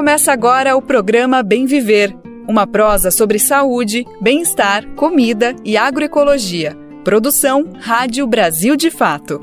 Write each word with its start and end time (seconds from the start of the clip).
Começa 0.00 0.32
agora 0.32 0.74
o 0.74 0.80
programa 0.80 1.42
Bem 1.42 1.66
Viver, 1.66 2.16
uma 2.48 2.66
prosa 2.66 3.10
sobre 3.10 3.38
saúde, 3.38 4.06
bem-estar, 4.18 4.86
comida 4.96 5.54
e 5.62 5.76
agroecologia. 5.76 6.74
Produção 7.04 7.70
Rádio 7.78 8.26
Brasil 8.26 8.76
de 8.76 8.90
Fato. 8.90 9.38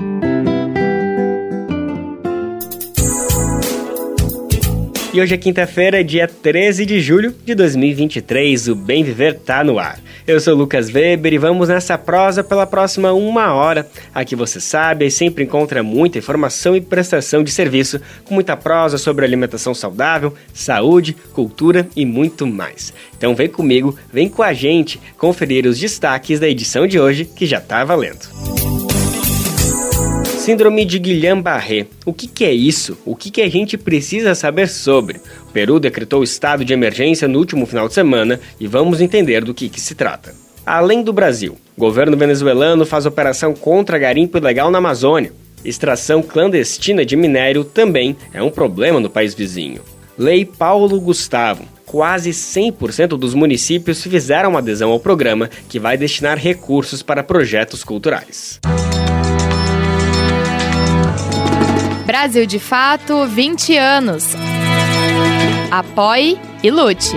E 5.14 5.20
hoje 5.20 5.32
é 5.32 5.38
quinta-feira, 5.38 6.02
dia 6.02 6.26
13 6.26 6.84
de 6.84 7.00
julho 7.00 7.32
de 7.44 7.54
2023. 7.54 8.66
O 8.66 8.74
Bem 8.74 9.04
Viver 9.04 9.38
tá 9.38 9.62
no 9.62 9.78
ar. 9.78 10.00
Eu 10.28 10.38
sou 10.38 10.54
Lucas 10.54 10.90
Weber 10.90 11.32
e 11.32 11.38
vamos 11.38 11.70
nessa 11.70 11.96
prosa 11.96 12.44
pela 12.44 12.66
próxima 12.66 13.14
uma 13.14 13.54
hora. 13.54 13.88
Aqui 14.14 14.36
você 14.36 14.60
sabe 14.60 15.06
e 15.06 15.10
sempre 15.10 15.42
encontra 15.42 15.82
muita 15.82 16.18
informação 16.18 16.76
e 16.76 16.82
prestação 16.82 17.42
de 17.42 17.50
serviço, 17.50 17.98
com 18.26 18.34
muita 18.34 18.54
prosa 18.54 18.98
sobre 18.98 19.24
alimentação 19.24 19.72
saudável, 19.72 20.34
saúde, 20.52 21.16
cultura 21.32 21.88
e 21.96 22.04
muito 22.04 22.46
mais. 22.46 22.92
Então 23.16 23.34
vem 23.34 23.48
comigo, 23.48 23.98
vem 24.12 24.28
com 24.28 24.42
a 24.42 24.52
gente 24.52 25.00
conferir 25.16 25.64
os 25.64 25.78
destaques 25.78 26.38
da 26.38 26.46
edição 26.46 26.86
de 26.86 27.00
hoje 27.00 27.24
que 27.24 27.46
já 27.46 27.58
tá 27.58 27.82
valendo. 27.82 28.28
Síndrome 30.48 30.86
de 30.86 30.98
Guillain-Barré. 30.98 31.88
O 32.06 32.12
que, 32.14 32.26
que, 32.26 32.42
é 32.42 32.50
isso? 32.50 32.96
O 33.04 33.14
que, 33.14 33.30
que 33.30 33.42
a 33.42 33.50
gente 33.50 33.76
precisa 33.76 34.34
saber 34.34 34.66
sobre? 34.66 35.20
O 35.46 35.52
Peru 35.52 35.78
decretou 35.78 36.24
estado 36.24 36.64
de 36.64 36.72
emergência 36.72 37.28
no 37.28 37.38
último 37.38 37.66
final 37.66 37.86
de 37.86 37.92
semana 37.92 38.40
e 38.58 38.66
vamos 38.66 39.02
entender 39.02 39.44
do 39.44 39.52
que, 39.52 39.68
que 39.68 39.78
se 39.78 39.94
trata. 39.94 40.34
Além 40.64 41.02
do 41.02 41.12
Brasil, 41.12 41.58
governo 41.76 42.16
venezuelano 42.16 42.86
faz 42.86 43.04
operação 43.04 43.52
contra 43.52 43.98
garimpo 43.98 44.38
ilegal 44.38 44.70
na 44.70 44.78
Amazônia. 44.78 45.34
Extração 45.62 46.22
clandestina 46.22 47.04
de 47.04 47.14
minério 47.14 47.62
também 47.62 48.16
é 48.32 48.42
um 48.42 48.48
problema 48.48 48.98
no 48.98 49.10
país 49.10 49.34
vizinho. 49.34 49.82
Lei 50.16 50.46
Paulo 50.46 50.98
Gustavo. 50.98 51.62
Quase 51.84 52.30
100% 52.30 53.18
dos 53.18 53.34
municípios 53.34 54.02
fizeram 54.02 54.56
adesão 54.56 54.92
ao 54.92 54.98
programa 54.98 55.50
que 55.68 55.78
vai 55.78 55.98
destinar 55.98 56.38
recursos 56.38 57.02
para 57.02 57.22
projetos 57.22 57.84
culturais. 57.84 58.58
Brasil 62.08 62.46
de 62.46 62.58
Fato 62.58 63.26
20 63.26 63.76
anos. 63.76 64.28
Apoie 65.70 66.40
e 66.62 66.70
lute. 66.70 67.14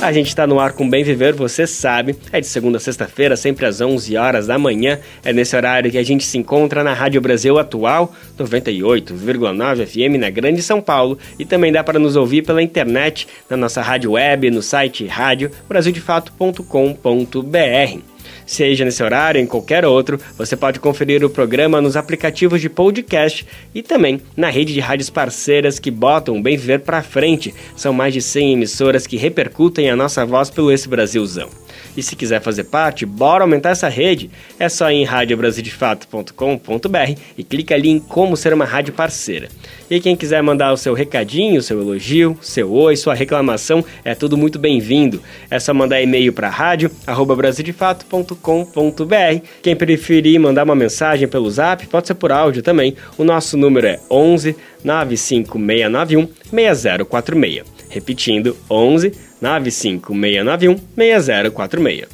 A 0.00 0.12
gente 0.12 0.28
está 0.28 0.46
no 0.46 0.60
ar 0.60 0.74
com 0.74 0.88
Bem 0.88 1.02
Viver, 1.02 1.34
você 1.34 1.66
sabe. 1.66 2.14
É 2.30 2.40
de 2.40 2.46
segunda 2.46 2.76
a 2.76 2.80
sexta-feira, 2.80 3.36
sempre 3.36 3.66
às 3.66 3.80
11 3.80 4.16
horas 4.16 4.46
da 4.46 4.56
manhã. 4.56 5.00
É 5.24 5.32
nesse 5.32 5.56
horário 5.56 5.90
que 5.90 5.98
a 5.98 6.04
gente 6.04 6.24
se 6.24 6.38
encontra 6.38 6.84
na 6.84 6.92
Rádio 6.92 7.20
Brasil 7.20 7.58
Atual, 7.58 8.14
98,9 8.38 9.84
FM 9.84 10.20
na 10.20 10.30
Grande 10.30 10.62
São 10.62 10.80
Paulo. 10.80 11.18
E 11.40 11.44
também 11.44 11.72
dá 11.72 11.82
para 11.82 11.98
nos 11.98 12.14
ouvir 12.14 12.42
pela 12.42 12.62
internet, 12.62 13.26
na 13.50 13.56
nossa 13.56 13.82
rádio 13.82 14.12
web, 14.12 14.48
no 14.52 14.62
site 14.62 15.08
rádio 15.08 15.50
brasildefato.com.br. 15.68 18.13
Seja 18.46 18.84
nesse 18.84 19.02
horário 19.02 19.38
ou 19.38 19.44
em 19.44 19.46
qualquer 19.46 19.84
outro, 19.84 20.20
você 20.36 20.56
pode 20.56 20.80
conferir 20.80 21.24
o 21.24 21.30
programa 21.30 21.80
nos 21.80 21.96
aplicativos 21.96 22.60
de 22.60 22.68
podcast 22.68 23.46
e 23.74 23.82
também 23.82 24.20
na 24.36 24.50
rede 24.50 24.72
de 24.72 24.80
rádios 24.80 25.10
parceiras 25.10 25.78
que 25.78 25.90
botam 25.90 26.36
o 26.36 26.42
Bem 26.42 26.56
Viver 26.56 26.80
para 26.80 27.02
frente. 27.02 27.54
São 27.76 27.92
mais 27.92 28.12
de 28.12 28.20
100 28.20 28.52
emissoras 28.52 29.06
que 29.06 29.16
repercutem 29.16 29.90
a 29.90 29.96
nossa 29.96 30.24
voz 30.24 30.50
pelo 30.50 30.70
esse 30.70 30.88
Brasilzão. 30.88 31.63
E 31.96 32.02
se 32.02 32.16
quiser 32.16 32.40
fazer 32.40 32.64
parte, 32.64 33.06
bora 33.06 33.44
aumentar 33.44 33.70
essa 33.70 33.88
rede. 33.88 34.28
É 34.58 34.68
só 34.68 34.90
ir 34.90 34.96
em 34.96 35.04
radiobrasildefato.com.br 35.04 37.20
e 37.36 37.44
clica 37.44 37.74
ali 37.74 37.90
em 37.90 37.98
como 37.98 38.36
ser 38.36 38.52
uma 38.52 38.64
rádio 38.64 38.92
parceira. 38.92 39.48
E 39.90 40.00
quem 40.00 40.16
quiser 40.16 40.42
mandar 40.42 40.72
o 40.72 40.76
seu 40.76 40.94
recadinho, 40.94 41.62
seu 41.62 41.80
elogio, 41.80 42.36
seu 42.40 42.72
oi, 42.72 42.96
sua 42.96 43.14
reclamação, 43.14 43.84
é 44.04 44.14
tudo 44.14 44.36
muito 44.36 44.58
bem-vindo. 44.58 45.20
É 45.50 45.58
só 45.58 45.74
mandar 45.74 46.00
e-mail 46.00 46.32
para 46.32 46.48
rádio@brasildefato.com.br. 46.48 49.46
Quem 49.62 49.76
preferir 49.76 50.40
mandar 50.40 50.64
uma 50.64 50.74
mensagem 50.74 51.28
pelo 51.28 51.50
Zap, 51.50 51.86
pode 51.86 52.06
ser 52.06 52.14
por 52.14 52.32
áudio 52.32 52.62
também. 52.62 52.96
O 53.16 53.24
nosso 53.24 53.56
número 53.56 53.86
é 53.86 53.98
11 54.10 54.56
95691 54.82 56.28
6046. 56.50 57.62
Repetindo, 57.88 58.56
11 58.68 59.12
95691 59.44 60.78
6046. 60.96 62.08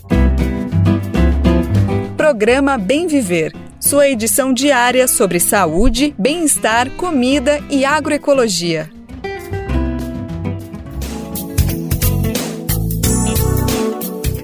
Programa 2.17 2.77
Bem 2.77 3.07
Viver. 3.07 3.55
Sua 3.79 4.09
edição 4.09 4.53
diária 4.53 5.07
sobre 5.07 5.39
saúde, 5.39 6.13
bem-estar, 6.19 6.91
comida 6.97 7.61
e 7.71 7.85
agroecologia. 7.85 8.91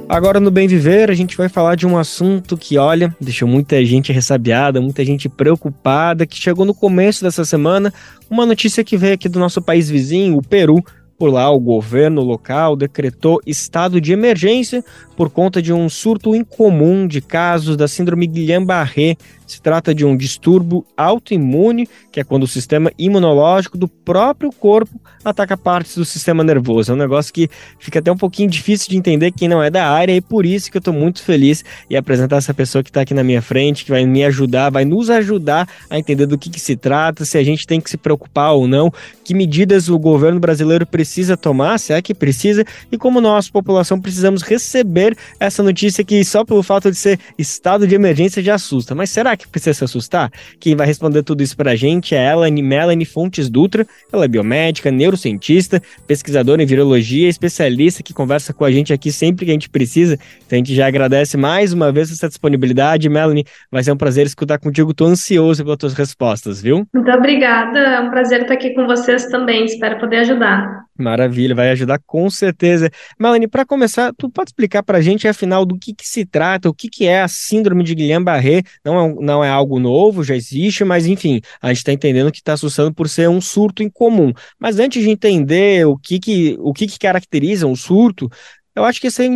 Agora 0.08 0.38
no 0.38 0.52
Bem 0.52 0.68
Viver, 0.68 1.10
a 1.10 1.14
gente 1.14 1.36
vai 1.36 1.48
falar 1.48 1.74
de 1.74 1.86
um 1.86 1.98
assunto 1.98 2.56
que, 2.56 2.78
olha, 2.78 3.14
deixou 3.20 3.48
muita 3.48 3.84
gente 3.84 4.12
ressabiada, 4.12 4.80
muita 4.80 5.04
gente 5.04 5.28
preocupada, 5.28 6.24
que 6.24 6.36
chegou 6.36 6.64
no 6.64 6.72
começo 6.72 7.24
dessa 7.24 7.44
semana, 7.44 7.92
uma 8.30 8.46
notícia 8.46 8.84
que 8.84 8.96
veio 8.96 9.14
aqui 9.14 9.28
do 9.28 9.40
nosso 9.40 9.60
país 9.60 9.90
vizinho, 9.90 10.38
o 10.38 10.42
Peru, 10.42 10.82
por 11.18 11.32
lá, 11.32 11.50
o 11.50 11.58
governo 11.58 12.22
local 12.22 12.76
decretou 12.76 13.40
estado 13.46 14.00
de 14.00 14.12
emergência 14.12 14.84
por 15.16 15.30
conta 15.30 15.62
de 15.62 15.72
um 15.72 15.88
surto 15.88 16.34
incomum 16.34 17.06
de 17.08 17.22
casos 17.22 17.76
da 17.76 17.88
síndrome 17.88 18.26
Guillain-Barré, 18.26 19.16
se 19.46 19.62
trata 19.62 19.94
de 19.94 20.04
um 20.04 20.16
distúrbio 20.16 20.84
autoimune, 20.96 21.88
que 22.10 22.18
é 22.20 22.24
quando 22.24 22.42
o 22.42 22.48
sistema 22.48 22.90
imunológico 22.98 23.78
do 23.78 23.86
próprio 23.86 24.50
corpo 24.50 25.00
ataca 25.24 25.56
partes 25.56 25.96
do 25.96 26.04
sistema 26.04 26.42
nervoso. 26.42 26.90
É 26.90 26.94
um 26.94 26.98
negócio 26.98 27.32
que 27.32 27.48
fica 27.78 28.00
até 28.00 28.10
um 28.10 28.16
pouquinho 28.16 28.50
difícil 28.50 28.88
de 28.90 28.96
entender 28.96 29.30
quem 29.30 29.48
não 29.48 29.62
é 29.62 29.70
da 29.70 29.88
área, 29.88 30.14
e 30.14 30.20
por 30.20 30.44
isso 30.44 30.70
que 30.70 30.76
eu 30.76 30.80
estou 30.80 30.92
muito 30.92 31.22
feliz 31.22 31.64
em 31.88 31.96
apresentar 31.96 32.36
essa 32.36 32.52
pessoa 32.52 32.82
que 32.82 32.90
está 32.90 33.02
aqui 33.02 33.14
na 33.14 33.22
minha 33.22 33.40
frente, 33.40 33.84
que 33.84 33.90
vai 33.90 34.04
me 34.04 34.24
ajudar, 34.24 34.70
vai 34.70 34.84
nos 34.84 35.08
ajudar 35.08 35.68
a 35.88 35.98
entender 35.98 36.26
do 36.26 36.36
que, 36.36 36.50
que 36.50 36.60
se 36.60 36.76
trata, 36.76 37.24
se 37.24 37.38
a 37.38 37.44
gente 37.44 37.66
tem 37.66 37.80
que 37.80 37.88
se 37.88 37.96
preocupar 37.96 38.52
ou 38.52 38.66
não, 38.66 38.92
que 39.24 39.32
medidas 39.32 39.88
o 39.88 39.98
governo 39.98 40.40
brasileiro 40.40 40.84
precisa 40.84 41.05
tomar, 41.36 41.78
se 41.78 41.92
é 41.92 42.02
que 42.02 42.14
precisa, 42.14 42.64
e 42.90 42.98
como 42.98 43.20
nós, 43.20 43.48
população, 43.48 44.00
precisamos 44.00 44.42
receber 44.42 45.16
essa 45.40 45.62
notícia 45.62 46.04
que 46.04 46.24
só 46.24 46.44
pelo 46.44 46.62
fato 46.62 46.90
de 46.90 46.96
ser 46.96 47.18
estado 47.38 47.86
de 47.86 47.94
emergência 47.94 48.42
já 48.42 48.54
assusta. 48.54 48.94
Mas 48.94 49.10
será 49.10 49.36
que 49.36 49.48
precisa 49.48 49.74
se 49.74 49.84
assustar? 49.84 50.30
Quem 50.60 50.76
vai 50.76 50.86
responder 50.86 51.22
tudo 51.22 51.42
isso 51.42 51.56
pra 51.56 51.74
gente 51.74 52.14
é 52.14 52.22
ela, 52.22 52.50
Melanie 52.50 53.06
Fontes 53.06 53.48
Dutra. 53.48 53.86
Ela 54.12 54.24
é 54.24 54.28
biomédica, 54.28 54.90
neurocientista, 54.90 55.80
pesquisadora 56.06 56.62
em 56.62 56.66
virologia, 56.66 57.28
especialista 57.28 58.02
que 58.02 58.12
conversa 58.12 58.52
com 58.52 58.64
a 58.64 58.70
gente 58.70 58.92
aqui 58.92 59.12
sempre 59.12 59.44
que 59.44 59.50
a 59.50 59.54
gente 59.54 59.70
precisa. 59.70 60.18
Então 60.46 60.56
a 60.56 60.58
gente 60.58 60.74
já 60.74 60.86
agradece 60.86 61.36
mais 61.36 61.72
uma 61.72 61.92
vez 61.92 62.10
essa 62.10 62.28
disponibilidade. 62.28 63.08
Melanie, 63.08 63.44
vai 63.70 63.82
ser 63.82 63.92
um 63.92 63.96
prazer 63.96 64.26
escutar 64.26 64.58
contigo. 64.58 64.94
Tô 64.94 65.06
ansioso 65.06 65.62
pelas 65.62 65.78
tuas 65.78 65.94
respostas, 65.94 66.60
viu? 66.60 66.86
Muito 66.92 67.10
obrigada. 67.10 67.78
É 67.78 68.00
um 68.00 68.10
prazer 68.10 68.42
estar 68.42 68.54
aqui 68.54 68.70
com 68.74 68.86
vocês 68.86 69.26
também. 69.26 69.64
Espero 69.64 69.98
poder 69.98 70.18
ajudar. 70.18 70.86
Maravilha, 70.98 71.54
vai 71.54 71.70
ajudar 71.70 72.00
com 72.06 72.28
certeza. 72.30 72.90
Melanie, 73.18 73.48
para 73.48 73.64
começar, 73.66 74.12
tu 74.16 74.30
pode 74.30 74.50
explicar 74.50 74.82
para 74.82 74.98
a 74.98 75.00
gente, 75.00 75.28
afinal, 75.28 75.66
do 75.66 75.78
que, 75.78 75.94
que 75.94 76.06
se 76.06 76.24
trata, 76.24 76.68
o 76.68 76.74
que, 76.74 76.88
que 76.88 77.06
é 77.06 77.22
a 77.22 77.28
síndrome 77.28 77.82
de 77.82 77.94
Guillain-Barré? 77.94 78.62
Não 78.84 78.98
é, 78.98 79.14
não 79.20 79.44
é 79.44 79.48
algo 79.48 79.78
novo, 79.78 80.24
já 80.24 80.34
existe, 80.34 80.84
mas 80.84 81.06
enfim, 81.06 81.40
a 81.60 81.68
gente 81.68 81.78
está 81.78 81.92
entendendo 81.92 82.32
que 82.32 82.38
está 82.38 82.54
assustando 82.54 82.94
por 82.94 83.08
ser 83.08 83.28
um 83.28 83.40
surto 83.40 83.82
incomum. 83.82 84.32
Mas 84.58 84.78
antes 84.78 85.02
de 85.02 85.10
entender 85.10 85.86
o 85.86 85.96
que, 85.96 86.18
que, 86.18 86.56
o 86.60 86.72
que, 86.72 86.86
que 86.86 86.98
caracteriza 86.98 87.66
um 87.66 87.76
surto, 87.76 88.30
eu 88.76 88.84
acho 88.84 89.00
que 89.00 89.06
ia 89.06 89.10
ser, 89.10 89.30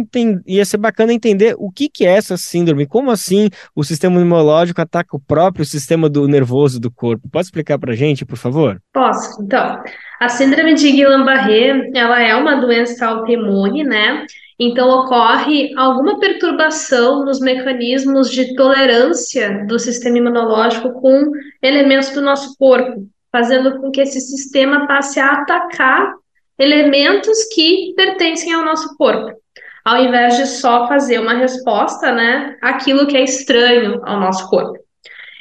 ia 0.46 0.64
ser 0.64 0.76
bacana 0.76 1.14
entender 1.14 1.54
o 1.58 1.72
que, 1.72 1.88
que 1.88 2.04
é 2.04 2.10
essa 2.10 2.36
síndrome, 2.36 2.86
como 2.86 3.10
assim 3.10 3.48
o 3.74 3.82
sistema 3.82 4.20
imunológico 4.20 4.82
ataca 4.82 5.16
o 5.16 5.20
próprio 5.20 5.64
sistema 5.64 6.10
do 6.10 6.28
nervoso 6.28 6.78
do 6.78 6.90
corpo. 6.90 7.28
Pode 7.30 7.46
explicar 7.46 7.78
para 7.78 7.92
a 7.92 7.96
gente, 7.96 8.26
por 8.26 8.36
favor? 8.36 8.78
Posso. 8.92 9.42
Então, 9.42 9.82
a 10.20 10.28
síndrome 10.28 10.74
de 10.74 10.92
Guillain-Barré, 10.92 11.90
ela 11.94 12.20
é 12.20 12.36
uma 12.36 12.56
doença 12.56 13.06
autoimune, 13.06 13.82
né? 13.82 14.26
Então 14.58 14.90
ocorre 14.90 15.72
alguma 15.74 16.20
perturbação 16.20 17.24
nos 17.24 17.40
mecanismos 17.40 18.30
de 18.30 18.54
tolerância 18.54 19.64
do 19.66 19.78
sistema 19.78 20.18
imunológico 20.18 20.92
com 21.00 21.30
elementos 21.62 22.10
do 22.10 22.20
nosso 22.20 22.54
corpo, 22.58 23.08
fazendo 23.32 23.80
com 23.80 23.90
que 23.90 24.02
esse 24.02 24.20
sistema 24.20 24.86
passe 24.86 25.18
a 25.18 25.32
atacar 25.32 26.12
elementos 26.60 27.44
que 27.54 27.94
pertencem 27.96 28.52
ao 28.52 28.64
nosso 28.64 28.96
corpo, 28.96 29.32
ao 29.84 29.96
invés 29.96 30.36
de 30.36 30.46
só 30.46 30.86
fazer 30.86 31.18
uma 31.18 31.34
resposta, 31.34 32.12
né, 32.12 32.56
àquilo 32.62 33.06
que 33.06 33.16
é 33.16 33.24
estranho 33.24 34.00
ao 34.04 34.20
nosso 34.20 34.48
corpo. 34.50 34.78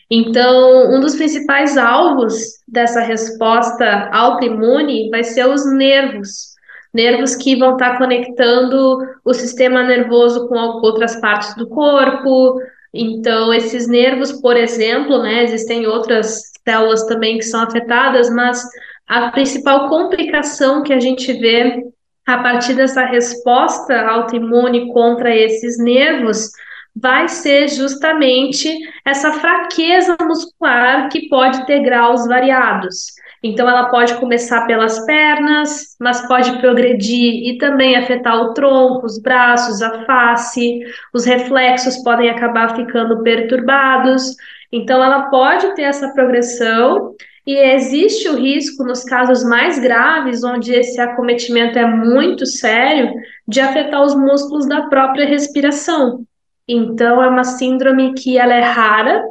Então, 0.09 0.91
um 0.91 0.99
dos 1.01 1.15
principais 1.15 1.77
alvos 1.77 2.35
dessa 2.67 3.01
resposta 3.01 4.09
autoimune 4.11 5.09
vai 5.09 5.23
ser 5.23 5.47
os 5.47 5.65
nervos, 5.73 6.55
nervos 6.93 7.35
que 7.35 7.55
vão 7.55 7.73
estar 7.73 7.97
conectando 7.97 8.97
o 9.23 9.33
sistema 9.33 9.83
nervoso 9.83 10.47
com 10.47 10.55
outras 10.57 11.19
partes 11.21 11.55
do 11.55 11.67
corpo, 11.67 12.59
Então, 12.93 13.53
esses 13.53 13.87
nervos, 13.87 14.31
por 14.41 14.57
exemplo, 14.57 15.21
né, 15.21 15.43
existem 15.43 15.85
outras 15.85 16.41
células 16.67 17.05
também 17.05 17.37
que 17.37 17.43
são 17.43 17.61
afetadas, 17.61 18.29
mas 18.29 18.63
a 19.09 19.31
principal 19.31 19.89
complicação 19.89 20.83
que 20.83 20.93
a 20.93 20.99
gente 20.99 21.33
vê 21.33 21.83
a 22.27 22.37
partir 22.37 22.75
dessa 22.75 23.03
resposta 23.03 23.99
autoimune 24.07 24.93
contra 24.93 25.35
esses 25.35 25.79
nervos 25.79 26.51
vai 26.95 27.27
ser 27.27 27.67
justamente 27.69 28.71
essa 29.03 29.33
fraqueza 29.33 30.15
muscular 30.21 31.09
que 31.09 31.27
pode 31.27 31.65
ter 31.65 31.81
graus 31.81 32.27
variados. 32.27 33.07
Então, 33.41 33.67
ela 33.67 33.89
pode 33.89 34.15
começar 34.15 34.67
pelas 34.67 35.05
pernas, 35.05 35.95
mas 35.99 36.27
pode 36.27 36.59
progredir 36.59 37.47
e 37.49 37.57
também 37.57 37.95
afetar 37.95 38.35
o 38.35 38.53
tronco, 38.53 39.05
os 39.05 39.19
braços, 39.19 39.81
a 39.81 40.05
face, 40.05 40.81
os 41.13 41.25
reflexos 41.25 42.03
podem 42.03 42.29
acabar 42.29 42.75
ficando 42.75 43.23
perturbados. 43.23 44.35
Então, 44.71 45.01
ela 45.01 45.29
pode 45.29 45.73
ter 45.73 45.83
essa 45.83 46.13
progressão 46.13 47.15
e 47.45 47.55
existe 47.55 48.27
o 48.27 48.35
risco, 48.35 48.83
nos 48.83 49.03
casos 49.03 49.43
mais 49.43 49.79
graves, 49.79 50.43
onde 50.43 50.73
esse 50.73 50.99
acometimento 50.99 51.79
é 51.79 51.85
muito 51.85 52.45
sério, 52.45 53.11
de 53.47 53.59
afetar 53.59 54.03
os 54.03 54.15
músculos 54.15 54.67
da 54.67 54.83
própria 54.83 55.25
respiração. 55.25 56.23
Então, 56.67 57.23
é 57.23 57.27
uma 57.27 57.43
síndrome 57.43 58.13
que 58.13 58.37
ela 58.37 58.53
é 58.53 58.61
rara, 58.61 59.23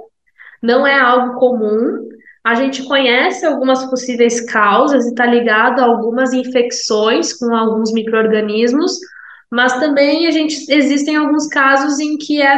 não 0.63 0.87
é 0.87 0.99
algo 0.99 1.39
comum. 1.39 2.09
A 2.43 2.55
gente 2.55 2.83
conhece 2.85 3.47
algumas 3.47 3.85
possíveis 3.85 4.41
causas 4.41 5.07
e 5.07 5.11
está 5.11 5.25
ligado 5.25 5.81
a 5.81 5.85
algumas 5.85 6.33
infecções 6.33 7.33
com 7.33 7.55
alguns 7.55 7.93
micro-organismos, 7.93 8.99
mas 9.51 9.79
também 9.79 10.27
a 10.27 10.31
gente 10.31 10.57
existem 10.69 11.17
alguns 11.17 11.47
casos 11.47 12.01
em 12.01 12.19
que 12.19 12.43
é, 12.43 12.57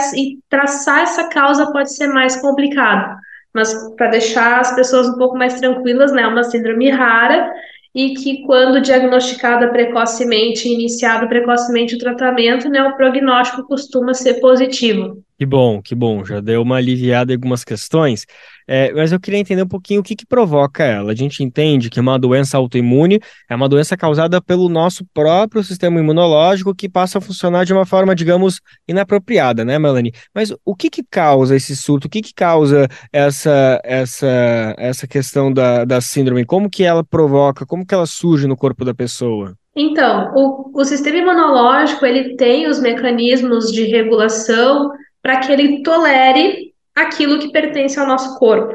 traçar 0.49 1.03
essa 1.03 1.29
causa 1.29 1.71
pode 1.73 1.95
ser 1.95 2.09
mais 2.09 2.37
complicado. 2.41 3.19
Mas 3.53 3.73
para 3.97 4.11
deixar 4.11 4.61
as 4.61 4.75
pessoas 4.75 5.09
um 5.09 5.19
pouco 5.19 5.37
mais 5.37 5.59
tranquilas, 5.59 6.13
né, 6.13 6.23
é 6.23 6.27
uma 6.27 6.45
síndrome 6.45 6.89
rara 6.89 7.53
e 7.95 8.15
que 8.15 8.43
quando 8.43 8.81
diagnosticada 8.81 9.69
precocemente, 9.69 10.69
iniciado 10.69 11.29
precocemente 11.29 11.97
o 11.97 11.99
tratamento, 11.99 12.69
né, 12.69 12.83
o 12.83 12.97
prognóstico 12.97 13.65
costuma 13.65 14.15
ser 14.15 14.35
positivo. 14.35 15.23
Que 15.41 15.47
bom, 15.47 15.81
que 15.81 15.95
bom, 15.95 16.23
já 16.23 16.39
deu 16.39 16.61
uma 16.61 16.77
aliviada 16.77 17.33
em 17.33 17.37
algumas 17.37 17.65
questões. 17.65 18.27
É, 18.69 18.93
mas 18.93 19.11
eu 19.11 19.19
queria 19.19 19.41
entender 19.41 19.63
um 19.63 19.67
pouquinho 19.67 20.01
o 20.01 20.03
que, 20.03 20.15
que 20.15 20.27
provoca 20.27 20.85
ela. 20.85 21.13
A 21.13 21.15
gente 21.15 21.43
entende 21.43 21.89
que 21.89 21.99
uma 21.99 22.19
doença 22.19 22.59
autoimune 22.59 23.19
é 23.49 23.55
uma 23.55 23.67
doença 23.67 23.97
causada 23.97 24.39
pelo 24.43 24.69
nosso 24.69 25.03
próprio 25.15 25.65
sistema 25.65 25.99
imunológico 25.99 26.75
que 26.75 26.91
passa 26.91 27.17
a 27.17 27.21
funcionar 27.23 27.65
de 27.65 27.73
uma 27.73 27.87
forma, 27.87 28.15
digamos, 28.15 28.61
inapropriada, 28.87 29.65
né, 29.65 29.79
Melanie? 29.79 30.13
Mas 30.35 30.55
o 30.63 30.77
que, 30.77 30.91
que 30.91 31.03
causa 31.03 31.57
esse 31.57 31.75
surto? 31.75 32.07
O 32.07 32.11
que, 32.11 32.21
que 32.21 32.35
causa 32.35 32.87
essa, 33.11 33.81
essa, 33.83 34.75
essa 34.77 35.07
questão 35.07 35.51
da, 35.51 35.87
da 35.87 36.03
síndrome? 36.03 36.45
Como 36.45 36.69
que 36.69 36.85
ela 36.85 37.03
provoca? 37.03 37.65
Como 37.65 37.87
que 37.87 37.95
ela 37.95 38.05
surge 38.05 38.47
no 38.47 38.59
corpo 38.59 38.85
da 38.85 38.93
pessoa? 38.93 39.55
Então, 39.75 40.35
o, 40.37 40.79
o 40.79 40.85
sistema 40.85 41.17
imunológico 41.17 42.05
ele 42.05 42.37
tem 42.37 42.69
os 42.69 42.79
mecanismos 42.79 43.73
de 43.73 43.85
regulação 43.85 44.91
para 45.23 45.39
que 45.41 45.53
ele 45.53 45.83
tolere 45.83 46.73
aquilo 46.95 47.39
que 47.39 47.53
pertence 47.53 47.99
ao 47.99 48.07
nosso 48.07 48.39
corpo. 48.39 48.75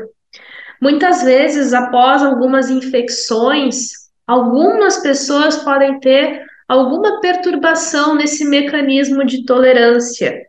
Muitas 0.81 1.23
vezes, 1.23 1.73
após 1.73 2.23
algumas 2.23 2.69
infecções, 2.69 3.91
algumas 4.27 4.97
pessoas 4.97 5.57
podem 5.57 5.99
ter 5.99 6.43
alguma 6.67 7.19
perturbação 7.21 8.15
nesse 8.15 8.43
mecanismo 8.45 9.23
de 9.25 9.45
tolerância, 9.45 10.45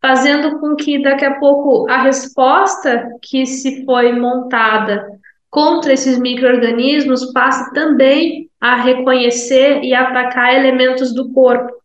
fazendo 0.00 0.58
com 0.58 0.74
que 0.74 1.02
daqui 1.02 1.24
a 1.24 1.38
pouco 1.38 1.88
a 1.90 2.02
resposta 2.02 3.06
que 3.22 3.44
se 3.46 3.84
foi 3.84 4.12
montada 4.12 5.06
contra 5.50 5.92
esses 5.92 6.18
micro-organismos 6.18 7.32
passe 7.32 7.72
também 7.74 8.48
a 8.60 8.76
reconhecer 8.76 9.82
e 9.82 9.92
atacar 9.94 10.54
elementos 10.54 11.12
do 11.14 11.32
corpo. 11.32 11.79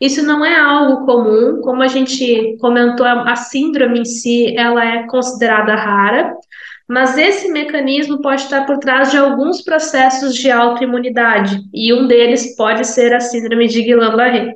Isso 0.00 0.22
não 0.22 0.44
é 0.44 0.58
algo 0.58 1.06
comum, 1.06 1.60
como 1.62 1.82
a 1.82 1.86
gente 1.86 2.56
comentou, 2.60 3.06
a 3.06 3.36
síndrome 3.36 4.00
em 4.00 4.04
si, 4.04 4.54
ela 4.56 4.84
é 4.84 5.06
considerada 5.06 5.74
rara, 5.74 6.34
mas 6.88 7.18
esse 7.18 7.50
mecanismo 7.50 8.20
pode 8.20 8.42
estar 8.42 8.64
por 8.64 8.78
trás 8.78 9.10
de 9.10 9.16
alguns 9.16 9.62
processos 9.62 10.34
de 10.34 10.50
autoimunidade, 10.50 11.60
e 11.74 11.92
um 11.92 12.06
deles 12.06 12.54
pode 12.56 12.86
ser 12.86 13.12
a 13.14 13.20
síndrome 13.20 13.66
de 13.66 13.82
Guillain-Barré. 13.82 14.54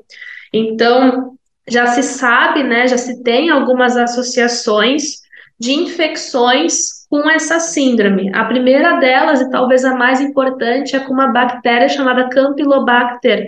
Então, 0.53 1.35
já 1.69 1.87
se 1.87 2.03
sabe, 2.03 2.63
né, 2.63 2.87
já 2.87 2.99
se 2.99 3.23
tem 3.23 3.51
algumas 3.51 3.97
associações 3.97 5.21
de 5.59 5.73
infecções 5.73 7.01
com 7.09 7.29
essa 7.29 7.59
síndrome. 7.59 8.31
A 8.35 8.45
primeira 8.45 8.99
delas, 8.99 9.41
e 9.41 9.51
talvez 9.51 9.85
a 9.85 9.95
mais 9.95 10.21
importante, 10.21 10.95
é 10.95 11.01
com 11.01 11.13
uma 11.13 11.33
bactéria 11.33 11.89
chamada 11.89 12.29
Campylobacter, 12.29 13.47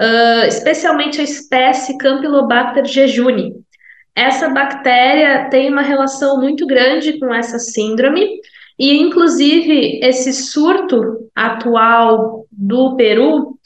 uh, 0.00 0.46
especialmente 0.46 1.20
a 1.20 1.24
espécie 1.24 1.98
Campylobacter 1.98 2.84
jejuni. 2.84 3.54
Essa 4.14 4.48
bactéria 4.48 5.48
tem 5.50 5.70
uma 5.70 5.82
relação 5.82 6.40
muito 6.40 6.66
grande 6.66 7.18
com 7.18 7.34
essa 7.34 7.58
síndrome, 7.58 8.40
e 8.78 8.96
inclusive 8.96 10.00
esse 10.02 10.32
surto 10.32 11.28
atual 11.34 12.46
do 12.50 12.96
Peru, 12.96 13.58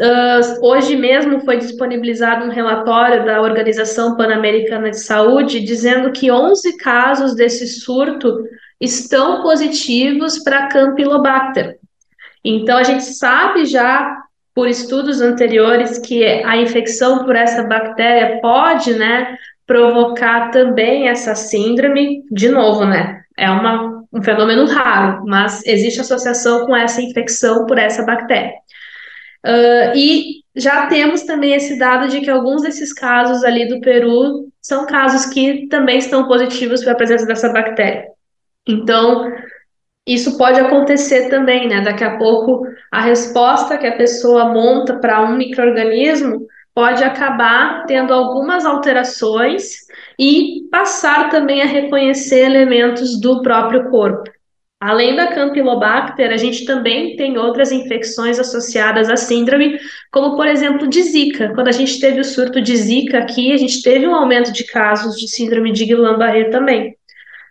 uh, 0.00 0.66
hoje 0.66 0.96
mesmo 0.96 1.40
foi 1.40 1.58
disponibilizado 1.58 2.44
um 2.44 2.50
relatório 2.50 3.24
da 3.24 3.40
Organização 3.40 4.16
Pan-Americana 4.16 4.90
de 4.90 5.00
Saúde 5.00 5.60
dizendo 5.60 6.12
que 6.12 6.30
11 6.30 6.76
casos 6.76 7.34
desse 7.34 7.66
surto 7.66 8.36
estão 8.80 9.42
positivos 9.42 10.38
para 10.38 10.68
Campylobacter. 10.68 11.78
Então 12.44 12.78
a 12.78 12.84
gente 12.84 13.04
sabe 13.04 13.64
já 13.64 14.16
por 14.54 14.68
estudos 14.68 15.20
anteriores 15.20 15.98
que 15.98 16.24
a 16.24 16.56
infecção 16.56 17.24
por 17.24 17.36
essa 17.36 17.62
bactéria 17.62 18.40
pode, 18.40 18.94
né, 18.94 19.36
provocar 19.66 20.50
também 20.50 21.08
essa 21.08 21.34
síndrome, 21.34 22.24
de 22.30 22.48
novo, 22.48 22.84
né? 22.84 23.22
É 23.36 23.50
uma, 23.50 24.02
um 24.12 24.22
fenômeno 24.22 24.66
raro, 24.66 25.24
mas 25.26 25.64
existe 25.66 26.00
associação 26.00 26.66
com 26.66 26.74
essa 26.74 27.00
infecção 27.00 27.66
por 27.66 27.78
essa 27.78 28.02
bactéria. 28.04 28.52
Uh, 29.46 29.94
e 29.94 30.42
já 30.56 30.86
temos 30.86 31.22
também 31.22 31.52
esse 31.52 31.78
dado 31.78 32.08
de 32.08 32.20
que 32.20 32.30
alguns 32.30 32.62
desses 32.62 32.92
casos 32.92 33.44
ali 33.44 33.68
do 33.68 33.80
Peru 33.80 34.48
são 34.60 34.86
casos 34.86 35.26
que 35.26 35.68
também 35.68 35.98
estão 35.98 36.26
positivos 36.26 36.82
para 36.82 36.92
a 36.92 36.96
presença 36.96 37.24
dessa 37.24 37.52
bactéria. 37.52 38.06
Então, 38.66 39.30
isso 40.08 40.38
pode 40.38 40.58
acontecer 40.58 41.28
também, 41.28 41.68
né? 41.68 41.82
Daqui 41.82 42.02
a 42.02 42.16
pouco 42.16 42.66
a 42.90 43.02
resposta 43.02 43.76
que 43.76 43.86
a 43.86 43.96
pessoa 43.96 44.46
monta 44.46 44.98
para 44.98 45.22
um 45.22 45.36
microorganismo 45.36 46.46
pode 46.74 47.04
acabar 47.04 47.84
tendo 47.86 48.14
algumas 48.14 48.64
alterações 48.64 49.80
e 50.18 50.66
passar 50.70 51.28
também 51.28 51.60
a 51.60 51.66
reconhecer 51.66 52.40
elementos 52.40 53.20
do 53.20 53.42
próprio 53.42 53.90
corpo. 53.90 54.30
Além 54.80 55.16
da 55.16 55.26
Campylobacter, 55.26 56.30
a 56.30 56.36
gente 56.36 56.64
também 56.64 57.16
tem 57.16 57.36
outras 57.36 57.72
infecções 57.72 58.38
associadas 58.38 59.10
à 59.10 59.16
síndrome, 59.16 59.76
como 60.12 60.36
por 60.36 60.46
exemplo 60.46 60.86
de 60.86 61.02
Zika. 61.02 61.52
Quando 61.52 61.66
a 61.66 61.72
gente 61.72 61.98
teve 61.98 62.20
o 62.20 62.24
surto 62.24 62.62
de 62.62 62.76
Zika 62.76 63.18
aqui, 63.18 63.52
a 63.52 63.56
gente 63.56 63.82
teve 63.82 64.06
um 64.06 64.14
aumento 64.14 64.52
de 64.52 64.64
casos 64.64 65.16
de 65.16 65.28
síndrome 65.28 65.72
de 65.72 65.84
Guillain-Barré 65.84 66.44
também. 66.44 66.97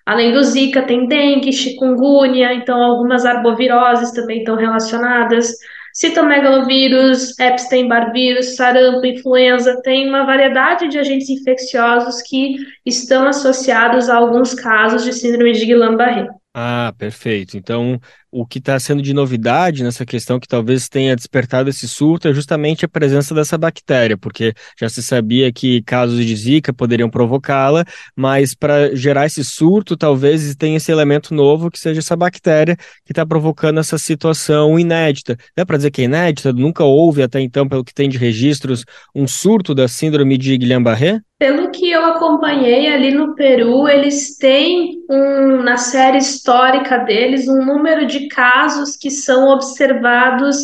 Além 0.08 0.32
do 0.32 0.42
Zika, 0.42 0.84
tem 0.84 1.06
dengue, 1.06 1.52
chikungunya, 1.52 2.54
então 2.54 2.82
algumas 2.82 3.26
arboviroses 3.26 4.12
também 4.12 4.38
estão 4.40 4.56
relacionadas. 4.56 5.52
Citomegalovírus, 5.94 7.38
Epstein-Barr 7.38 8.14
vírus, 8.14 8.56
sarampo, 8.56 9.06
influenza, 9.06 9.82
tem 9.82 10.08
uma 10.08 10.26
variedade 10.26 10.88
de 10.88 10.98
agentes 10.98 11.28
infecciosos 11.28 12.22
que 12.22 12.56
estão 12.86 13.28
associados 13.28 14.08
a 14.08 14.16
alguns 14.16 14.54
casos 14.54 15.04
de 15.04 15.12
síndrome 15.12 15.52
de 15.52 15.66
Guillain-Barré. 15.66 16.30
Ah, 16.54 16.94
perfeito. 16.98 17.58
Então, 17.58 18.00
o 18.32 18.46
que 18.46 18.60
está 18.60 18.80
sendo 18.80 19.02
de 19.02 19.14
novidade 19.14 19.84
nessa 19.84 20.06
questão 20.06 20.40
que 20.40 20.48
talvez 20.48 20.90
tenha 20.90 21.16
despertado 21.16 21.70
esse 21.70 21.88
surto 21.88 22.28
é 22.28 22.34
justamente 22.34 22.86
a 22.86 22.88
presença 22.88 23.34
dessa 23.34 23.58
bactéria, 23.58 24.18
porque 24.18 24.54
já 24.80 24.90
se 24.90 25.02
sabia 25.02 25.52
que 25.52 25.82
casos 25.84 26.26
de 26.26 26.36
Zika 26.36 26.74
poderiam 26.74 27.10
provocá-la, 27.10 27.86
mas 28.16 28.54
para 28.54 28.96
gerar 28.96 29.26
esse 29.26 29.44
surto, 29.44 29.96
talvez 29.96 30.56
tenha 30.56 30.78
esse 30.78 30.92
elemento 30.92 31.34
novo 31.34 31.72
que 31.72 31.80
seja 31.80 32.00
essa 32.00 32.16
bactéria 32.16 32.76
que 33.06 33.12
está 33.12 33.26
provocando 33.26 33.80
essa 33.80 33.98
situação 33.98 34.78
inédita. 34.80 35.38
Dá 35.56 35.66
para 35.66 35.78
dizer 35.78 35.92
que 35.92 36.02
é 36.02 36.06
inédita? 36.06 36.52
Nunca 36.52 36.84
houve 36.84 37.24
até 37.24 37.40
então, 37.40 37.68
pelo 37.68 37.84
que 37.84 37.94
tem 37.94 38.10
de 38.10 38.18
registros, 38.18 38.84
um 39.16 39.28
surto 39.28 39.74
da 39.74 39.88
síndrome 39.88 40.38
de 40.38 40.58
Guillain-Barré? 40.58 41.22
Pelo 41.40 41.70
que 41.70 41.92
eu 41.92 42.04
acompanhei 42.04 42.92
ali 42.92 43.12
no 43.12 43.36
Peru, 43.36 43.88
eles 43.88 44.38
têm 44.38 45.04
um, 45.08 45.62
na 45.62 45.78
série 45.78 46.18
histórica 46.18 46.98
deles 46.98 47.48
um 47.48 47.64
número 47.64 48.08
de 48.08 48.17
casos 48.28 48.96
que 48.96 49.12
são 49.12 49.50
observados 49.50 50.58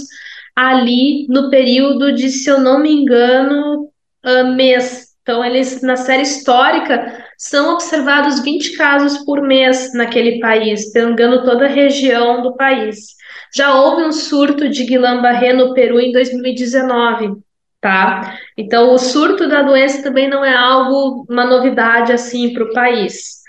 ali 0.55 1.27
no 1.29 1.49
período 1.49 2.13
de, 2.13 2.29
se 2.29 2.49
eu 2.49 2.59
não 2.59 2.79
me 2.79 2.91
engano, 2.91 3.89
uh, 4.25 4.53
mês. 4.55 5.13
Então, 5.21 5.43
eles 5.43 5.81
na 5.81 5.95
série 5.95 6.23
histórica 6.23 7.23
são 7.37 7.73
observados 7.73 8.41
20 8.41 8.75
casos 8.75 9.19
por 9.25 9.41
mês 9.41 9.93
naquele 9.93 10.39
país, 10.39 10.91
pegando 10.91 11.43
toda 11.43 11.65
a 11.65 11.69
região 11.69 12.41
do 12.41 12.55
país. 12.55 13.15
Já 13.55 13.73
houve 13.73 14.03
um 14.03 14.11
surto 14.11 14.67
de 14.67 14.83
Guillain-Barré 14.83 15.53
no 15.53 15.73
Peru 15.73 15.99
em 15.99 16.11
2019, 16.11 17.35
tá? 17.79 18.37
Então, 18.57 18.93
o 18.93 18.97
surto 18.97 19.47
da 19.47 19.61
doença 19.61 20.03
também 20.03 20.27
não 20.27 20.43
é 20.43 20.55
algo, 20.55 21.25
uma 21.29 21.45
novidade 21.45 22.11
assim 22.11 22.51
para 22.53 22.63
o 22.63 22.73
país. 22.73 23.42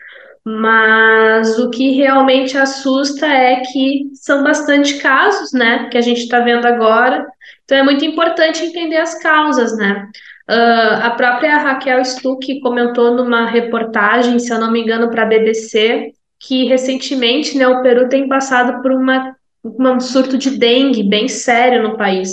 Mas 0.45 1.59
o 1.59 1.71
que 1.71 1.93
realmente 1.93 2.59
assusta 2.59 3.27
é 3.27 3.61
que 3.61 4.11
são 4.13 4.43
bastante 4.43 4.99
casos, 4.99 5.53
né, 5.53 5.89
que 5.91 5.97
a 5.97 6.03
gente 6.03 6.21
está 6.21 6.41
vendo 6.41 6.67
agora. 6.67 7.27
Então 7.65 7.79
é 7.79 7.83
muito 7.83 8.05
importante 8.05 8.63
entender 8.63 8.99
as 8.99 9.19
causas, 9.23 9.75
né? 9.77 10.07
Uh, 10.51 11.01
a 11.03 11.11
própria 11.13 11.57
Raquel 11.57 12.05
Stuck 12.05 12.61
comentou 12.61 13.15
numa 13.15 13.47
reportagem, 13.47 14.39
se 14.39 14.53
eu 14.53 14.61
não 14.61 14.71
me 14.71 14.83
engano, 14.83 15.11
para 15.11 15.23
a 15.23 15.27
BBC, 15.27 16.13
que 16.39 16.67
recentemente, 16.67 17.57
né, 17.57 17.67
o 17.67 17.81
Peru 17.81 18.11
tem 18.11 18.29
passado 18.29 18.83
por 18.83 18.93
uma, 18.93 19.35
um 19.65 19.99
surto 19.99 20.37
de 20.37 20.51
dengue 20.51 21.03
bem 21.03 21.27
sério 21.27 21.83
no 21.83 21.97
país, 21.97 22.31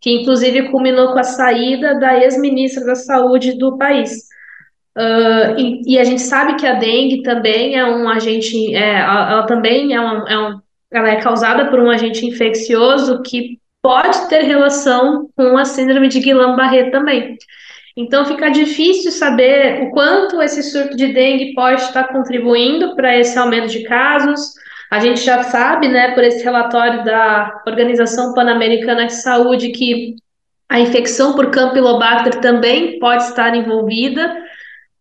que 0.00 0.10
inclusive 0.10 0.70
culminou 0.70 1.12
com 1.12 1.20
a 1.20 1.22
saída 1.22 1.96
da 2.00 2.18
ex-ministra 2.18 2.84
da 2.84 2.96
Saúde 2.96 3.56
do 3.56 3.78
país. 3.78 4.26
Uh, 4.96 5.58
e, 5.58 5.94
e, 5.94 5.98
a 5.98 6.04
gente 6.04 6.22
sabe 6.22 6.54
que 6.54 6.66
a 6.66 6.72
dengue 6.72 7.22
também 7.22 7.76
é 7.76 7.84
um 7.84 8.08
agente, 8.08 8.74
é, 8.74 9.00
ela 9.00 9.42
também 9.42 9.92
é 9.92 10.00
um, 10.00 10.26
é 10.26 10.38
um, 10.38 10.58
ela 10.90 11.10
é 11.10 11.16
causada 11.16 11.66
por 11.66 11.78
um 11.78 11.90
agente 11.90 12.24
infeccioso 12.24 13.22
que 13.22 13.58
pode 13.82 14.26
ter 14.30 14.44
relação 14.44 15.28
com 15.36 15.58
a 15.58 15.66
síndrome 15.66 16.08
de 16.08 16.20
Guillain-Barré 16.20 16.90
também. 16.90 17.36
Então 17.94 18.24
fica 18.24 18.50
difícil 18.50 19.10
saber 19.10 19.82
o 19.82 19.90
quanto 19.90 20.40
esse 20.40 20.62
surto 20.62 20.96
de 20.96 21.12
dengue 21.12 21.54
pode 21.54 21.82
estar 21.82 22.04
contribuindo 22.08 22.96
para 22.96 23.18
esse 23.18 23.38
aumento 23.38 23.68
de 23.68 23.82
casos. 23.84 24.54
A 24.90 24.98
gente 24.98 25.20
já 25.20 25.42
sabe, 25.42 25.88
né, 25.88 26.12
por 26.12 26.24
esse 26.24 26.42
relatório 26.42 27.04
da 27.04 27.62
Organização 27.66 28.32
Pan-Americana 28.32 29.06
de 29.06 29.14
Saúde, 29.14 29.70
que 29.70 30.16
a 30.68 30.80
infecção 30.80 31.34
por 31.34 31.50
Campylobacter 31.50 32.40
também 32.40 32.98
pode 32.98 33.24
estar 33.24 33.54
envolvida. 33.54 34.45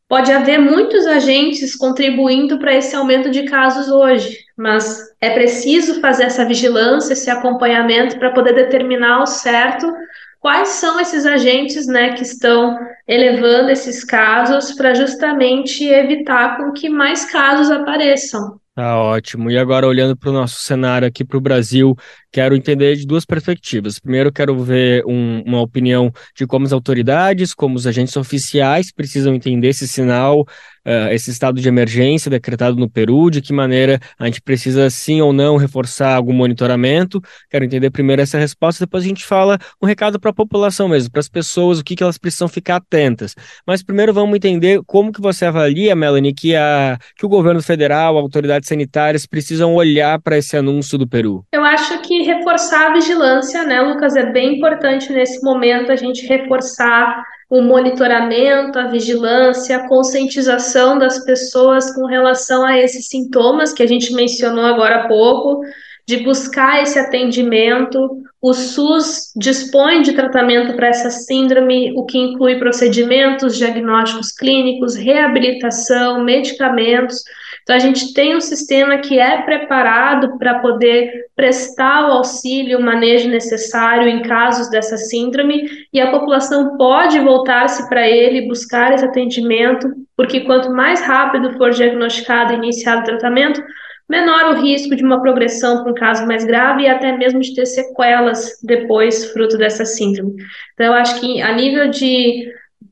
Pode 0.08 0.32
haver 0.32 0.60
muitos 0.60 1.08
agentes 1.08 1.76
contribuindo 1.76 2.60
para 2.60 2.76
esse 2.76 2.96
aumento 2.96 3.32
de 3.32 3.44
casos 3.44 3.90
hoje, 3.90 4.38
mas 4.56 5.02
é 5.20 5.32
preciso 5.32 6.00
fazer 6.00 6.26
essa 6.26 6.46
vigilância, 6.46 7.14
esse 7.14 7.30
acompanhamento 7.30 8.20
para 8.20 8.32
poder 8.32 8.54
determinar 8.54 9.16
ao 9.16 9.26
certo 9.26 9.92
quais 10.40 10.68
são 10.70 11.00
esses 11.00 11.26
agentes 11.26 11.88
né, 11.88 12.14
que 12.14 12.22
estão 12.22 12.78
elevando 13.08 13.72
esses 13.72 14.04
casos 14.04 14.74
para 14.74 14.94
justamente 14.94 15.84
evitar 15.84 16.58
com 16.58 16.72
que 16.72 16.88
mais 16.88 17.26
casos 17.26 17.72
apareçam. 17.72 18.60
Tá 18.76 18.98
ótimo. 19.00 19.50
E 19.50 19.58
agora, 19.58 19.88
olhando 19.88 20.18
para 20.18 20.30
o 20.30 20.34
nosso 20.34 20.62
cenário 20.62 21.08
aqui 21.08 21.24
para 21.24 21.38
o 21.38 21.42
Brasil, 21.42 21.96
quero 22.30 22.54
entender 22.58 22.98
de 22.98 23.08
duas 23.08 23.24
perspectivas. 23.26 24.00
Primeiro, 24.00 24.34
quero 24.34 24.62
ver 24.62 25.02
um, 25.06 25.42
uma 25.44 25.62
opinião 25.62 26.12
de 26.36 26.46
como 26.46 26.66
as 26.66 26.74
autoridades, 26.74 27.54
como 27.54 27.78
os 27.78 27.88
agentes 27.88 28.18
oficiais 28.18 28.92
precisam 28.92 29.34
entender 29.34 29.70
esse 29.70 29.88
sinal, 29.88 30.46
uh, 30.86 31.12
esse 31.12 31.32
estado 31.32 31.60
de 31.60 31.68
emergência 31.68 32.30
decretado 32.30 32.78
no 32.78 32.90
Peru, 32.90 33.30
de 33.30 33.42
que 33.42 33.52
maneira 33.52 34.00
a 34.18 34.26
gente 34.26 34.42
precisa, 34.42 34.90
sim 34.90 35.22
ou 35.22 35.34
não, 35.34 35.58
reforçar 35.58 36.16
algum 36.16 36.34
monitoramento. 36.34 37.22
Quero 37.50 37.66
entender 37.66 37.90
primeiro 37.90 38.22
essa 38.22 38.38
resposta, 38.38 38.86
depois 38.86 39.04
a 39.04 39.08
gente 39.08 39.26
fala 39.26 39.58
um 39.82 39.86
recado 39.86 40.20
para 40.20 40.32
a 40.32 40.34
população 40.34 40.88
mesmo, 40.88 41.12
para 41.12 41.20
as 41.20 41.30
pessoas, 41.30 41.80
o 41.80 41.84
que, 41.84 41.96
que 41.96 42.04
elas 42.04 42.18
precisam 42.18 42.48
ficar 42.48 42.78
atentas. 42.78 43.36
Mas 43.66 43.84
primeiro 43.84 44.14
vamos 44.14 44.36
entender 44.36 44.82
como 44.86 45.12
que 45.12 45.22
você 45.22 45.46
avalia, 45.46 45.96
Melanie, 45.96 46.34
que, 46.34 46.56
a, 46.56 46.98
que 47.18 47.26
o 47.26 47.30
governo 47.30 47.62
federal, 47.62 48.18
autoridades 48.18 48.70
sanitárias 48.70 49.26
precisam 49.26 49.74
olhar 49.74 50.20
para 50.22 50.38
esse 50.38 50.56
anúncio 50.56 50.98
do 50.98 51.08
Peru. 51.08 51.44
Eu 51.52 51.64
acho 51.64 52.02
que 52.02 52.24
reforçar 52.24 52.92
a 52.92 52.94
vigilância, 52.94 53.64
né, 53.64 53.82
Lucas? 53.82 54.16
É 54.16 54.32
bem 54.32 54.58
importante 54.58 55.12
nesse 55.12 55.44
momento 55.44 55.92
a 55.92 55.96
gente 55.96 56.26
reforçar 56.28 57.24
o 57.50 57.62
monitoramento, 57.62 58.80
a 58.80 58.88
vigilância, 58.88 59.78
a 59.78 59.88
conscientização 59.88 60.98
das 60.98 61.24
pessoas 61.24 61.94
com 61.94 62.06
relação 62.06 62.66
a 62.66 62.78
esses 62.78 63.08
sintomas 63.08 63.72
que 63.72 63.84
a 63.84 63.88
gente 63.88 64.14
mencionou 64.14 64.66
agora 64.66 65.04
há 65.04 65.08
pouco, 65.08 65.62
de 66.08 66.18
buscar 66.18 66.82
esse 66.82 67.00
atendimento. 67.00 68.24
O 68.42 68.54
SUS 68.54 69.32
dispõe 69.36 70.02
de 70.02 70.14
tratamento 70.14 70.76
para 70.76 70.88
essa 70.88 71.10
síndrome, 71.10 71.94
o 71.96 72.06
que 72.06 72.18
inclui 72.18 72.58
procedimentos, 72.58 73.58
diagnósticos 73.58 74.32
clínicos, 74.32 74.96
reabilitação, 74.96 76.24
medicamentos. 76.24 77.24
Então, 77.66 77.76
a 77.76 77.80
gente 77.80 78.14
tem 78.14 78.36
um 78.36 78.42
sistema 78.42 79.00
que 79.00 79.18
é 79.18 79.42
preparado 79.42 80.38
para 80.38 80.60
poder 80.60 81.26
prestar 81.36 82.08
o 82.08 82.12
auxílio, 82.12 82.78
o 82.78 82.84
manejo 82.84 83.28
necessário 83.28 84.08
em 84.08 84.22
casos 84.22 84.70
dessa 84.70 84.98
síndrome, 84.98 85.68
e 85.92 86.00
a 86.00 86.12
população 86.12 86.78
pode 86.78 87.20
voltar-se 87.20 87.90
para 87.90 88.08
ele, 88.08 88.48
buscar 88.48 88.94
esse 88.94 89.04
atendimento, 89.04 89.92
porque 90.16 90.42
quanto 90.42 90.70
mais 90.72 91.02
rápido 91.02 91.58
for 91.58 91.72
diagnosticado 91.72 92.54
e 92.54 92.58
iniciado 92.58 93.02
o 93.02 93.06
tratamento, 93.06 93.60
menor 94.08 94.54
o 94.54 94.62
risco 94.62 94.96
de 94.96 95.04
uma 95.04 95.20
progressão 95.20 95.82
para 95.82 95.92
um 95.92 95.96
caso 95.96 96.28
mais 96.28 96.46
grave 96.46 96.84
e 96.84 96.88
até 96.88 97.18
mesmo 97.18 97.40
de 97.40 97.56
ter 97.56 97.66
sequelas 97.66 98.60
depois, 98.64 99.32
fruto 99.32 99.58
dessa 99.58 99.86
síndrome. 99.86 100.36
Então, 100.76 100.86
eu 100.86 100.94
acho 100.94 101.20
que 101.20 101.42
a 101.42 101.52
nível 101.54 101.90
de 101.90 102.46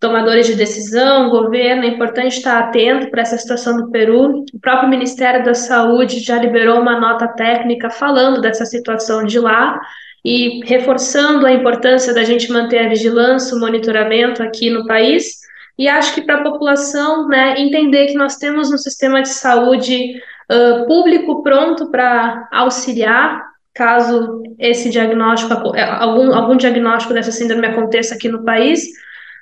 tomadores 0.04 0.46
de 0.46 0.56
decisão, 0.56 1.30
governo, 1.30 1.86
é 1.86 1.88
importante 1.88 2.36
estar 2.36 2.60
atento 2.60 3.10
para 3.10 3.22
essa 3.22 3.38
situação 3.38 3.78
do 3.78 3.90
Peru. 3.90 4.44
O 4.54 4.60
próprio 4.60 4.90
Ministério 4.90 5.46
da 5.46 5.54
Saúde 5.54 6.20
já 6.20 6.38
liberou 6.38 6.82
uma 6.82 7.00
nota 7.00 7.26
técnica 7.26 7.90
falando 7.90 8.42
dessa 8.42 8.66
situação 8.66 9.24
de 9.24 9.40
lá 9.40 9.80
e 10.24 10.60
reforçando 10.66 11.46
a 11.46 11.54
importância 11.54 12.14
da 12.14 12.26
gente 12.26 12.52
manter 12.52 12.80
a 12.80 12.90
vigilância, 12.90 13.56
o 13.56 13.60
monitoramento 13.62 14.44
aqui 14.44 14.70
no 14.70 14.86
país. 14.86 15.40
E 15.80 15.88
acho 15.88 16.14
que 16.14 16.22
para 16.22 16.42
a 16.42 16.44
população 16.44 17.30
né, 17.30 17.56
entender 17.58 18.08
que 18.08 18.16
nós 18.16 18.36
temos 18.36 18.74
um 18.74 18.78
sistema 18.78 19.22
de 19.22 19.30
saúde 19.30 20.16
uh, 20.52 20.86
público 20.86 21.42
pronto 21.42 21.90
para 21.90 22.50
auxiliar 22.52 23.42
caso 23.74 24.44
esse 24.60 24.90
diagnóstico, 24.90 25.54
algum, 25.54 26.34
algum 26.36 26.58
diagnóstico 26.58 27.14
dessa 27.14 27.32
síndrome 27.32 27.66
aconteça 27.66 28.14
aqui 28.16 28.28
no 28.30 28.44
país, 28.44 28.84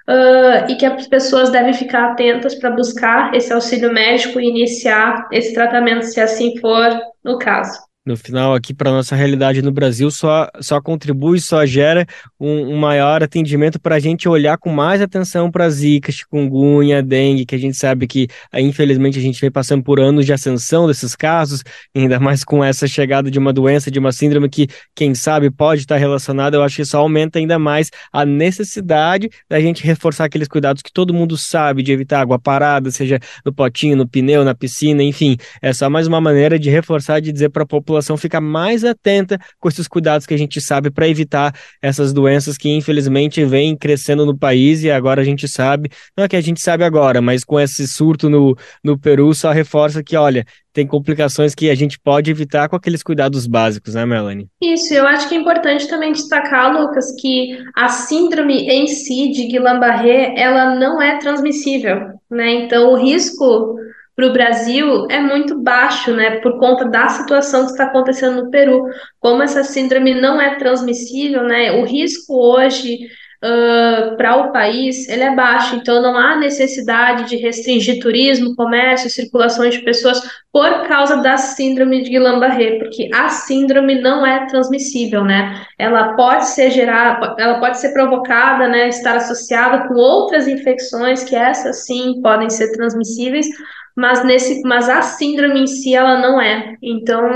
uh, 0.07 0.69
e 0.69 0.75
que 0.75 0.85
as 0.85 1.07
pessoas 1.07 1.49
devem 1.49 1.73
ficar 1.73 2.11
atentas 2.11 2.55
para 2.55 2.71
buscar 2.71 3.33
esse 3.35 3.51
auxílio 3.51 3.93
médico 3.93 4.39
e 4.39 4.49
iniciar 4.49 5.27
esse 5.31 5.53
tratamento, 5.53 6.03
se 6.03 6.19
assim 6.19 6.57
for 6.57 6.99
o 7.23 7.37
caso 7.37 7.90
no 8.03 8.17
final 8.17 8.55
aqui 8.55 8.73
para 8.73 8.91
nossa 8.91 9.15
realidade 9.15 9.61
no 9.61 9.71
Brasil 9.71 10.09
só, 10.09 10.49
só 10.59 10.81
contribui, 10.81 11.39
só 11.39 11.65
gera 11.65 12.05
um, 12.39 12.73
um 12.73 12.77
maior 12.77 13.21
atendimento 13.21 13.79
para 13.79 13.95
a 13.95 13.99
gente 13.99 14.27
olhar 14.27 14.57
com 14.57 14.71
mais 14.71 15.01
atenção 15.01 15.51
para 15.51 15.69
zika, 15.69 16.11
chikungunya, 16.11 17.03
dengue, 17.03 17.45
que 17.45 17.53
a 17.53 17.59
gente 17.59 17.77
sabe 17.77 18.07
que 18.07 18.27
infelizmente 18.55 19.19
a 19.19 19.21
gente 19.21 19.39
vem 19.39 19.51
passando 19.51 19.83
por 19.83 19.99
anos 19.99 20.25
de 20.25 20.33
ascensão 20.33 20.87
desses 20.87 21.15
casos, 21.15 21.63
ainda 21.95 22.19
mais 22.19 22.43
com 22.43 22.63
essa 22.63 22.87
chegada 22.87 23.29
de 23.29 23.37
uma 23.37 23.53
doença, 23.53 23.91
de 23.91 23.99
uma 23.99 24.11
síndrome 24.11 24.49
que 24.49 24.67
quem 24.95 25.13
sabe 25.13 25.51
pode 25.51 25.81
estar 25.81 25.97
relacionada, 25.97 26.57
eu 26.57 26.63
acho 26.63 26.77
que 26.77 26.81
isso 26.81 26.97
aumenta 26.97 27.37
ainda 27.37 27.59
mais 27.59 27.91
a 28.11 28.25
necessidade 28.25 29.29
da 29.47 29.59
gente 29.59 29.83
reforçar 29.83 30.25
aqueles 30.25 30.47
cuidados 30.47 30.81
que 30.81 30.91
todo 30.91 31.13
mundo 31.13 31.37
sabe 31.37 31.83
de 31.83 31.91
evitar 31.91 32.21
água 32.21 32.39
parada, 32.39 32.89
seja 32.89 33.19
no 33.45 33.53
potinho, 33.53 33.95
no 33.95 34.07
pneu, 34.07 34.43
na 34.43 34.55
piscina, 34.55 35.03
enfim, 35.03 35.37
é 35.61 35.71
só 35.71 35.87
mais 35.87 36.07
uma 36.07 36.19
maneira 36.19 36.57
de 36.57 36.69
reforçar, 36.71 37.19
de 37.19 37.31
dizer 37.31 37.49
para 37.49 37.61
a 37.61 37.65
população 37.65 37.90
população 37.91 38.15
ficar 38.15 38.39
mais 38.39 38.85
atenta 38.85 39.37
com 39.59 39.67
esses 39.67 39.87
cuidados 39.87 40.25
que 40.25 40.33
a 40.33 40.37
gente 40.37 40.61
sabe 40.61 40.89
para 40.89 41.07
evitar 41.07 41.53
essas 41.81 42.13
doenças 42.13 42.57
que 42.57 42.69
infelizmente 42.69 43.43
vêm 43.43 43.75
crescendo 43.75 44.25
no 44.25 44.37
país 44.37 44.83
e 44.83 44.89
agora 44.89 45.21
a 45.21 45.25
gente 45.25 45.47
sabe, 45.47 45.89
não 46.17 46.23
é 46.23 46.27
que 46.27 46.35
a 46.35 46.41
gente 46.41 46.61
sabe 46.61 46.83
agora, 46.83 47.21
mas 47.21 47.43
com 47.43 47.59
esse 47.59 47.87
surto 47.87 48.29
no, 48.29 48.55
no 48.83 48.97
Peru 48.97 49.33
só 49.33 49.51
reforça 49.51 50.01
que, 50.01 50.15
olha, 50.15 50.45
tem 50.73 50.87
complicações 50.87 51.53
que 51.53 51.69
a 51.69 51.75
gente 51.75 51.99
pode 51.99 52.31
evitar 52.31 52.69
com 52.69 52.77
aqueles 52.77 53.03
cuidados 53.03 53.45
básicos, 53.45 53.93
né, 53.93 54.05
Melanie? 54.05 54.47
Isso, 54.61 54.93
eu 54.93 55.05
acho 55.05 55.27
que 55.27 55.35
é 55.35 55.37
importante 55.37 55.87
também 55.89 56.13
destacar, 56.13 56.71
Lucas, 56.71 57.13
que 57.19 57.57
a 57.75 57.89
síndrome 57.89 58.69
em 58.69 58.87
si 58.87 59.31
de 59.31 59.47
Guillain-Barré, 59.47 60.33
ela 60.37 60.75
não 60.75 61.01
é 61.01 61.19
transmissível, 61.19 62.13
né? 62.29 62.51
Então, 62.63 62.93
o 62.93 62.95
risco 62.95 63.75
para 64.15 64.27
o 64.27 64.33
Brasil 64.33 65.07
é 65.09 65.19
muito 65.19 65.59
baixo, 65.59 66.11
né, 66.13 66.39
por 66.41 66.59
conta 66.59 66.85
da 66.85 67.07
situação 67.07 67.65
que 67.65 67.71
está 67.71 67.85
acontecendo 67.85 68.43
no 68.43 68.51
Peru. 68.51 68.85
Como 69.19 69.41
essa 69.41 69.63
síndrome 69.63 70.13
não 70.13 70.39
é 70.39 70.55
transmissível, 70.55 71.43
né, 71.43 71.71
o 71.71 71.85
risco 71.85 72.33
hoje 72.33 72.99
uh, 73.43 74.15
para 74.15 74.37
o 74.37 74.51
país, 74.51 75.07
ele 75.09 75.23
é 75.23 75.35
baixo, 75.35 75.75
então 75.75 76.01
não 76.01 76.17
há 76.17 76.35
necessidade 76.35 77.27
de 77.27 77.37
restringir 77.37 77.99
turismo, 77.99 78.55
comércio, 78.55 79.09
circulação 79.09 79.67
de 79.69 79.79
pessoas 79.79 80.21
por 80.51 80.87
causa 80.87 81.17
da 81.17 81.37
síndrome 81.37 82.03
de 82.03 82.09
Guillain-Barré, 82.11 82.77
porque 82.77 83.09
a 83.13 83.29
síndrome 83.29 84.01
não 84.01 84.25
é 84.25 84.45
transmissível, 84.47 85.23
né? 85.23 85.65
Ela 85.79 86.13
pode 86.15 86.47
ser 86.47 86.69
gerada, 86.71 87.35
ela 87.39 87.59
pode 87.59 87.79
ser 87.79 87.93
provocada, 87.93 88.67
né, 88.67 88.89
estar 88.89 89.15
associada 89.15 89.87
com 89.87 89.95
outras 89.95 90.47
infecções 90.47 91.23
que 91.23 91.35
essas 91.35 91.85
sim 91.85 92.21
podem 92.21 92.49
ser 92.49 92.71
transmissíveis, 92.73 93.47
mas 93.95 94.23
nesse, 94.23 94.61
mas 94.63 94.89
a 94.89 95.01
síndrome 95.01 95.61
em 95.61 95.67
si 95.67 95.93
ela 95.93 96.19
não 96.19 96.39
é. 96.39 96.75
Então, 96.81 97.29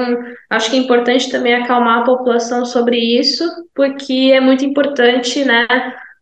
acho 0.49 0.69
que 0.69 0.77
é 0.77 0.79
importante 0.79 1.29
também 1.29 1.55
acalmar 1.55 1.99
a 1.99 2.03
população 2.03 2.65
sobre 2.65 2.97
isso, 2.97 3.43
porque 3.73 4.31
é 4.33 4.39
muito 4.39 4.65
importante, 4.65 5.43
né, 5.43 5.67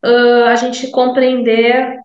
uh, 0.06 0.46
a 0.48 0.56
gente 0.56 0.88
compreender 0.92 1.98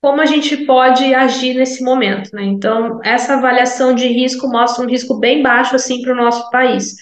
como 0.00 0.20
a 0.20 0.26
gente 0.26 0.56
pode 0.58 1.12
agir 1.12 1.54
nesse 1.54 1.82
momento, 1.82 2.30
né? 2.32 2.44
Então, 2.44 3.00
essa 3.04 3.34
avaliação 3.34 3.94
de 3.94 4.06
risco 4.06 4.48
mostra 4.48 4.84
um 4.84 4.88
risco 4.88 5.18
bem 5.18 5.42
baixo 5.42 5.74
assim 5.74 6.02
para 6.02 6.12
o 6.12 6.16
nosso 6.16 6.48
país. 6.50 6.94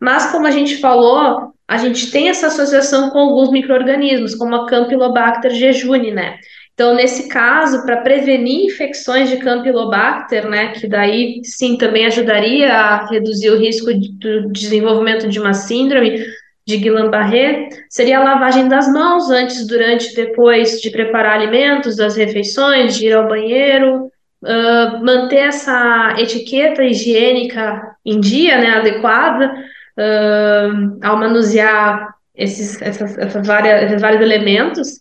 Mas 0.00 0.30
como 0.30 0.46
a 0.46 0.50
gente 0.50 0.78
falou, 0.78 1.52
a 1.66 1.76
gente 1.76 2.10
tem 2.10 2.30
essa 2.30 2.46
associação 2.46 3.10
com 3.10 3.18
alguns 3.18 3.50
micro-organismos, 3.50 4.34
como 4.34 4.54
a 4.54 4.66
Campylobacter 4.66 5.50
jejuni, 5.50 6.10
né? 6.10 6.38
Então, 6.78 6.94
nesse 6.94 7.26
caso, 7.26 7.84
para 7.84 7.96
prevenir 8.02 8.66
infecções 8.66 9.28
de 9.28 9.38
Campylobacter, 9.38 10.48
né, 10.48 10.68
que 10.68 10.86
daí 10.86 11.40
sim 11.42 11.76
também 11.76 12.06
ajudaria 12.06 12.72
a 12.72 13.04
reduzir 13.08 13.50
o 13.50 13.58
risco 13.58 13.92
de, 13.92 14.12
do 14.12 14.52
desenvolvimento 14.52 15.28
de 15.28 15.40
uma 15.40 15.52
síndrome 15.52 16.24
de 16.64 16.76
Guillain-Barré, 16.76 17.68
seria 17.90 18.20
a 18.20 18.22
lavagem 18.22 18.68
das 18.68 18.86
mãos 18.92 19.28
antes, 19.28 19.66
durante 19.66 20.12
e 20.12 20.14
depois 20.14 20.80
de 20.80 20.88
preparar 20.90 21.40
alimentos, 21.40 21.96
das 21.96 22.16
refeições, 22.16 22.96
de 22.96 23.08
ir 23.08 23.12
ao 23.12 23.26
banheiro, 23.26 24.04
uh, 24.44 25.04
manter 25.04 25.48
essa 25.48 26.14
etiqueta 26.16 26.84
higiênica 26.84 27.82
em 28.06 28.20
dia, 28.20 28.56
né, 28.56 28.68
adequada, 28.76 29.52
uh, 29.98 30.98
ao 31.02 31.16
manusear 31.16 32.14
esses, 32.36 32.80
essas, 32.80 33.18
essas 33.18 33.44
várias, 33.44 33.82
esses 33.82 34.00
vários 34.00 34.22
elementos. 34.22 35.00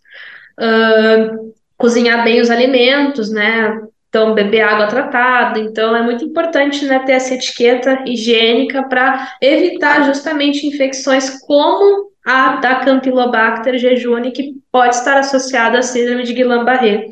Uh, 0.60 1.56
cozinhar 1.78 2.24
bem 2.24 2.42
os 2.42 2.50
alimentos, 2.50 3.32
né? 3.32 3.80
Então, 4.10 4.34
beber 4.34 4.62
água 4.62 4.88
tratada. 4.88 5.60
Então, 5.60 5.96
é 5.96 6.02
muito 6.02 6.24
importante 6.24 6.86
né, 6.86 7.00
ter 7.00 7.14
essa 7.14 7.36
etiqueta 7.36 8.04
higiênica 8.06 8.84
para 8.84 9.36
evitar 9.42 10.06
justamente 10.06 10.66
infecções 10.66 11.40
como 11.42 12.08
a 12.26 12.56
da 12.58 12.76
Campylobacter 12.76 13.78
jejuni, 13.78 14.32
que 14.32 14.54
pode 14.72 14.96
estar 14.96 15.18
associada 15.18 15.80
à 15.80 15.82
síndrome 15.82 16.24
de 16.24 16.34
Guillain-Barré. 16.34 17.08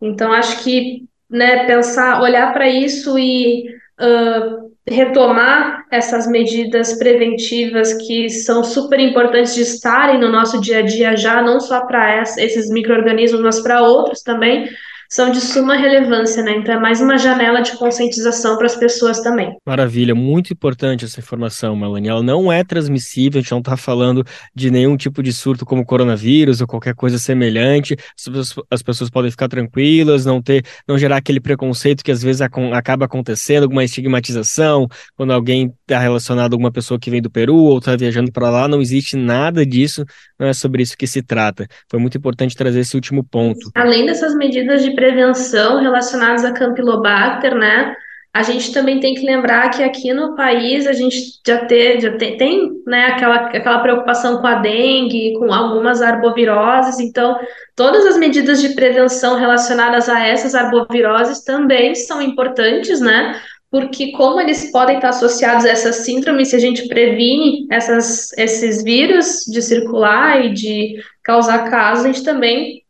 Então, 0.00 0.32
acho 0.32 0.62
que 0.62 1.04
né, 1.30 1.64
pensar, 1.64 2.20
olhar 2.20 2.52
para 2.52 2.68
isso 2.68 3.18
e 3.18 3.64
uh, 4.00 4.71
retomar 4.88 5.84
essas 5.90 6.26
medidas 6.26 6.94
preventivas 6.98 7.94
que 7.94 8.28
são 8.28 8.64
super 8.64 8.98
importantes 8.98 9.54
de 9.54 9.62
estarem 9.62 10.18
no 10.18 10.28
nosso 10.28 10.60
dia 10.60 10.80
a 10.80 10.82
dia 10.82 11.16
já, 11.16 11.40
não 11.40 11.60
só 11.60 11.86
para 11.86 12.20
esses 12.20 12.68
micro-organismos, 12.68 13.40
mas 13.40 13.60
para 13.60 13.82
outros 13.82 14.22
também, 14.22 14.68
são 15.12 15.30
de 15.30 15.42
suma 15.42 15.76
relevância, 15.76 16.42
né? 16.42 16.56
Então 16.56 16.74
é 16.74 16.80
mais 16.80 17.02
uma 17.02 17.18
janela 17.18 17.60
de 17.60 17.76
conscientização 17.76 18.56
para 18.56 18.64
as 18.64 18.74
pessoas 18.74 19.20
também. 19.20 19.54
Maravilha, 19.66 20.14
muito 20.14 20.54
importante 20.54 21.04
essa 21.04 21.20
informação, 21.20 21.76
Melanie. 21.76 22.08
Ela 22.08 22.22
não 22.22 22.50
é 22.50 22.64
transmissível, 22.64 23.38
a 23.38 23.42
gente 23.42 23.50
não 23.50 23.58
está 23.58 23.76
falando 23.76 24.24
de 24.54 24.70
nenhum 24.70 24.96
tipo 24.96 25.22
de 25.22 25.30
surto 25.30 25.66
como 25.66 25.84
coronavírus 25.84 26.62
ou 26.62 26.66
qualquer 26.66 26.94
coisa 26.94 27.18
semelhante. 27.18 27.94
As 28.18 28.24
pessoas, 28.24 28.66
as 28.70 28.82
pessoas 28.82 29.10
podem 29.10 29.30
ficar 29.30 29.48
tranquilas, 29.48 30.24
não 30.24 30.40
ter, 30.40 30.64
não 30.88 30.96
gerar 30.96 31.18
aquele 31.18 31.40
preconceito 31.40 32.02
que 32.02 32.10
às 32.10 32.22
vezes 32.22 32.40
acaba 32.40 33.04
acontecendo, 33.04 33.64
alguma 33.64 33.84
estigmatização, 33.84 34.88
quando 35.14 35.34
alguém 35.34 35.74
está 35.82 35.98
relacionado 35.98 36.52
a 36.52 36.54
alguma 36.54 36.72
pessoa 36.72 36.98
que 36.98 37.10
vem 37.10 37.20
do 37.20 37.30
Peru 37.30 37.56
ou 37.56 37.76
está 37.76 37.94
viajando 37.96 38.32
para 38.32 38.48
lá, 38.48 38.66
não 38.66 38.80
existe 38.80 39.14
nada 39.14 39.66
disso, 39.66 40.06
não 40.40 40.46
é 40.46 40.54
sobre 40.54 40.82
isso 40.82 40.96
que 40.96 41.06
se 41.06 41.22
trata. 41.22 41.66
Foi 41.90 42.00
muito 42.00 42.16
importante 42.16 42.56
trazer 42.56 42.80
esse 42.80 42.96
último 42.96 43.22
ponto. 43.22 43.70
Além 43.74 44.06
dessas 44.06 44.34
medidas 44.34 44.82
de 44.82 45.01
prevenção 45.02 45.80
relacionadas 45.80 46.44
a 46.44 46.52
Campylobacter, 46.52 47.56
né? 47.56 47.96
A 48.32 48.42
gente 48.44 48.72
também 48.72 49.00
tem 49.00 49.14
que 49.14 49.26
lembrar 49.26 49.68
que 49.70 49.82
aqui 49.82 50.14
no 50.14 50.36
país 50.36 50.86
a 50.86 50.92
gente 50.92 51.18
já, 51.44 51.66
ter, 51.66 52.00
já 52.00 52.16
tem, 52.16 52.36
tem 52.38 52.70
né, 52.86 53.06
aquela, 53.08 53.34
aquela 53.48 53.80
preocupação 53.80 54.40
com 54.40 54.46
a 54.46 54.54
dengue, 54.54 55.34
com 55.38 55.52
algumas 55.52 56.00
arboviroses, 56.00 56.98
então 57.00 57.36
todas 57.76 58.06
as 58.06 58.16
medidas 58.16 58.62
de 58.62 58.70
prevenção 58.70 59.36
relacionadas 59.36 60.08
a 60.08 60.24
essas 60.24 60.54
arboviroses 60.54 61.44
também 61.44 61.94
são 61.94 62.22
importantes, 62.22 63.00
né? 63.00 63.38
Porque 63.70 64.12
como 64.12 64.40
eles 64.40 64.70
podem 64.70 64.96
estar 64.96 65.08
associados 65.08 65.64
a 65.64 65.70
essa 65.70 65.92
síndrome, 65.92 66.46
se 66.46 66.54
a 66.54 66.60
gente 66.60 66.86
previne 66.88 67.66
essas, 67.70 68.32
esses 68.38 68.84
vírus 68.84 69.44
de 69.46 69.60
circular 69.60 70.44
e 70.44 70.54
de 70.54 70.94
causar 71.22 71.70
casos, 71.70 72.04
a 72.04 72.08
gente 72.08 72.22
também 72.22 72.81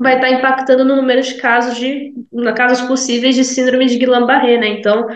vai 0.00 0.14
estar 0.14 0.30
impactando 0.30 0.82
no 0.82 0.96
número 0.96 1.20
de 1.20 1.34
casos 1.34 1.76
de 1.76 2.14
casos 2.56 2.80
possíveis 2.88 3.34
de 3.34 3.44
síndrome 3.44 3.84
de 3.84 3.98
Guillain-Barré, 3.98 4.56
né? 4.56 4.68
Então, 4.68 5.06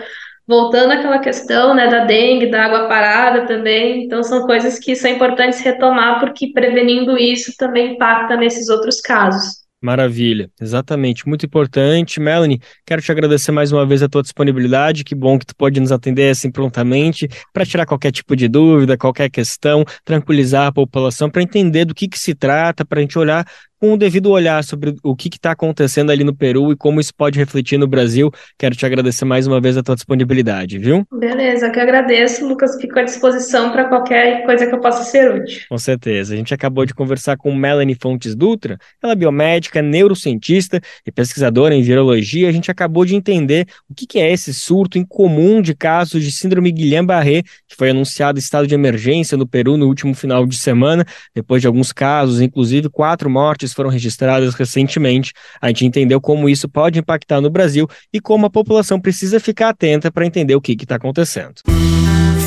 voltando 0.47 0.91
àquela 0.91 1.17
questão, 1.17 1.73
né, 1.73 1.89
da 1.89 2.05
dengue, 2.05 2.51
da 2.51 2.65
água 2.65 2.87
parada 2.87 3.47
também, 3.47 4.03
então 4.03 4.21
são 4.21 4.45
coisas 4.45 4.77
que 4.77 4.95
são 4.95 5.09
importantes 5.09 5.59
retomar 5.59 6.19
porque 6.19 6.51
prevenindo 6.53 7.17
isso 7.17 7.51
também 7.57 7.93
impacta 7.95 8.37
nesses 8.37 8.69
outros 8.69 9.01
casos. 9.01 9.65
Maravilha, 9.81 10.49
exatamente, 10.59 11.27
muito 11.27 11.45
importante. 11.45 12.19
Melanie, 12.19 12.59
quero 12.85 13.01
te 13.01 13.11
agradecer 13.11 13.51
mais 13.51 13.71
uma 13.71 13.85
vez 13.85 14.01
a 14.01 14.09
tua 14.09 14.23
disponibilidade, 14.23 15.03
que 15.03 15.13
bom 15.13 15.37
que 15.37 15.45
tu 15.45 15.55
pode 15.55 15.79
nos 15.79 15.91
atender 15.91 16.31
assim 16.31 16.49
prontamente, 16.49 17.27
para 17.53 17.65
tirar 17.65 17.85
qualquer 17.85 18.11
tipo 18.11 18.35
de 18.35 18.47
dúvida, 18.47 18.97
qualquer 18.97 19.29
questão, 19.29 19.83
tranquilizar 20.03 20.67
a 20.67 20.71
população, 20.71 21.29
para 21.29 21.43
entender 21.43 21.85
do 21.85 21.93
que, 21.93 22.07
que 22.07 22.17
se 22.17 22.33
trata, 22.33 22.83
para 22.83 22.99
a 22.99 23.01
gente 23.01 23.19
olhar 23.19 23.45
com 23.79 23.93
o 23.93 23.97
devido 23.97 24.31
olhar 24.31 24.63
sobre 24.63 24.95
o 25.03 25.15
que 25.15 25.27
está 25.27 25.51
acontecendo 25.51 26.11
ali 26.11 26.23
no 26.23 26.35
Peru 26.35 26.71
e 26.71 26.75
como 26.75 26.99
isso 26.99 27.13
pode 27.15 27.37
refletir 27.37 27.77
no 27.77 27.87
Brasil. 27.87 28.31
Quero 28.57 28.75
te 28.75 28.85
agradecer 28.85 29.25
mais 29.25 29.47
uma 29.47 29.59
vez 29.59 29.77
a 29.77 29.83
tua 29.83 29.95
disponibilidade, 29.95 30.77
viu? 30.77 31.05
Beleza, 31.11 31.69
que 31.69 31.79
agradeço, 31.79 32.47
Lucas. 32.47 32.79
Fico 32.79 32.99
à 32.99 33.03
disposição 33.03 33.71
para 33.71 33.85
qualquer 33.85 34.45
coisa 34.45 34.65
que 34.65 34.73
eu 34.73 34.79
possa 34.79 35.03
ser 35.03 35.41
útil. 35.41 35.61
Com 35.69 35.77
certeza. 35.77 36.33
A 36.33 36.37
gente 36.37 36.53
acabou 36.53 36.85
de 36.85 36.93
conversar 36.93 37.37
com 37.37 37.53
Melanie 37.53 37.97
Fontes 37.99 38.35
Dutra, 38.35 38.77
ela 39.01 39.13
é 39.13 39.15
biomédica, 39.15 39.81
neurocientista 39.81 40.79
e 41.05 41.11
pesquisadora 41.11 41.75
em 41.75 41.81
virologia. 41.81 42.49
A 42.49 42.51
gente 42.51 42.71
acabou 42.71 43.05
de 43.05 43.15
entender 43.15 43.67
o 43.89 43.93
que, 43.93 44.07
que 44.07 44.19
é 44.19 44.31
esse 44.31 44.53
surto 44.53 44.97
incomum 44.97 45.61
de 45.61 45.75
casos 45.75 46.23
de 46.23 46.31
síndrome 46.31 46.71
Guillain-Barré, 46.71 47.43
que 47.67 47.75
foi 47.75 47.89
anunciado 47.89 48.39
estado 48.39 48.67
de 48.67 48.75
emergência 48.75 49.37
no 49.37 49.47
Peru 49.47 49.77
no 49.77 49.87
último 49.87 50.13
final 50.13 50.45
de 50.45 50.57
semana, 50.57 51.05
depois 51.33 51.61
de 51.61 51.67
alguns 51.67 51.91
casos, 51.91 52.41
inclusive 52.41 52.89
quatro 52.89 53.29
mortes 53.29 53.64
mortes 53.65 53.73
foram 53.73 53.89
registradas 53.89 54.53
recentemente. 54.53 55.33
A 55.61 55.67
gente 55.67 55.85
entendeu 55.85 56.21
como 56.21 56.47
isso 56.47 56.69
pode 56.69 56.99
impactar 56.99 57.41
no 57.41 57.49
Brasil 57.49 57.87
e 58.13 58.19
como 58.19 58.45
a 58.45 58.49
população 58.49 58.99
precisa 58.99 59.39
ficar 59.39 59.69
atenta 59.69 60.11
para 60.11 60.25
entender 60.25 60.55
o 60.55 60.61
que 60.61 60.73
está 60.73 60.95
acontecendo. 60.95 61.55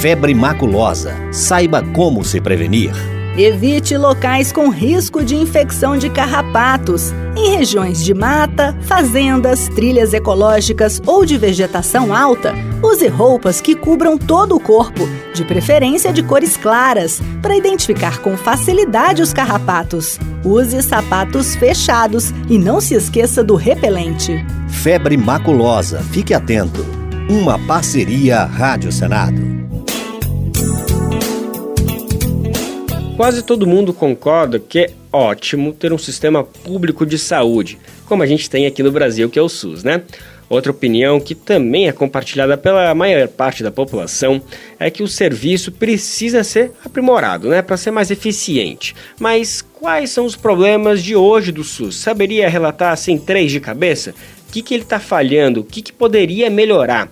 Febre 0.00 0.34
maculosa. 0.34 1.14
Saiba 1.32 1.82
como 1.92 2.24
se 2.24 2.40
prevenir. 2.40 3.17
Evite 3.38 3.96
locais 3.96 4.50
com 4.50 4.68
risco 4.68 5.24
de 5.24 5.36
infecção 5.36 5.96
de 5.96 6.10
carrapatos. 6.10 7.12
Em 7.36 7.56
regiões 7.56 8.04
de 8.04 8.12
mata, 8.12 8.76
fazendas, 8.82 9.68
trilhas 9.68 10.12
ecológicas 10.12 11.00
ou 11.06 11.24
de 11.24 11.38
vegetação 11.38 12.12
alta, 12.12 12.52
use 12.82 13.06
roupas 13.06 13.60
que 13.60 13.76
cubram 13.76 14.18
todo 14.18 14.56
o 14.56 14.60
corpo, 14.60 15.08
de 15.32 15.44
preferência 15.44 16.12
de 16.12 16.20
cores 16.20 16.56
claras, 16.56 17.22
para 17.40 17.56
identificar 17.56 18.18
com 18.18 18.36
facilidade 18.36 19.22
os 19.22 19.32
carrapatos. 19.32 20.18
Use 20.44 20.82
sapatos 20.82 21.54
fechados 21.54 22.34
e 22.48 22.58
não 22.58 22.80
se 22.80 22.94
esqueça 22.94 23.44
do 23.44 23.54
repelente. 23.54 24.44
Febre 24.68 25.16
maculosa. 25.16 26.00
Fique 26.10 26.34
atento. 26.34 26.84
Uma 27.30 27.56
parceria 27.56 28.44
Rádio 28.46 28.90
Senado. 28.90 29.57
Quase 33.18 33.42
todo 33.42 33.66
mundo 33.66 33.92
concorda 33.92 34.60
que 34.60 34.78
é 34.78 34.90
ótimo 35.12 35.72
ter 35.72 35.92
um 35.92 35.98
sistema 35.98 36.44
público 36.44 37.04
de 37.04 37.18
saúde, 37.18 37.76
como 38.06 38.22
a 38.22 38.26
gente 38.26 38.48
tem 38.48 38.64
aqui 38.64 38.80
no 38.80 38.92
Brasil, 38.92 39.28
que 39.28 39.36
é 39.36 39.42
o 39.42 39.48
SUS, 39.48 39.82
né? 39.82 40.02
Outra 40.48 40.70
opinião 40.70 41.18
que 41.18 41.34
também 41.34 41.88
é 41.88 41.92
compartilhada 41.92 42.56
pela 42.56 42.94
maior 42.94 43.26
parte 43.26 43.60
da 43.60 43.72
população 43.72 44.40
é 44.78 44.88
que 44.88 45.02
o 45.02 45.08
serviço 45.08 45.72
precisa 45.72 46.44
ser 46.44 46.70
aprimorado, 46.84 47.48
né, 47.48 47.60
para 47.60 47.76
ser 47.76 47.90
mais 47.90 48.12
eficiente. 48.12 48.94
Mas 49.18 49.62
quais 49.62 50.10
são 50.10 50.24
os 50.24 50.36
problemas 50.36 51.02
de 51.02 51.16
hoje 51.16 51.50
do 51.50 51.64
SUS? 51.64 51.96
Saberia 51.96 52.48
relatar 52.48 52.92
assim 52.92 53.18
três 53.18 53.50
de 53.50 53.58
cabeça? 53.58 54.14
O 54.48 54.52
que, 54.52 54.62
que 54.62 54.72
ele 54.72 54.84
está 54.84 55.00
falhando? 55.00 55.62
O 55.62 55.64
que, 55.64 55.82
que 55.82 55.92
poderia 55.92 56.48
melhorar? 56.48 57.10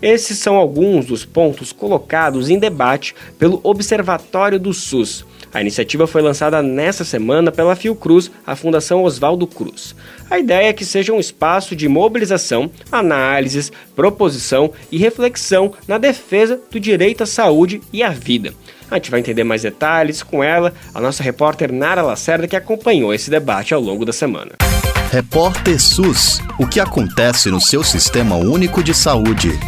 Esses 0.00 0.38
são 0.38 0.54
alguns 0.54 1.06
dos 1.06 1.24
pontos 1.24 1.72
colocados 1.72 2.48
em 2.48 2.60
debate 2.60 3.12
pelo 3.36 3.58
Observatório 3.64 4.60
do 4.60 4.72
SUS 4.72 5.26
A 5.52 5.60
iniciativa 5.60 6.06
foi 6.06 6.22
lançada 6.22 6.62
nesta 6.62 7.04
semana 7.04 7.50
pela 7.50 7.74
Fiocruz, 7.74 8.30
a 8.46 8.54
Fundação 8.54 9.02
Oswaldo 9.02 9.46
Cruz. 9.46 9.94
A 10.30 10.38
ideia 10.38 10.68
é 10.68 10.72
que 10.72 10.84
seja 10.84 11.12
um 11.12 11.20
espaço 11.20 11.74
de 11.74 11.88
mobilização, 11.88 12.70
análises, 12.92 13.72
proposição 13.96 14.72
e 14.92 14.98
reflexão 14.98 15.72
na 15.86 15.98
defesa 15.98 16.60
do 16.70 16.78
direito 16.78 17.22
à 17.22 17.26
saúde 17.26 17.80
e 17.92 18.02
à 18.02 18.10
vida. 18.10 18.52
A 18.90 18.96
gente 18.96 19.10
vai 19.10 19.20
entender 19.20 19.44
mais 19.44 19.62
detalhes 19.62 20.22
com 20.22 20.42
ela, 20.42 20.72
a 20.94 21.00
nossa 21.00 21.22
repórter 21.22 21.72
Nara 21.72 22.02
Lacerda, 22.02 22.48
que 22.48 22.56
acompanhou 22.56 23.12
esse 23.12 23.30
debate 23.30 23.74
ao 23.74 23.80
longo 23.80 24.04
da 24.04 24.12
semana. 24.12 24.52
Repórter 25.10 25.80
SUS: 25.80 26.40
O 26.58 26.66
que 26.66 26.80
acontece 26.80 27.50
no 27.50 27.60
seu 27.60 27.82
sistema 27.82 28.36
único 28.36 28.82
de 28.82 28.94
saúde? 28.94 29.58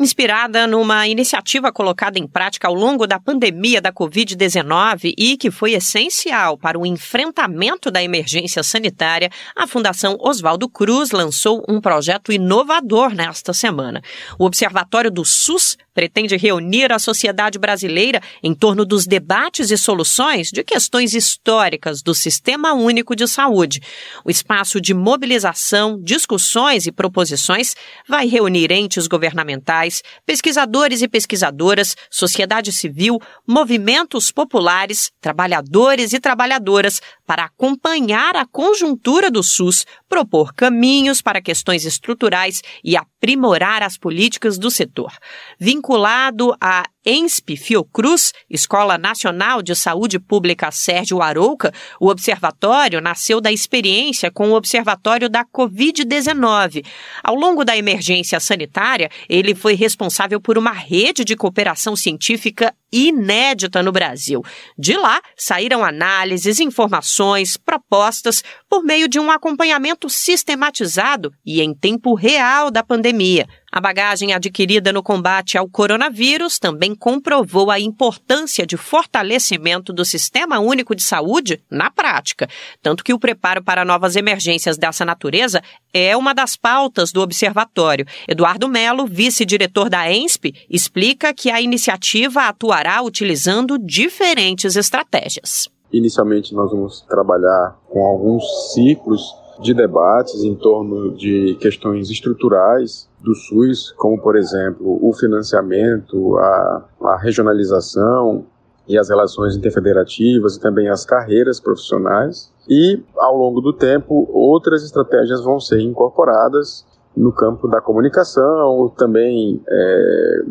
Inspirada 0.00 0.66
numa 0.66 1.06
iniciativa 1.06 1.70
colocada 1.70 2.18
em 2.18 2.26
prática 2.26 2.66
ao 2.66 2.74
longo 2.74 3.06
da 3.06 3.20
pandemia 3.20 3.82
da 3.82 3.92
Covid-19 3.92 5.12
e 5.16 5.36
que 5.36 5.50
foi 5.50 5.72
essencial 5.72 6.56
para 6.56 6.78
o 6.78 6.86
enfrentamento 6.86 7.90
da 7.90 8.02
emergência 8.02 8.62
sanitária, 8.62 9.30
a 9.54 9.66
Fundação 9.66 10.16
Oswaldo 10.18 10.68
Cruz 10.70 11.10
lançou 11.10 11.62
um 11.68 11.80
projeto 11.80 12.32
inovador 12.32 13.14
nesta 13.14 13.52
semana. 13.52 14.00
O 14.38 14.46
Observatório 14.46 15.10
do 15.10 15.24
SUS 15.24 15.76
pretende 15.92 16.36
reunir 16.36 16.92
a 16.92 16.98
sociedade 16.98 17.58
brasileira 17.58 18.22
em 18.42 18.54
torno 18.54 18.86
dos 18.86 19.06
debates 19.06 19.70
e 19.70 19.76
soluções 19.76 20.48
de 20.48 20.64
questões 20.64 21.12
históricas 21.12 22.00
do 22.00 22.14
Sistema 22.14 22.72
Único 22.72 23.14
de 23.14 23.26
Saúde. 23.26 23.82
O 24.24 24.30
espaço 24.30 24.80
de 24.80 24.94
mobilização, 24.94 26.00
discussões 26.02 26.86
e 26.86 26.92
proposições 26.92 27.74
vai 28.08 28.26
reunir 28.26 28.72
entes 28.72 29.06
governamentais, 29.06 29.89
pesquisadores 30.24 31.02
e 31.02 31.08
pesquisadoras, 31.08 31.96
sociedade 32.10 32.72
civil, 32.72 33.18
movimentos 33.46 34.30
populares, 34.30 35.10
trabalhadores 35.20 36.12
e 36.12 36.20
trabalhadoras 36.20 37.00
para 37.30 37.44
acompanhar 37.44 38.34
a 38.34 38.44
conjuntura 38.44 39.30
do 39.30 39.40
SUS, 39.40 39.86
propor 40.08 40.52
caminhos 40.52 41.22
para 41.22 41.40
questões 41.40 41.84
estruturais 41.84 42.60
e 42.82 42.96
aprimorar 42.96 43.84
as 43.84 43.96
políticas 43.96 44.58
do 44.58 44.68
setor. 44.68 45.16
Vinculado 45.56 46.52
à 46.60 46.82
ENSP 47.06 47.56
Fiocruz, 47.56 48.32
Escola 48.50 48.98
Nacional 48.98 49.62
de 49.62 49.76
Saúde 49.76 50.18
Pública 50.18 50.72
Sérgio 50.72 51.22
Arouca, 51.22 51.72
o 52.00 52.08
observatório 52.08 53.00
nasceu 53.00 53.40
da 53.40 53.52
experiência 53.52 54.28
com 54.28 54.50
o 54.50 54.56
Observatório 54.56 55.28
da 55.28 55.44
Covid-19. 55.44 56.84
Ao 57.22 57.36
longo 57.36 57.64
da 57.64 57.76
emergência 57.76 58.40
sanitária, 58.40 59.08
ele 59.28 59.54
foi 59.54 59.74
responsável 59.74 60.40
por 60.40 60.58
uma 60.58 60.72
rede 60.72 61.24
de 61.24 61.36
cooperação 61.36 61.94
científica 61.94 62.74
inédita 62.92 63.82
no 63.82 63.92
Brasil. 63.92 64.42
De 64.78 64.96
lá 64.96 65.20
saíram 65.36 65.84
análises, 65.84 66.60
informações, 66.60 67.56
propostas 67.56 68.42
por 68.68 68.82
meio 68.82 69.08
de 69.08 69.18
um 69.18 69.30
acompanhamento 69.30 70.08
sistematizado 70.08 71.32
e 71.44 71.60
em 71.60 71.74
tempo 71.74 72.14
real 72.14 72.70
da 72.70 72.82
pandemia. 72.82 73.46
A 73.72 73.80
bagagem 73.80 74.32
adquirida 74.32 74.92
no 74.92 75.00
combate 75.00 75.56
ao 75.56 75.68
coronavírus 75.68 76.58
também 76.58 76.92
comprovou 76.92 77.70
a 77.70 77.78
importância 77.78 78.66
de 78.66 78.76
fortalecimento 78.76 79.92
do 79.92 80.04
Sistema 80.04 80.58
Único 80.58 80.92
de 80.92 81.04
Saúde 81.04 81.62
na 81.70 81.88
prática, 81.88 82.48
tanto 82.82 83.04
que 83.04 83.14
o 83.14 83.18
preparo 83.18 83.62
para 83.62 83.84
novas 83.84 84.16
emergências 84.16 84.76
dessa 84.76 85.04
natureza 85.04 85.62
é 85.94 86.16
uma 86.16 86.34
das 86.34 86.56
pautas 86.56 87.12
do 87.12 87.20
observatório. 87.20 88.06
Eduardo 88.26 88.68
Melo, 88.68 89.06
vice-diretor 89.06 89.88
da 89.88 90.10
ENSP, 90.10 90.52
explica 90.68 91.32
que 91.32 91.48
a 91.48 91.60
iniciativa 91.60 92.48
atuará 92.48 93.00
utilizando 93.02 93.78
diferentes 93.78 94.74
estratégias. 94.74 95.68
Inicialmente, 95.92 96.52
nós 96.54 96.72
vamos 96.72 97.02
trabalhar 97.02 97.76
com 97.88 98.04
alguns 98.04 98.72
ciclos 98.72 99.22
de 99.60 99.74
debates 99.74 100.42
em 100.42 100.54
torno 100.54 101.14
de 101.14 101.56
questões 101.60 102.10
estruturais 102.10 103.08
do 103.20 103.34
SUS, 103.34 103.92
como, 103.92 104.20
por 104.20 104.36
exemplo, 104.36 104.98
o 105.06 105.12
financiamento, 105.12 106.38
a, 106.38 106.84
a 107.02 107.16
regionalização 107.16 108.46
e 108.88 108.98
as 108.98 109.08
relações 109.08 109.56
interfederativas 109.56 110.56
e 110.56 110.60
também 110.60 110.88
as 110.88 111.04
carreiras 111.04 111.60
profissionais. 111.60 112.50
E, 112.68 113.02
ao 113.16 113.36
longo 113.36 113.60
do 113.60 113.72
tempo, 113.72 114.28
outras 114.32 114.82
estratégias 114.82 115.42
vão 115.44 115.60
ser 115.60 115.80
incorporadas 115.80 116.86
no 117.16 117.32
campo 117.32 117.68
da 117.68 117.80
comunicação, 117.80 118.90
também 118.96 119.60
é, 119.68 120.42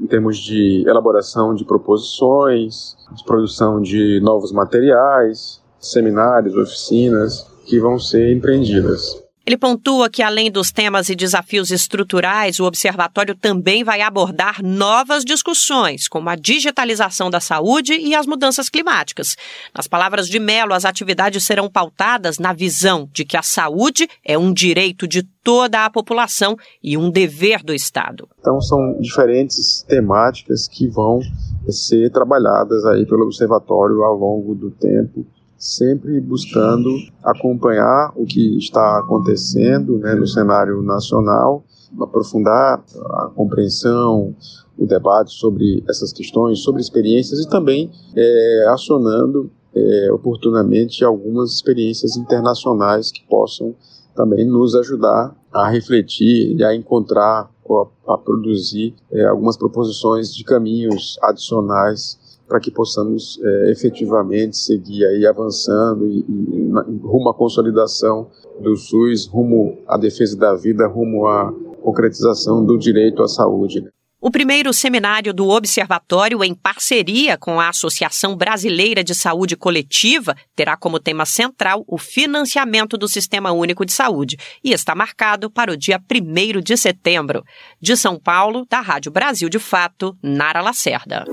em 0.00 0.06
termos 0.06 0.38
de 0.38 0.84
elaboração 0.86 1.54
de 1.54 1.64
proposições, 1.64 2.96
de 3.12 3.24
produção 3.24 3.80
de 3.80 4.20
novos 4.20 4.52
materiais, 4.52 5.60
seminários, 5.80 6.54
oficinas 6.54 7.51
que 7.66 7.80
vão 7.80 7.98
ser 7.98 8.32
empreendidas. 8.32 9.22
Ele 9.44 9.56
pontua 9.56 10.08
que, 10.08 10.22
além 10.22 10.52
dos 10.52 10.70
temas 10.70 11.08
e 11.08 11.16
desafios 11.16 11.72
estruturais, 11.72 12.60
o 12.60 12.64
observatório 12.64 13.34
também 13.34 13.82
vai 13.82 14.00
abordar 14.00 14.62
novas 14.62 15.24
discussões, 15.24 16.06
como 16.06 16.30
a 16.30 16.36
digitalização 16.36 17.28
da 17.28 17.40
saúde 17.40 17.94
e 17.94 18.14
as 18.14 18.24
mudanças 18.24 18.68
climáticas. 18.68 19.36
Nas 19.74 19.88
palavras 19.88 20.28
de 20.28 20.38
Mello, 20.38 20.72
as 20.72 20.84
atividades 20.84 21.42
serão 21.44 21.68
pautadas 21.68 22.38
na 22.38 22.52
visão 22.52 23.08
de 23.12 23.24
que 23.24 23.36
a 23.36 23.42
saúde 23.42 24.08
é 24.24 24.38
um 24.38 24.52
direito 24.52 25.08
de 25.08 25.24
toda 25.42 25.84
a 25.84 25.90
população 25.90 26.56
e 26.80 26.96
um 26.96 27.10
dever 27.10 27.64
do 27.64 27.74
Estado. 27.74 28.28
Então, 28.38 28.60
são 28.60 28.96
diferentes 29.00 29.82
temáticas 29.88 30.68
que 30.68 30.86
vão 30.86 31.20
ser 31.68 32.12
trabalhadas 32.12 32.84
aí 32.84 33.04
pelo 33.04 33.24
observatório 33.24 34.04
ao 34.04 34.16
longo 34.16 34.54
do 34.54 34.70
tempo 34.70 35.26
sempre 35.62 36.20
buscando 36.20 36.90
acompanhar 37.22 38.12
o 38.16 38.26
que 38.26 38.58
está 38.58 38.98
acontecendo 38.98 39.96
né, 39.98 40.12
no 40.12 40.26
cenário 40.26 40.82
nacional, 40.82 41.64
aprofundar 42.00 42.82
a 43.10 43.30
compreensão, 43.32 44.34
o 44.76 44.84
debate 44.84 45.32
sobre 45.32 45.84
essas 45.88 46.12
questões, 46.12 46.64
sobre 46.64 46.80
experiências 46.80 47.38
e 47.38 47.48
também 47.48 47.92
é, 48.16 48.66
acionando 48.70 49.52
é, 49.72 50.10
oportunamente 50.12 51.04
algumas 51.04 51.52
experiências 51.52 52.16
internacionais 52.16 53.12
que 53.12 53.24
possam 53.28 53.72
também 54.16 54.44
nos 54.44 54.74
ajudar 54.74 55.32
a 55.52 55.70
refletir 55.70 56.56
e 56.56 56.64
a 56.64 56.74
encontrar 56.74 57.48
ou 57.64 57.82
a, 58.08 58.14
a 58.14 58.18
produzir 58.18 58.96
é, 59.12 59.26
algumas 59.26 59.56
proposições 59.56 60.34
de 60.34 60.42
caminhos 60.42 61.16
adicionais 61.22 62.18
para 62.52 62.60
que 62.60 62.70
possamos 62.70 63.40
é, 63.42 63.70
efetivamente 63.70 64.58
seguir 64.58 65.06
aí 65.06 65.26
avançando 65.26 66.06
e, 66.06 66.18
e, 66.18 66.70
rumo 67.02 67.30
à 67.30 67.34
consolidação 67.34 68.28
do 68.60 68.76
SUS, 68.76 69.26
rumo 69.26 69.78
à 69.88 69.96
defesa 69.96 70.36
da 70.36 70.54
vida, 70.54 70.86
rumo 70.86 71.26
à 71.26 71.50
concretização 71.80 72.62
do 72.62 72.76
direito 72.76 73.22
à 73.22 73.26
saúde. 73.26 73.80
Né? 73.80 73.88
O 74.20 74.30
primeiro 74.30 74.70
seminário 74.70 75.32
do 75.32 75.48
Observatório, 75.48 76.44
em 76.44 76.54
parceria 76.54 77.38
com 77.38 77.58
a 77.58 77.70
Associação 77.70 78.36
Brasileira 78.36 79.02
de 79.02 79.14
Saúde 79.14 79.56
Coletiva, 79.56 80.36
terá 80.54 80.76
como 80.76 81.00
tema 81.00 81.24
central 81.24 81.82
o 81.88 81.96
financiamento 81.96 82.98
do 82.98 83.08
Sistema 83.08 83.50
Único 83.50 83.86
de 83.86 83.94
Saúde 83.94 84.36
e 84.62 84.72
está 84.72 84.94
marcado 84.94 85.50
para 85.50 85.72
o 85.72 85.76
dia 85.76 85.98
1 85.98 86.60
de 86.60 86.76
setembro. 86.76 87.42
De 87.80 87.96
São 87.96 88.20
Paulo, 88.20 88.66
da 88.68 88.82
Rádio 88.82 89.10
Brasil 89.10 89.48
de 89.48 89.58
Fato, 89.58 90.14
Nara 90.22 90.60
Lacerda. 90.60 91.24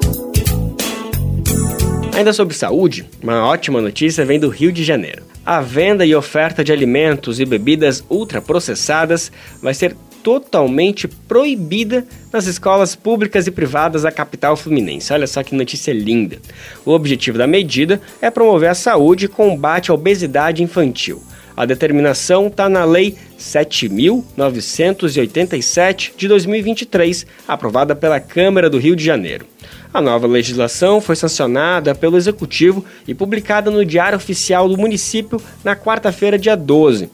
Ainda 2.19 2.33
sobre 2.33 2.53
saúde, 2.53 3.05
uma 3.23 3.45
ótima 3.45 3.79
notícia 3.79 4.25
vem 4.25 4.37
do 4.37 4.49
Rio 4.49 4.73
de 4.73 4.83
Janeiro. 4.83 5.23
A 5.45 5.61
venda 5.61 6.05
e 6.05 6.13
oferta 6.13 6.65
de 6.65 6.73
alimentos 6.73 7.39
e 7.39 7.45
bebidas 7.45 8.03
ultraprocessadas 8.09 9.31
vai 9.61 9.73
ser 9.73 9.95
totalmente 10.21 11.07
proibida 11.07 12.05
nas 12.29 12.45
escolas 12.45 12.93
públicas 12.93 13.47
e 13.47 13.51
privadas 13.51 14.01
da 14.01 14.11
capital 14.11 14.57
fluminense. 14.57 15.13
Olha 15.13 15.27
só 15.27 15.41
que 15.43 15.55
notícia 15.55 15.93
linda. 15.93 16.39
O 16.85 16.91
objetivo 16.91 17.37
da 17.37 17.47
medida 17.47 18.01
é 18.21 18.29
promover 18.29 18.69
a 18.69 18.75
saúde 18.75 19.23
e 19.23 19.29
combate 19.29 19.89
à 19.89 19.93
obesidade 19.93 20.61
infantil. 20.61 21.23
A 21.59 21.65
determinação 21.65 22.47
está 22.47 22.69
na 22.69 22.85
Lei 22.85 23.17
7.987 23.37 26.11
de 26.15 26.25
2023, 26.25 27.27
aprovada 27.45 27.93
pela 27.93 28.17
Câmara 28.17 28.69
do 28.69 28.77
Rio 28.77 28.95
de 28.95 29.03
Janeiro. 29.03 29.45
A 29.93 29.99
nova 29.99 30.25
legislação 30.25 31.01
foi 31.01 31.17
sancionada 31.17 31.93
pelo 31.93 32.15
Executivo 32.15 32.85
e 33.05 33.13
publicada 33.13 33.69
no 33.69 33.83
Diário 33.83 34.15
Oficial 34.15 34.69
do 34.69 34.77
município 34.77 35.41
na 35.61 35.75
quarta-feira, 35.75 36.39
dia 36.39 36.55
12. 36.55 37.09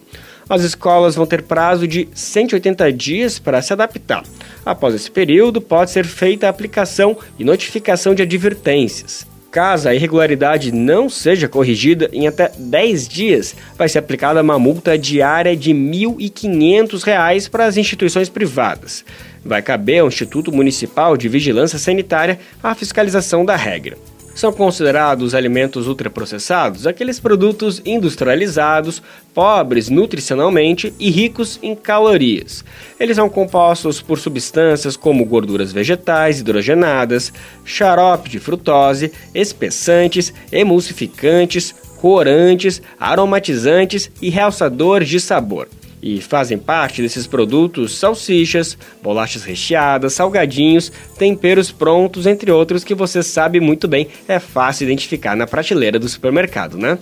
As 0.47 0.61
escolas 0.61 1.15
vão 1.15 1.25
ter 1.25 1.41
prazo 1.41 1.87
de 1.87 2.07
180 2.13 2.93
dias 2.93 3.39
para 3.39 3.63
se 3.63 3.73
adaptar. 3.73 4.23
Após 4.63 4.93
esse 4.93 5.09
período, 5.09 5.59
pode 5.59 5.89
ser 5.89 6.05
feita 6.05 6.45
a 6.45 6.51
aplicação 6.51 7.17
e 7.39 7.43
notificação 7.43 8.13
de 8.13 8.21
advertências. 8.21 9.25
Caso 9.55 9.87
a 9.87 9.95
irregularidade 9.95 10.69
não 10.69 11.07
seja 11.09 11.47
corrigida 11.47 12.09
em 12.11 12.27
até 12.27 12.51
10 12.59 13.07
dias, 13.07 13.55
vai 13.77 13.87
ser 13.87 13.99
aplicada 13.99 14.41
uma 14.41 14.59
multa 14.59 14.97
diária 14.97 15.55
de 15.55 15.71
R$ 15.71 15.79
1.500 15.79 17.49
para 17.49 17.63
as 17.63 17.77
instituições 17.77 18.27
privadas. 18.27 19.05
Vai 19.45 19.61
caber 19.61 19.99
ao 19.99 20.09
Instituto 20.09 20.51
Municipal 20.51 21.15
de 21.15 21.29
Vigilância 21.29 21.79
Sanitária 21.79 22.37
a 22.61 22.75
fiscalização 22.75 23.45
da 23.45 23.55
regra. 23.55 23.97
São 24.35 24.51
considerados 24.51 25.33
alimentos 25.33 25.87
ultraprocessados 25.87 26.85
aqueles 26.85 27.21
produtos 27.21 27.81
industrializados, 27.85 29.01
pobres 29.33 29.89
nutricionalmente 29.89 30.93
e 30.99 31.09
ricos 31.09 31.57
em 31.63 31.73
calorias. 31.73 32.65
Eles 32.99 33.15
são 33.15 33.29
compostos 33.29 34.01
por 34.01 34.19
substâncias 34.19 34.97
como 34.97 35.23
gorduras 35.23 35.71
vegetais 35.71 36.41
hidrogenadas, 36.41 37.31
xarope 37.63 38.29
de 38.29 38.37
frutose, 38.37 39.13
espessantes, 39.33 40.33
emulsificantes, 40.51 41.73
corantes, 42.01 42.81
aromatizantes 42.99 44.11
e 44.21 44.29
realçadores 44.29 45.07
de 45.07 45.21
sabor. 45.21 45.69
E 46.07 46.21
fazem 46.21 46.59
parte 46.59 47.01
desses 47.01 47.25
produtos 47.25 47.97
salsichas, 47.97 48.77
bolachas 49.01 49.43
recheadas, 49.43 50.13
salgadinhos, 50.13 50.91
temperos 51.17 51.71
prontos, 51.71 52.27
entre 52.27 52.51
outros 52.51 52.83
que 52.83 52.93
você 52.93 53.23
sabe 53.23 53.59
muito 53.59 53.87
bem, 53.87 54.07
é 54.27 54.37
fácil 54.37 54.83
identificar 54.83 55.35
na 55.35 55.47
prateleira 55.47 55.97
do 55.97 56.07
supermercado, 56.07 56.77
né? 56.77 56.99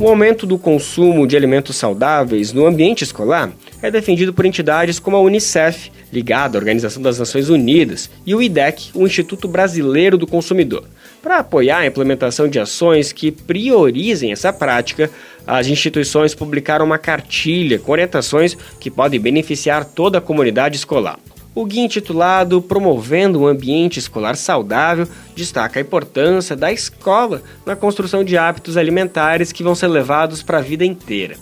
O 0.00 0.08
aumento 0.08 0.44
do 0.44 0.58
consumo 0.58 1.24
de 1.24 1.36
alimentos 1.36 1.76
saudáveis 1.76 2.52
no 2.52 2.66
ambiente 2.66 3.04
escolar 3.04 3.52
é 3.80 3.92
defendido 3.92 4.34
por 4.34 4.44
entidades 4.44 4.98
como 4.98 5.16
a 5.16 5.20
Unicef, 5.20 5.92
ligada 6.12 6.58
à 6.58 6.60
Organização 6.60 7.00
das 7.00 7.20
Nações 7.20 7.48
Unidas, 7.48 8.10
e 8.26 8.34
o 8.34 8.42
IDEC, 8.42 8.90
o 8.92 9.06
Instituto 9.06 9.46
Brasileiro 9.46 10.18
do 10.18 10.26
Consumidor. 10.26 10.82
Para 11.22 11.38
apoiar 11.38 11.78
a 11.78 11.86
implementação 11.86 12.48
de 12.48 12.60
ações 12.60 13.12
que 13.12 13.32
priorizem 13.32 14.30
essa 14.30 14.52
prática, 14.52 15.10
as 15.46 15.66
instituições 15.66 16.34
publicaram 16.34 16.84
uma 16.84 16.98
cartilha 16.98 17.78
com 17.78 17.92
orientações 17.92 18.56
que 18.78 18.90
podem 18.90 19.18
beneficiar 19.18 19.84
toda 19.84 20.18
a 20.18 20.22
comunidade 20.22 20.76
escolar. 20.76 21.18
O 21.54 21.64
guia 21.64 21.82
intitulado 21.82 22.62
Promovendo 22.62 23.40
um 23.40 23.46
Ambiente 23.48 23.98
Escolar 23.98 24.36
Saudável 24.36 25.08
destaca 25.34 25.80
a 25.80 25.82
importância 25.82 26.54
da 26.54 26.70
escola 26.70 27.42
na 27.66 27.74
construção 27.74 28.22
de 28.22 28.38
hábitos 28.38 28.76
alimentares 28.76 29.50
que 29.50 29.64
vão 29.64 29.74
ser 29.74 29.88
levados 29.88 30.40
para 30.40 30.58
a 30.58 30.62
vida 30.62 30.84
inteira. 30.84 31.36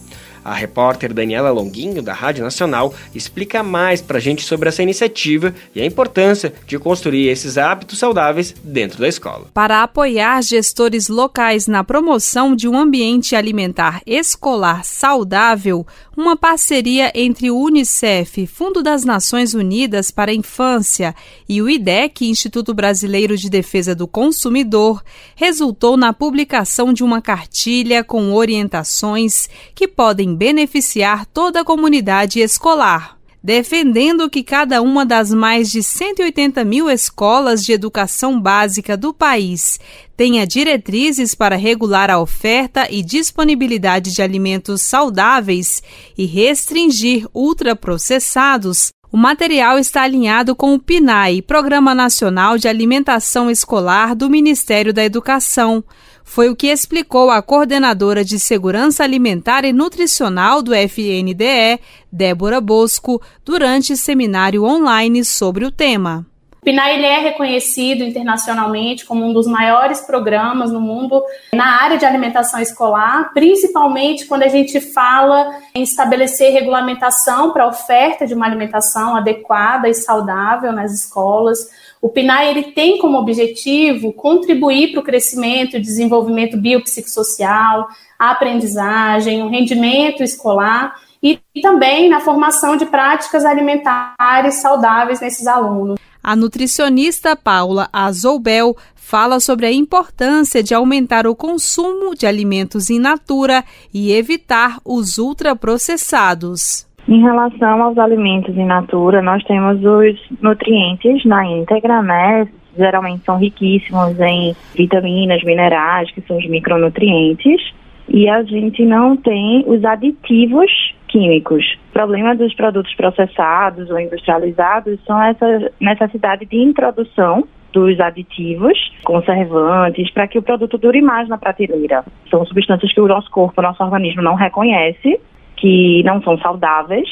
A 0.46 0.54
repórter 0.54 1.12
Daniela 1.12 1.50
Longuinho, 1.50 2.00
da 2.00 2.12
Rádio 2.12 2.44
Nacional, 2.44 2.94
explica 3.12 3.64
mais 3.64 4.00
para 4.00 4.18
a 4.18 4.20
gente 4.20 4.44
sobre 4.44 4.68
essa 4.68 4.80
iniciativa 4.80 5.52
e 5.74 5.80
a 5.80 5.84
importância 5.84 6.54
de 6.68 6.78
construir 6.78 7.26
esses 7.26 7.58
hábitos 7.58 7.98
saudáveis 7.98 8.54
dentro 8.62 9.00
da 9.00 9.08
escola. 9.08 9.48
Para 9.52 9.82
apoiar 9.82 10.40
gestores 10.44 11.08
locais 11.08 11.66
na 11.66 11.82
promoção 11.82 12.54
de 12.54 12.68
um 12.68 12.78
ambiente 12.78 13.34
alimentar 13.34 14.00
escolar 14.06 14.84
saudável, 14.84 15.84
uma 16.16 16.36
parceria 16.36 17.10
entre 17.12 17.50
o 17.50 17.58
Unicef, 17.58 18.46
Fundo 18.46 18.84
das 18.84 19.04
Nações 19.04 19.52
Unidas 19.52 20.12
para 20.12 20.30
a 20.30 20.34
Infância, 20.34 21.12
e 21.48 21.60
o 21.60 21.68
IDEC, 21.68 22.24
Instituto 22.24 22.72
Brasileiro 22.72 23.36
de 23.36 23.50
Defesa 23.50 23.96
do 23.96 24.06
Consumidor, 24.06 25.02
resultou 25.34 25.96
na 25.96 26.12
publicação 26.12 26.92
de 26.92 27.02
uma 27.02 27.20
cartilha 27.20 28.04
com 28.04 28.32
orientações 28.32 29.50
que 29.74 29.88
podem 29.88 30.35
beneficiar 30.36 31.24
toda 31.26 31.60
a 31.60 31.64
comunidade 31.64 32.40
escolar, 32.40 33.16
defendendo 33.42 34.28
que 34.28 34.42
cada 34.42 34.82
uma 34.82 35.06
das 35.06 35.32
mais 35.32 35.70
de 35.70 35.82
180 35.82 36.62
mil 36.64 36.90
escolas 36.90 37.64
de 37.64 37.72
educação 37.72 38.40
básica 38.40 38.96
do 38.96 39.14
país 39.14 39.80
tenha 40.16 40.46
diretrizes 40.46 41.34
para 41.34 41.56
regular 41.56 42.10
a 42.10 42.20
oferta 42.20 42.86
e 42.90 43.02
disponibilidade 43.02 44.12
de 44.12 44.20
alimentos 44.20 44.82
saudáveis 44.82 45.82
e 46.18 46.26
restringir 46.26 47.26
ultraprocessados. 47.34 48.90
O 49.12 49.16
material 49.16 49.78
está 49.78 50.02
alinhado 50.02 50.54
com 50.54 50.74
o 50.74 50.80
PNAE, 50.80 51.40
Programa 51.40 51.94
Nacional 51.94 52.58
de 52.58 52.68
Alimentação 52.68 53.50
Escolar 53.50 54.14
do 54.14 54.28
Ministério 54.28 54.92
da 54.92 55.04
Educação, 55.04 55.84
foi 56.26 56.50
o 56.50 56.56
que 56.56 56.66
explicou 56.66 57.30
a 57.30 57.40
coordenadora 57.40 58.24
de 58.24 58.38
Segurança 58.38 59.04
Alimentar 59.04 59.64
e 59.64 59.72
Nutricional 59.72 60.60
do 60.60 60.74
FNDE, 60.74 61.80
Débora 62.12 62.60
Bosco, 62.60 63.22
durante 63.44 63.96
seminário 63.96 64.64
online 64.64 65.24
sobre 65.24 65.64
o 65.64 65.70
tema. 65.70 66.26
O 66.60 66.64
PNAE 66.66 67.04
é 67.04 67.20
reconhecido 67.20 68.02
internacionalmente 68.02 69.06
como 69.06 69.24
um 69.24 69.32
dos 69.32 69.46
maiores 69.46 70.00
programas 70.00 70.72
no 70.72 70.80
mundo 70.80 71.22
na 71.54 71.80
área 71.80 71.96
de 71.96 72.04
alimentação 72.04 72.60
escolar, 72.60 73.30
principalmente 73.32 74.26
quando 74.26 74.42
a 74.42 74.48
gente 74.48 74.80
fala 74.80 75.48
em 75.72 75.84
estabelecer 75.84 76.52
regulamentação 76.52 77.52
para 77.52 77.62
a 77.62 77.68
oferta 77.68 78.26
de 78.26 78.34
uma 78.34 78.46
alimentação 78.46 79.14
adequada 79.14 79.88
e 79.88 79.94
saudável 79.94 80.72
nas 80.72 80.92
escolas 80.92 81.70
o 82.06 82.08
PNAE 82.08 82.50
ele 82.50 82.62
tem 82.70 82.98
como 82.98 83.18
objetivo 83.18 84.12
contribuir 84.12 84.92
para 84.92 85.00
o 85.00 85.02
crescimento 85.02 85.76
e 85.76 85.80
desenvolvimento 85.80 86.56
biopsicossocial, 86.56 87.88
a 88.16 88.30
aprendizagem, 88.30 89.42
o 89.42 89.48
rendimento 89.48 90.22
escolar 90.22 90.94
e, 91.20 91.40
também 91.60 92.08
na 92.08 92.20
formação 92.20 92.76
de 92.76 92.86
práticas 92.86 93.44
alimentares 93.44 94.54
saudáveis 94.54 95.20
nesses 95.20 95.48
alunos. 95.48 95.98
A 96.22 96.36
nutricionista 96.36 97.34
Paula 97.34 97.88
Azoubel 97.92 98.76
fala 98.94 99.40
sobre 99.40 99.66
a 99.66 99.72
importância 99.72 100.62
de 100.62 100.74
aumentar 100.74 101.26
o 101.26 101.34
consumo 101.34 102.14
de 102.14 102.24
alimentos 102.24 102.88
in 102.88 103.00
natura 103.00 103.64
e 103.92 104.12
evitar 104.12 104.78
os 104.84 105.18
ultraprocessados. 105.18 106.85
Em 107.08 107.20
relação 107.20 107.82
aos 107.84 107.96
alimentos 107.98 108.56
in 108.56 108.64
natura, 108.64 109.22
nós 109.22 109.42
temos 109.44 109.78
os 109.84 110.40
nutrientes 110.42 111.24
na 111.24 111.46
íntegra, 111.46 112.02
né? 112.02 112.48
Geralmente 112.76 113.24
são 113.24 113.38
riquíssimos 113.38 114.18
em 114.18 114.56
vitaminas, 114.74 115.42
minerais, 115.44 116.10
que 116.10 116.20
são 116.22 116.36
os 116.36 116.48
micronutrientes. 116.48 117.72
E 118.08 118.28
a 118.28 118.42
gente 118.42 118.84
não 118.84 119.16
tem 119.16 119.64
os 119.68 119.84
aditivos 119.84 120.70
químicos. 121.06 121.64
O 121.90 121.92
problema 121.92 122.34
dos 122.34 122.52
produtos 122.54 122.92
processados 122.94 123.88
ou 123.88 124.00
industrializados 124.00 124.98
são 125.04 125.22
essa 125.22 125.70
necessidade 125.80 126.44
de 126.44 126.56
introdução 126.56 127.46
dos 127.72 128.00
aditivos, 128.00 128.76
conservantes, 129.04 130.10
para 130.10 130.26
que 130.26 130.38
o 130.38 130.42
produto 130.42 130.76
dure 130.76 131.00
mais 131.02 131.28
na 131.28 131.38
prateleira. 131.38 132.04
São 132.30 132.44
substâncias 132.46 132.92
que 132.92 133.00
o 133.00 133.06
nosso 133.06 133.30
corpo, 133.30 133.60
o 133.60 133.62
nosso 133.62 133.82
organismo 133.82 134.22
não 134.22 134.34
reconhece 134.34 135.20
que 135.56 136.02
não 136.04 136.22
são 136.22 136.38
saudáveis. 136.38 137.08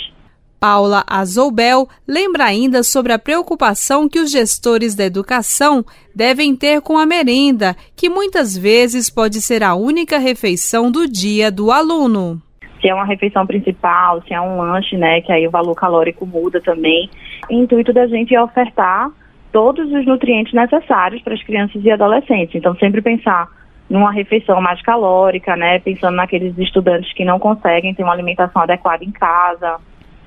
Paula 0.60 1.04
Azoubel 1.06 1.86
lembra 2.08 2.44
ainda 2.44 2.82
sobre 2.82 3.12
a 3.12 3.18
preocupação 3.18 4.08
que 4.08 4.18
os 4.18 4.32
gestores 4.32 4.94
da 4.94 5.04
educação 5.04 5.84
devem 6.16 6.56
ter 6.56 6.80
com 6.80 6.96
a 6.96 7.04
merenda, 7.04 7.76
que 7.94 8.08
muitas 8.08 8.56
vezes 8.56 9.10
pode 9.10 9.42
ser 9.42 9.62
a 9.62 9.74
única 9.74 10.18
refeição 10.18 10.90
do 10.90 11.06
dia 11.06 11.52
do 11.52 11.70
aluno. 11.70 12.40
Se 12.80 12.88
é 12.88 12.94
uma 12.94 13.04
refeição 13.04 13.46
principal, 13.46 14.22
se 14.22 14.32
é 14.32 14.40
um 14.40 14.56
lanche, 14.56 14.96
né, 14.96 15.20
que 15.20 15.32
aí 15.32 15.46
o 15.46 15.50
valor 15.50 15.74
calórico 15.74 16.24
muda 16.24 16.62
também. 16.62 17.10
O 17.50 17.52
intuito 17.52 17.92
da 17.92 18.06
gente 18.06 18.34
é 18.34 18.42
ofertar 18.42 19.10
todos 19.52 19.90
os 19.92 20.06
nutrientes 20.06 20.54
necessários 20.54 21.22
para 21.22 21.34
as 21.34 21.42
crianças 21.42 21.84
e 21.84 21.90
adolescentes. 21.90 22.54
Então, 22.54 22.74
sempre 22.76 23.02
pensar 23.02 23.48
numa 23.94 24.10
refeição 24.10 24.60
mais 24.60 24.82
calórica, 24.82 25.54
né? 25.54 25.78
Pensando 25.78 26.16
naqueles 26.16 26.58
estudantes 26.58 27.12
que 27.12 27.24
não 27.24 27.38
conseguem 27.38 27.94
ter 27.94 28.02
uma 28.02 28.12
alimentação 28.12 28.62
adequada 28.62 29.04
em 29.04 29.12
casa. 29.12 29.76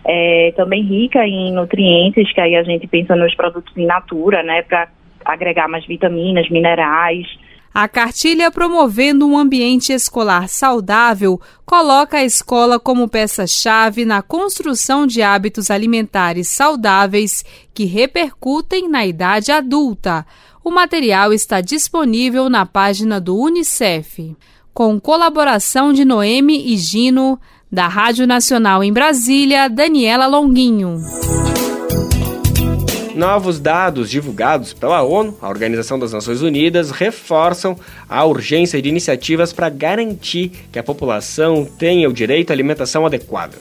É, 0.05 0.53
também 0.55 0.81
rica 0.83 1.27
em 1.27 1.51
nutrientes, 1.53 2.31
que 2.31 2.39
aí 2.39 2.55
a 2.55 2.63
gente 2.63 2.87
pensa 2.87 3.13
nos 3.13 3.35
produtos 3.35 3.75
in 3.75 3.85
natura, 3.85 4.41
né? 4.41 4.61
Para 4.61 4.87
agregar 5.25 5.67
mais 5.67 5.85
vitaminas, 5.85 6.49
minerais. 6.49 7.27
A 7.73 7.89
cartilha 7.89 8.49
Promovendo 8.49 9.27
um 9.27 9.37
Ambiente 9.37 9.91
Escolar 9.91 10.47
Saudável 10.47 11.37
coloca 11.65 12.19
a 12.19 12.23
escola 12.23 12.79
como 12.79 13.09
peça-chave 13.09 14.05
na 14.05 14.21
construção 14.21 15.05
de 15.05 15.21
hábitos 15.21 15.69
alimentares 15.69 16.47
saudáveis 16.47 17.43
que 17.73 17.83
repercutem 17.83 18.89
na 18.89 19.05
idade 19.05 19.51
adulta. 19.51 20.25
O 20.67 20.69
material 20.69 21.31
está 21.31 21.61
disponível 21.61 22.49
na 22.49 22.65
página 22.65 23.21
do 23.21 23.37
Unicef. 23.37 24.35
Com 24.73 24.99
colaboração 24.99 25.93
de 25.93 26.03
Noemi 26.03 26.73
e 26.73 26.75
Gino, 26.75 27.39
da 27.71 27.87
Rádio 27.87 28.27
Nacional 28.27 28.83
em 28.83 28.91
Brasília, 28.91 29.69
Daniela 29.69 30.27
Longuinho. 30.27 30.99
Novos 33.15 33.61
dados 33.61 34.09
divulgados 34.09 34.73
pela 34.73 35.01
ONU, 35.03 35.37
a 35.41 35.47
Organização 35.47 35.97
das 35.97 36.11
Nações 36.11 36.41
Unidas, 36.41 36.91
reforçam 36.91 37.79
a 38.09 38.25
urgência 38.25 38.81
de 38.81 38.89
iniciativas 38.89 39.53
para 39.53 39.69
garantir 39.69 40.51
que 40.69 40.77
a 40.77 40.83
população 40.83 41.63
tenha 41.63 42.09
o 42.09 42.13
direito 42.13 42.51
à 42.51 42.53
alimentação 42.53 43.05
adequada. 43.05 43.57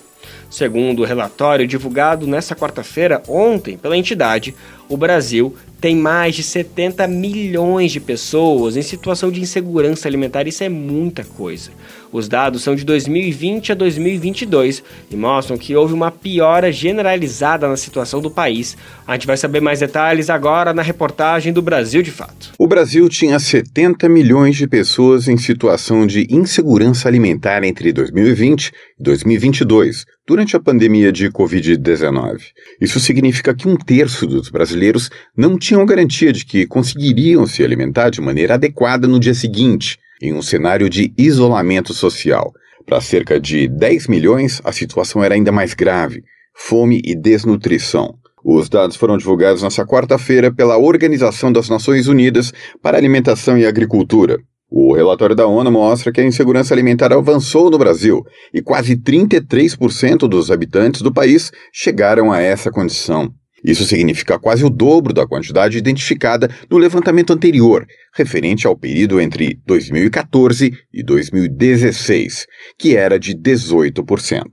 Segundo 0.56 1.02
o 1.02 1.04
relatório 1.04 1.66
divulgado 1.66 2.26
nesta 2.26 2.56
quarta-feira, 2.56 3.22
ontem, 3.28 3.76
pela 3.76 3.94
entidade, 3.94 4.54
o 4.88 4.96
Brasil 4.96 5.54
tem 5.78 5.94
mais 5.94 6.34
de 6.34 6.42
70 6.42 7.06
milhões 7.06 7.92
de 7.92 8.00
pessoas 8.00 8.74
em 8.74 8.80
situação 8.80 9.30
de 9.30 9.38
insegurança 9.38 10.08
alimentar. 10.08 10.48
Isso 10.48 10.64
é 10.64 10.70
muita 10.70 11.24
coisa. 11.24 11.72
Os 12.12 12.28
dados 12.28 12.62
são 12.62 12.74
de 12.74 12.84
2020 12.84 13.72
a 13.72 13.74
2022 13.74 14.82
e 15.10 15.16
mostram 15.16 15.58
que 15.58 15.74
houve 15.74 15.92
uma 15.92 16.10
piora 16.10 16.70
generalizada 16.70 17.68
na 17.68 17.76
situação 17.76 18.20
do 18.20 18.30
país. 18.30 18.76
A 19.06 19.14
gente 19.14 19.26
vai 19.26 19.36
saber 19.36 19.60
mais 19.60 19.80
detalhes 19.80 20.30
agora 20.30 20.72
na 20.72 20.82
reportagem 20.82 21.52
do 21.52 21.62
Brasil 21.62 22.02
de 22.02 22.10
Fato. 22.10 22.52
O 22.58 22.66
Brasil 22.66 23.08
tinha 23.08 23.38
70 23.38 24.08
milhões 24.08 24.56
de 24.56 24.66
pessoas 24.66 25.28
em 25.28 25.36
situação 25.36 26.06
de 26.06 26.26
insegurança 26.30 27.08
alimentar 27.08 27.64
entre 27.64 27.92
2020 27.92 28.72
e 28.98 29.02
2022, 29.02 30.04
durante 30.26 30.56
a 30.56 30.60
pandemia 30.60 31.12
de 31.12 31.30
Covid-19. 31.30 32.38
Isso 32.80 32.98
significa 32.98 33.54
que 33.54 33.68
um 33.68 33.76
terço 33.76 34.26
dos 34.26 34.48
brasileiros 34.48 35.10
não 35.36 35.58
tinham 35.58 35.86
garantia 35.86 36.32
de 36.32 36.44
que 36.44 36.66
conseguiriam 36.66 37.46
se 37.46 37.62
alimentar 37.62 38.10
de 38.10 38.20
maneira 38.20 38.54
adequada 38.54 39.06
no 39.06 39.20
dia 39.20 39.34
seguinte 39.34 39.98
em 40.20 40.32
um 40.32 40.42
cenário 40.42 40.88
de 40.88 41.12
isolamento 41.16 41.92
social. 41.92 42.52
Para 42.86 43.00
cerca 43.00 43.40
de 43.40 43.68
10 43.68 44.06
milhões, 44.06 44.60
a 44.64 44.72
situação 44.72 45.22
era 45.22 45.34
ainda 45.34 45.50
mais 45.50 45.74
grave: 45.74 46.22
fome 46.54 47.00
e 47.04 47.14
desnutrição. 47.14 48.14
Os 48.44 48.68
dados 48.68 48.96
foram 48.96 49.18
divulgados 49.18 49.62
nesta 49.62 49.84
quarta-feira 49.84 50.52
pela 50.52 50.78
Organização 50.78 51.50
das 51.50 51.68
Nações 51.68 52.06
Unidas 52.06 52.52
para 52.80 52.96
Alimentação 52.96 53.58
e 53.58 53.66
Agricultura. 53.66 54.38
O 54.70 54.94
relatório 54.94 55.34
da 55.34 55.46
ONU 55.46 55.70
mostra 55.70 56.12
que 56.12 56.20
a 56.20 56.24
insegurança 56.24 56.74
alimentar 56.74 57.12
avançou 57.12 57.70
no 57.70 57.78
Brasil 57.78 58.24
e 58.52 58.60
quase 58.60 58.96
33% 58.96 60.28
dos 60.28 60.50
habitantes 60.50 61.02
do 61.02 61.12
país 61.12 61.52
chegaram 61.72 62.30
a 62.32 62.40
essa 62.40 62.70
condição. 62.70 63.32
Isso 63.66 63.84
significa 63.84 64.38
quase 64.38 64.64
o 64.64 64.70
dobro 64.70 65.12
da 65.12 65.26
quantidade 65.26 65.76
identificada 65.76 66.48
no 66.70 66.78
levantamento 66.78 67.32
anterior, 67.32 67.84
referente 68.14 68.64
ao 68.64 68.76
período 68.76 69.20
entre 69.20 69.58
2014 69.66 70.72
e 70.94 71.02
2016, 71.02 72.46
que 72.78 72.96
era 72.96 73.18
de 73.18 73.34
18%. 73.34 74.44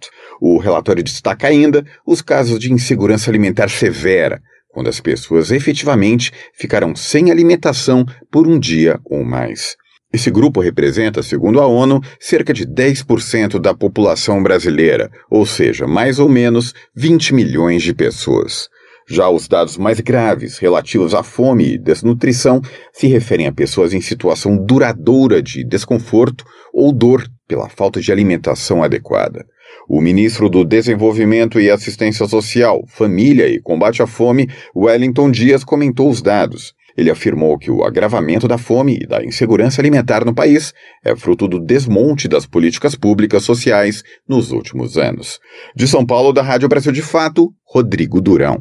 O 0.42 0.58
relatório 0.58 1.04
destaca 1.04 1.48
ainda 1.48 1.86
os 2.08 2.24
casos 2.24 2.58
de 2.58 2.74
insegurança 2.74 3.30
alimentar 3.30 3.70
severa, 3.70 4.42
quando 4.70 4.90
as 4.90 5.00
pessoas 5.00 5.52
efetivamente 5.52 6.32
ficaram 6.56 6.96
sem 6.96 7.30
alimentação 7.30 8.04
por 8.32 8.48
um 8.48 8.58
dia 8.58 9.00
ou 9.06 9.24
mais. 9.24 9.76
Esse 10.12 10.32
grupo 10.32 10.60
representa, 10.60 11.22
segundo 11.22 11.62
a 11.62 11.68
ONU, 11.68 12.02
cerca 12.20 12.52
de 12.52 12.66
10% 12.66 13.60
da 13.60 13.76
população 13.76 14.42
brasileira, 14.42 15.12
ou 15.30 15.46
seja, 15.46 15.86
mais 15.86 16.18
ou 16.18 16.28
menos 16.28 16.74
20 16.96 17.36
milhões 17.36 17.84
de 17.84 17.94
pessoas. 17.94 18.70
Já 19.08 19.30
os 19.30 19.48
dados 19.48 19.78
mais 19.78 20.00
graves, 20.00 20.58
relativos 20.58 21.14
à 21.14 21.24
fome 21.24 21.74
e 21.74 21.78
desnutrição, 21.78 22.62
se 22.92 23.08
referem 23.08 23.48
a 23.48 23.52
pessoas 23.52 23.94
em 23.94 24.02
situação 24.02 24.58
duradoura 24.58 25.42
de 25.42 25.64
desconforto 25.64 26.46
ou 26.74 26.92
dor 26.92 27.28
pela 27.48 27.70
falta 27.70 28.00
de 28.00 28.12
alimentação 28.12 28.82
adequada. 28.82 29.46
O 29.88 30.00
ministro 30.00 30.50
do 30.50 30.64
Desenvolvimento 30.64 31.60
e 31.60 31.70
Assistência 31.70 32.28
Social, 32.28 32.84
Família 32.88 33.48
e 33.48 33.60
Combate 33.60 34.02
à 34.02 34.08
Fome, 34.08 34.50
Wellington 34.76 35.30
Dias, 35.30 35.64
comentou 35.64 36.10
os 36.10 36.22
dados. 36.22 36.74
Ele 36.98 37.10
afirmou 37.10 37.58
que 37.58 37.72
o 37.72 37.84
agravamento 37.84 38.48
da 38.48 38.58
fome 38.58 39.00
e 39.02 39.08
da 39.08 39.24
insegurança 39.24 39.82
alimentar 39.82 40.24
no 40.24 40.34
país 40.34 40.74
é 41.04 41.16
fruto 41.16 41.48
do 41.48 41.60
desmonte 41.60 42.28
das 42.28 42.46
políticas 42.46 42.96
públicas 42.96 43.44
sociais 43.44 44.04
nos 44.28 44.52
últimos 44.52 44.98
anos. 44.98 45.40
De 45.76 45.88
São 45.88 46.06
Paulo, 46.06 46.32
da 46.32 46.42
Rádio 46.42 46.70
Brasil 46.70 46.92
de 46.92 47.02
Fato, 47.02 47.54
Rodrigo 47.66 48.22
Durão. 48.22 48.60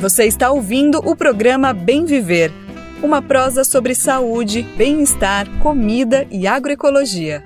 Você 0.00 0.24
está 0.24 0.50
ouvindo 0.50 0.98
o 0.98 1.16
programa 1.16 1.72
Bem 1.72 2.04
Viver, 2.04 2.52
uma 3.02 3.20
prosa 3.20 3.64
sobre 3.64 3.94
saúde, 3.94 4.62
bem-estar, 4.76 5.48
comida 5.58 6.26
e 6.30 6.46
agroecologia. 6.46 7.44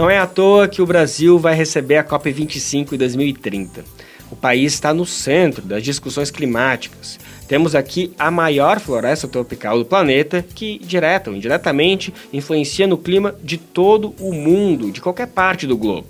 Não 0.00 0.08
é 0.08 0.16
à 0.16 0.26
toa 0.26 0.66
que 0.66 0.80
o 0.80 0.86
Brasil 0.86 1.38
vai 1.38 1.54
receber 1.54 1.98
a 1.98 2.02
COP25 2.02 2.94
em 2.94 2.96
2030. 2.96 3.84
O 4.30 4.34
país 4.34 4.72
está 4.72 4.94
no 4.94 5.04
centro 5.04 5.60
das 5.60 5.82
discussões 5.82 6.30
climáticas. 6.30 7.20
Temos 7.46 7.74
aqui 7.74 8.10
a 8.18 8.30
maior 8.30 8.80
floresta 8.80 9.28
tropical 9.28 9.78
do 9.78 9.84
planeta, 9.84 10.42
que, 10.54 10.78
direta 10.78 11.28
ou 11.28 11.36
indiretamente, 11.36 12.14
influencia 12.32 12.86
no 12.86 12.96
clima 12.96 13.34
de 13.44 13.58
todo 13.58 14.14
o 14.18 14.32
mundo, 14.32 14.90
de 14.90 15.02
qualquer 15.02 15.26
parte 15.26 15.66
do 15.66 15.76
globo. 15.76 16.08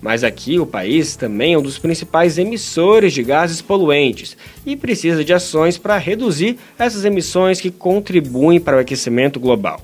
Mas 0.00 0.22
aqui 0.22 0.60
o 0.60 0.66
país 0.66 1.16
também 1.16 1.54
é 1.54 1.58
um 1.58 1.62
dos 1.62 1.80
principais 1.80 2.38
emissores 2.38 3.12
de 3.12 3.24
gases 3.24 3.60
poluentes 3.60 4.36
e 4.64 4.76
precisa 4.76 5.24
de 5.24 5.34
ações 5.34 5.76
para 5.76 5.98
reduzir 5.98 6.58
essas 6.78 7.04
emissões 7.04 7.60
que 7.60 7.72
contribuem 7.72 8.60
para 8.60 8.76
o 8.76 8.80
aquecimento 8.80 9.40
global. 9.40 9.82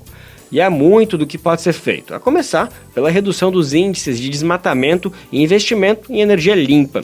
E 0.51 0.59
há 0.59 0.69
muito 0.69 1.17
do 1.17 1.27
que 1.27 1.37
pode 1.37 1.61
ser 1.61 1.73
feito, 1.73 2.13
a 2.13 2.19
começar 2.19 2.71
pela 2.93 3.11
redução 3.11 3.51
dos 3.51 3.73
índices 3.73 4.19
de 4.19 4.29
desmatamento 4.29 5.13
e 5.31 5.41
investimento 5.41 6.11
em 6.11 6.21
energia 6.21 6.55
limpa. 6.55 7.03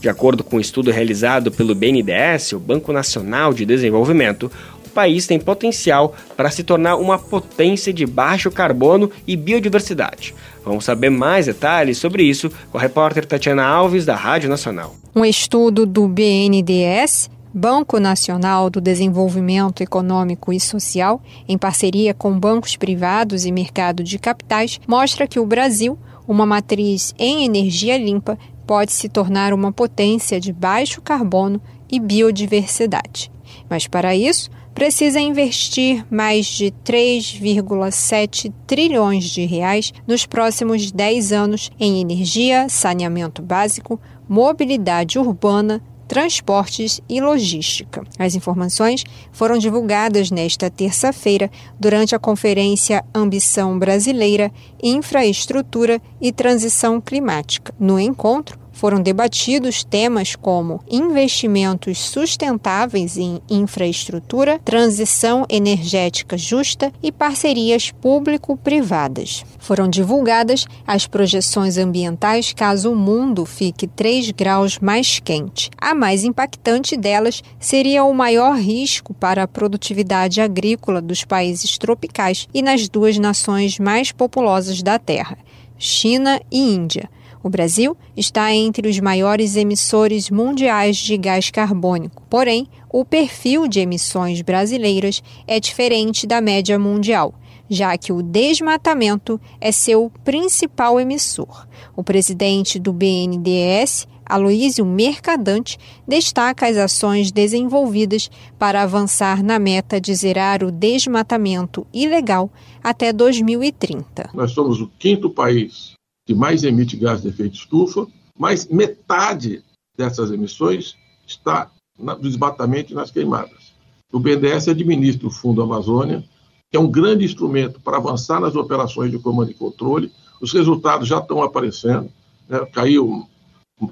De 0.00 0.08
acordo 0.08 0.42
com 0.42 0.56
um 0.56 0.60
estudo 0.60 0.90
realizado 0.90 1.50
pelo 1.50 1.74
BNDES, 1.74 2.52
o 2.52 2.58
Banco 2.58 2.92
Nacional 2.92 3.52
de 3.52 3.66
Desenvolvimento, 3.66 4.50
o 4.86 4.88
país 4.90 5.26
tem 5.26 5.38
potencial 5.38 6.14
para 6.36 6.50
se 6.50 6.64
tornar 6.64 6.96
uma 6.96 7.18
potência 7.18 7.92
de 7.92 8.06
baixo 8.06 8.50
carbono 8.50 9.10
e 9.26 9.36
biodiversidade. 9.36 10.34
Vamos 10.64 10.84
saber 10.84 11.10
mais 11.10 11.46
detalhes 11.46 11.98
sobre 11.98 12.22
isso 12.22 12.50
com 12.72 12.78
a 12.78 12.80
repórter 12.80 13.26
Tatiana 13.26 13.64
Alves, 13.64 14.06
da 14.06 14.16
Rádio 14.16 14.48
Nacional. 14.48 14.96
Um 15.14 15.24
estudo 15.24 15.84
do 15.84 16.08
BNDES 16.08 17.30
Banco 17.58 17.98
Nacional 17.98 18.68
do 18.68 18.82
Desenvolvimento 18.82 19.82
Econômico 19.82 20.52
e 20.52 20.60
Social, 20.60 21.22
em 21.48 21.56
parceria 21.56 22.12
com 22.12 22.38
bancos 22.38 22.76
privados 22.76 23.46
e 23.46 23.50
mercado 23.50 24.04
de 24.04 24.18
capitais, 24.18 24.78
mostra 24.86 25.26
que 25.26 25.40
o 25.40 25.46
Brasil, 25.46 25.98
uma 26.28 26.44
matriz 26.44 27.14
em 27.18 27.46
energia 27.46 27.96
limpa, 27.96 28.38
pode 28.66 28.92
se 28.92 29.08
tornar 29.08 29.54
uma 29.54 29.72
potência 29.72 30.38
de 30.38 30.52
baixo 30.52 31.00
carbono 31.00 31.58
e 31.90 31.98
biodiversidade. 31.98 33.32
Mas 33.70 33.86
para 33.86 34.14
isso, 34.14 34.50
precisa 34.74 35.18
investir 35.18 36.04
mais 36.10 36.44
de 36.44 36.70
3,7 36.84 38.52
trilhões 38.66 39.24
de 39.24 39.46
reais 39.46 39.94
nos 40.06 40.26
próximos 40.26 40.92
10 40.92 41.32
anos 41.32 41.70
em 41.80 42.02
energia, 42.02 42.68
saneamento 42.68 43.40
básico, 43.40 43.98
mobilidade 44.28 45.18
urbana, 45.18 45.80
transportes 46.06 47.00
e 47.08 47.20
logística. 47.20 48.02
As 48.18 48.34
informações 48.34 49.04
foram 49.32 49.58
divulgadas 49.58 50.30
nesta 50.30 50.70
terça-feira 50.70 51.50
durante 51.78 52.14
a 52.14 52.18
conferência 52.18 53.04
Ambição 53.14 53.78
Brasileira, 53.78 54.52
Infraestrutura 54.82 56.00
e 56.20 56.32
Transição 56.32 57.00
Climática. 57.00 57.74
No 57.78 57.98
encontro, 57.98 58.58
foram 58.76 59.00
debatidos 59.00 59.82
temas 59.82 60.36
como 60.36 60.82
investimentos 60.86 61.98
sustentáveis 61.98 63.16
em 63.16 63.40
infraestrutura, 63.48 64.60
transição 64.62 65.46
energética 65.48 66.36
justa 66.36 66.92
e 67.02 67.10
parcerias 67.10 67.90
público-privadas. 67.90 69.46
Foram 69.58 69.88
divulgadas 69.88 70.66
as 70.86 71.06
projeções 71.06 71.78
ambientais 71.78 72.52
caso 72.52 72.92
o 72.92 72.96
mundo 72.96 73.46
fique 73.46 73.86
3 73.86 74.32
graus 74.32 74.78
mais 74.78 75.20
quente. 75.20 75.70
A 75.78 75.94
mais 75.94 76.22
impactante 76.22 76.98
delas 76.98 77.42
seria 77.58 78.04
o 78.04 78.12
maior 78.12 78.58
risco 78.58 79.14
para 79.14 79.44
a 79.44 79.48
produtividade 79.48 80.38
agrícola 80.38 81.00
dos 81.00 81.24
países 81.24 81.78
tropicais 81.78 82.46
e 82.52 82.60
nas 82.60 82.90
duas 82.90 83.16
nações 83.16 83.78
mais 83.78 84.12
populosas 84.12 84.82
da 84.82 84.98
Terra, 84.98 85.38
China 85.78 86.38
e 86.52 86.58
Índia 86.58 87.08
o 87.46 87.48
Brasil 87.48 87.96
está 88.16 88.52
entre 88.52 88.88
os 88.88 88.98
maiores 88.98 89.54
emissores 89.54 90.30
mundiais 90.30 90.96
de 90.96 91.16
gás 91.16 91.48
carbônico. 91.48 92.24
Porém, 92.28 92.66
o 92.92 93.04
perfil 93.04 93.68
de 93.68 93.78
emissões 93.78 94.42
brasileiras 94.42 95.22
é 95.46 95.60
diferente 95.60 96.26
da 96.26 96.40
média 96.40 96.76
mundial, 96.76 97.32
já 97.70 97.96
que 97.96 98.12
o 98.12 98.20
desmatamento 98.20 99.40
é 99.60 99.70
seu 99.70 100.10
principal 100.24 100.98
emissor. 100.98 101.68
O 101.94 102.02
presidente 102.02 102.80
do 102.80 102.92
BNDES, 102.92 104.08
Aloísio 104.28 104.84
Mercadante, 104.84 105.78
destaca 106.04 106.66
as 106.66 106.76
ações 106.76 107.30
desenvolvidas 107.30 108.28
para 108.58 108.82
avançar 108.82 109.40
na 109.40 109.56
meta 109.60 110.00
de 110.00 110.12
zerar 110.12 110.64
o 110.64 110.72
desmatamento 110.72 111.86
ilegal 111.94 112.50
até 112.82 113.12
2030. 113.12 114.30
Nós 114.34 114.50
somos 114.50 114.80
o 114.80 114.90
quinto 114.98 115.30
país 115.30 115.95
que 116.26 116.34
mais 116.34 116.64
emite 116.64 116.96
gás 116.96 117.22
de 117.22 117.28
efeito 117.28 117.54
estufa, 117.54 118.06
mas 118.36 118.66
metade 118.66 119.62
dessas 119.96 120.30
emissões 120.30 120.96
está 121.26 121.70
no 121.98 122.18
desmatamento 122.18 122.92
e 122.92 122.94
nas 122.94 123.10
queimadas. 123.10 123.72
O 124.12 124.18
BNDES 124.18 124.68
administra 124.68 125.26
o 125.26 125.30
Fundo 125.30 125.62
Amazônia, 125.62 126.22
que 126.70 126.76
é 126.76 126.80
um 126.80 126.90
grande 126.90 127.24
instrumento 127.24 127.80
para 127.80 127.96
avançar 127.96 128.40
nas 128.40 128.54
operações 128.56 129.10
de 129.10 129.18
comando 129.18 129.50
e 129.50 129.54
controle. 129.54 130.12
Os 130.40 130.52
resultados 130.52 131.08
já 131.08 131.18
estão 131.18 131.42
aparecendo. 131.42 132.10
Né? 132.48 132.58
Caiu 132.72 133.26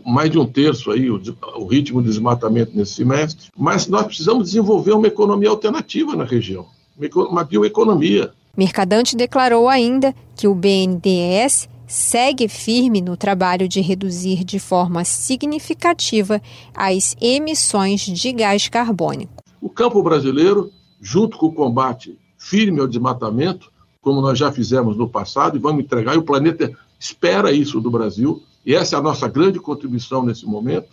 mais 0.04 0.30
de 0.30 0.38
um 0.38 0.46
terço 0.46 0.90
aí 0.90 1.10
o, 1.10 1.20
o 1.56 1.66
ritmo 1.66 2.02
de 2.02 2.08
desmatamento 2.08 2.76
nesse 2.76 2.94
semestre, 2.94 3.48
mas 3.56 3.86
nós 3.86 4.06
precisamos 4.06 4.44
desenvolver 4.46 4.92
uma 4.92 5.06
economia 5.06 5.50
alternativa 5.50 6.16
na 6.16 6.24
região, 6.24 6.66
uma 7.14 7.44
bioeconomia. 7.44 8.32
Mercadante 8.56 9.16
declarou 9.16 9.68
ainda 9.68 10.14
que 10.36 10.48
o 10.48 10.54
BNDES 10.54 11.68
segue 11.94 12.48
firme 12.48 13.00
no 13.00 13.16
trabalho 13.16 13.68
de 13.68 13.80
reduzir 13.80 14.42
de 14.42 14.58
forma 14.58 15.04
significativa 15.04 16.42
as 16.74 17.14
emissões 17.20 18.00
de 18.00 18.32
gás 18.32 18.68
carbônico. 18.68 19.44
O 19.60 19.70
campo 19.70 20.02
brasileiro, 20.02 20.72
junto 21.00 21.38
com 21.38 21.46
o 21.46 21.54
combate 21.54 22.18
firme 22.36 22.80
ao 22.80 22.88
desmatamento, 22.88 23.70
como 24.02 24.20
nós 24.20 24.36
já 24.36 24.50
fizemos 24.50 24.96
no 24.96 25.08
passado, 25.08 25.56
e 25.56 25.60
vamos 25.60 25.84
entregar, 25.84 26.16
e 26.16 26.18
o 26.18 26.24
planeta 26.24 26.76
espera 26.98 27.52
isso 27.52 27.80
do 27.80 27.92
Brasil, 27.92 28.42
e 28.66 28.74
essa 28.74 28.96
é 28.96 28.98
a 28.98 29.02
nossa 29.02 29.28
grande 29.28 29.60
contribuição 29.60 30.24
nesse 30.24 30.44
momento, 30.46 30.88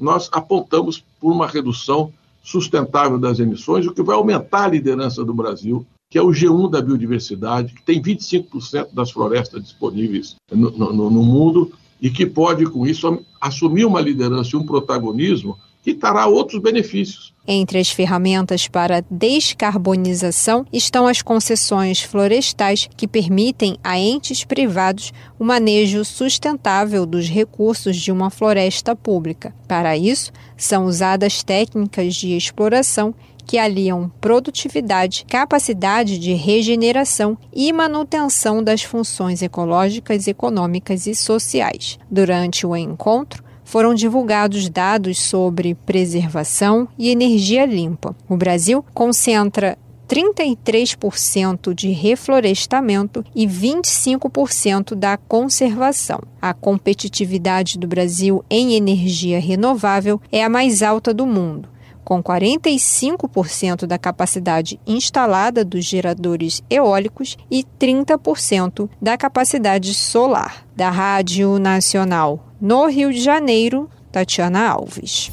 nós 0.00 0.30
apontamos 0.32 1.04
por 1.20 1.32
uma 1.32 1.46
redução 1.46 2.10
sustentável 2.42 3.18
das 3.18 3.38
emissões, 3.38 3.86
o 3.86 3.92
que 3.92 4.02
vai 4.02 4.16
aumentar 4.16 4.64
a 4.64 4.68
liderança 4.68 5.22
do 5.22 5.34
Brasil, 5.34 5.86
que 6.16 6.18
é 6.18 6.22
o 6.22 6.30
G1 6.30 6.70
da 6.70 6.80
biodiversidade, 6.80 7.74
que 7.74 7.82
tem 7.82 8.00
25% 8.00 8.88
das 8.94 9.10
florestas 9.10 9.62
disponíveis 9.62 10.34
no, 10.50 10.70
no, 10.70 11.10
no 11.10 11.22
mundo 11.22 11.72
e 12.00 12.08
que 12.08 12.24
pode, 12.24 12.64
com 12.64 12.86
isso, 12.86 13.22
assumir 13.38 13.84
uma 13.84 14.00
liderança 14.00 14.52
e 14.54 14.58
um 14.58 14.64
protagonismo 14.64 15.58
que 15.82 15.92
trará 15.92 16.26
outros 16.26 16.62
benefícios. 16.62 17.34
Entre 17.46 17.78
as 17.78 17.90
ferramentas 17.90 18.66
para 18.66 19.04
descarbonização 19.10 20.64
estão 20.72 21.06
as 21.06 21.20
concessões 21.20 22.00
florestais, 22.00 22.88
que 22.96 23.06
permitem 23.06 23.76
a 23.84 23.98
entes 23.98 24.42
privados 24.42 25.12
o 25.38 25.44
manejo 25.44 26.02
sustentável 26.02 27.04
dos 27.04 27.28
recursos 27.28 27.94
de 27.94 28.10
uma 28.10 28.30
floresta 28.30 28.96
pública. 28.96 29.54
Para 29.68 29.98
isso, 29.98 30.32
são 30.56 30.86
usadas 30.86 31.42
técnicas 31.42 32.14
de 32.14 32.34
exploração 32.34 33.14
que 33.46 33.58
aliam 33.58 34.10
produtividade, 34.20 35.24
capacidade 35.28 36.18
de 36.18 36.34
regeneração 36.34 37.38
e 37.52 37.72
manutenção 37.72 38.62
das 38.62 38.82
funções 38.82 39.40
ecológicas, 39.40 40.26
econômicas 40.26 41.06
e 41.06 41.14
sociais. 41.14 41.98
Durante 42.10 42.66
o 42.66 42.76
encontro, 42.76 43.44
foram 43.64 43.94
divulgados 43.94 44.68
dados 44.68 45.20
sobre 45.20 45.74
preservação 45.74 46.88
e 46.98 47.10
energia 47.10 47.64
limpa. 47.66 48.14
O 48.28 48.36
Brasil 48.36 48.84
concentra 48.94 49.76
33% 50.08 51.74
de 51.74 51.90
reflorestamento 51.90 53.24
e 53.34 53.46
25% 53.46 54.94
da 54.94 55.16
conservação. 55.16 56.20
A 56.40 56.54
competitividade 56.54 57.76
do 57.76 57.88
Brasil 57.88 58.44
em 58.48 58.74
energia 58.74 59.40
renovável 59.40 60.20
é 60.30 60.44
a 60.44 60.48
mais 60.48 60.82
alta 60.82 61.12
do 61.12 61.26
mundo 61.26 61.75
com 62.06 62.22
45% 62.22 63.84
da 63.84 63.98
capacidade 63.98 64.78
instalada 64.86 65.64
dos 65.64 65.84
geradores 65.84 66.62
eólicos 66.70 67.36
e 67.50 67.64
30% 67.80 68.88
da 69.02 69.18
capacidade 69.18 69.92
solar. 69.92 70.64
Da 70.76 70.88
Rádio 70.88 71.58
Nacional 71.58 72.46
no 72.60 72.86
Rio 72.86 73.12
de 73.12 73.20
Janeiro, 73.20 73.90
Tatiana 74.12 74.68
Alves. 74.68 75.32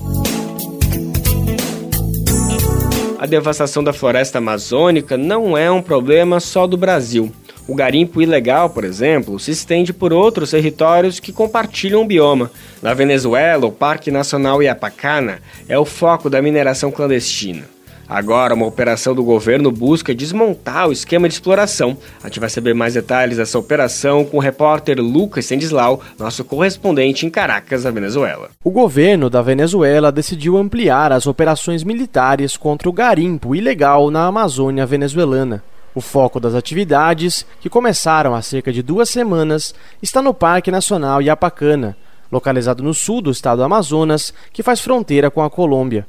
A 3.19 3.28
devastação 3.28 3.84
da 3.84 3.93
floresta 3.93 4.39
amazônica 4.39 5.15
não 5.15 5.55
é 5.55 5.69
um 5.69 5.82
problema 5.82 6.39
só 6.39 6.65
do 6.65 6.76
Brasil. 6.76 7.32
O 7.66 7.76
garimpo 7.76 8.22
ilegal, 8.22 8.70
por 8.70 8.84
exemplo, 8.84 9.39
se 9.39 9.51
estende 9.51 9.93
por 9.93 10.11
outros 10.11 10.51
territórios 10.51 11.20
que 11.20 11.32
compartilham 11.32 12.01
o 12.01 12.05
bioma. 12.05 12.51
Na 12.82 12.93
Venezuela, 12.93 13.66
o 13.66 13.72
Parque 13.72 14.11
Nacional 14.11 14.61
Iapacana 14.61 15.39
é 15.70 15.80
o 15.80 15.86
foco 15.86 16.30
da 16.30 16.41
mineração 16.41 16.91
clandestina. 16.91 17.64
Agora, 18.07 18.53
uma 18.53 18.66
operação 18.66 19.16
do 19.16 19.24
governo 19.24 19.72
busca 19.72 20.14
desmontar 20.14 20.89
o 20.89 20.91
esquema 20.91 21.28
de 21.28 21.36
exploração. 21.36 21.97
A 22.22 22.28
gente 22.28 22.39
vai 22.39 22.49
saber 22.49 22.76
mais 22.76 22.95
detalhes 22.95 23.38
dessa 23.38 23.57
operação 23.57 24.26
com 24.26 24.38
o 24.38 24.41
repórter 24.41 24.99
Lucas 24.99 25.45
Sendislau, 25.45 26.01
nosso 26.20 26.43
correspondente 26.43 27.26
em 27.26 27.30
Caracas, 27.30 27.86
na 27.86 27.91
Venezuela. 27.91 28.49
O 28.64 28.70
governo 28.70 29.30
da 29.30 29.41
Venezuela 29.41 30.11
decidiu 30.11 30.57
ampliar 30.57 31.14
as 31.14 31.26
operações 31.26 31.84
militares 31.84 32.57
contra 32.57 32.89
o 32.89 32.93
garimpo 32.93 33.55
ilegal 33.55 34.11
na 34.11 34.28
Amazônia 34.28 34.86
venezuelana. 34.86 35.64
O 35.96 36.02
foco 36.02 36.39
das 36.39 36.56
atividades, 36.56 37.46
que 37.60 37.70
começaram 37.70 38.34
há 38.34 38.41
cerca 38.41 38.74
de 38.74 38.82
duas 38.82 39.10
semanas, 39.10 39.76
está 40.02 40.22
no 40.22 40.34
Parque 40.34 40.72
Nacional 40.72 41.22
Iapacana, 41.22 41.96
localizado 42.32 42.82
no 42.82 42.94
sul 42.94 43.22
do 43.22 43.30
estado 43.30 43.58
do 43.58 43.64
Amazonas, 43.64 44.34
que 44.52 44.64
faz 44.64 44.80
fronteira 44.80 45.30
com 45.30 45.44
a 45.44 45.50
Colômbia. 45.50 46.08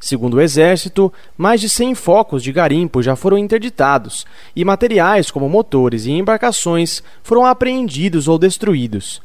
Segundo 0.00 0.34
o 0.34 0.40
Exército, 0.40 1.12
mais 1.36 1.60
de 1.60 1.68
100 1.68 1.94
focos 1.94 2.42
de 2.42 2.52
garimpo 2.52 3.02
já 3.02 3.16
foram 3.16 3.36
interditados 3.36 4.24
e 4.54 4.64
materiais 4.64 5.30
como 5.30 5.48
motores 5.48 6.06
e 6.06 6.12
embarcações 6.12 7.02
foram 7.22 7.44
apreendidos 7.44 8.28
ou 8.28 8.38
destruídos. 8.38 9.20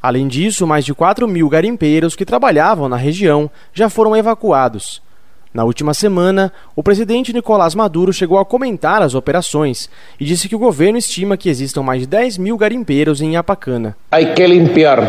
Além 0.00 0.28
disso, 0.28 0.66
mais 0.66 0.84
de 0.84 0.94
4 0.94 1.26
mil 1.26 1.48
garimpeiros 1.48 2.14
que 2.14 2.24
trabalhavam 2.26 2.88
na 2.88 2.96
região 2.96 3.50
já 3.72 3.88
foram 3.88 4.14
evacuados. 4.14 5.02
Na 5.58 5.64
última 5.64 5.92
semana, 5.92 6.52
o 6.76 6.84
presidente 6.84 7.32
Nicolás 7.32 7.74
Maduro 7.74 8.12
chegou 8.12 8.38
a 8.38 8.44
comentar 8.44 9.02
as 9.02 9.16
operações 9.16 9.90
e 10.20 10.24
disse 10.24 10.48
que 10.48 10.54
o 10.54 10.58
governo 10.58 10.96
estima 10.96 11.36
que 11.36 11.48
existam 11.48 11.82
mais 11.82 12.02
de 12.02 12.06
10 12.06 12.38
mil 12.38 12.56
garimpeiros 12.56 13.20
em 13.20 13.32
Iapacana. 13.32 13.96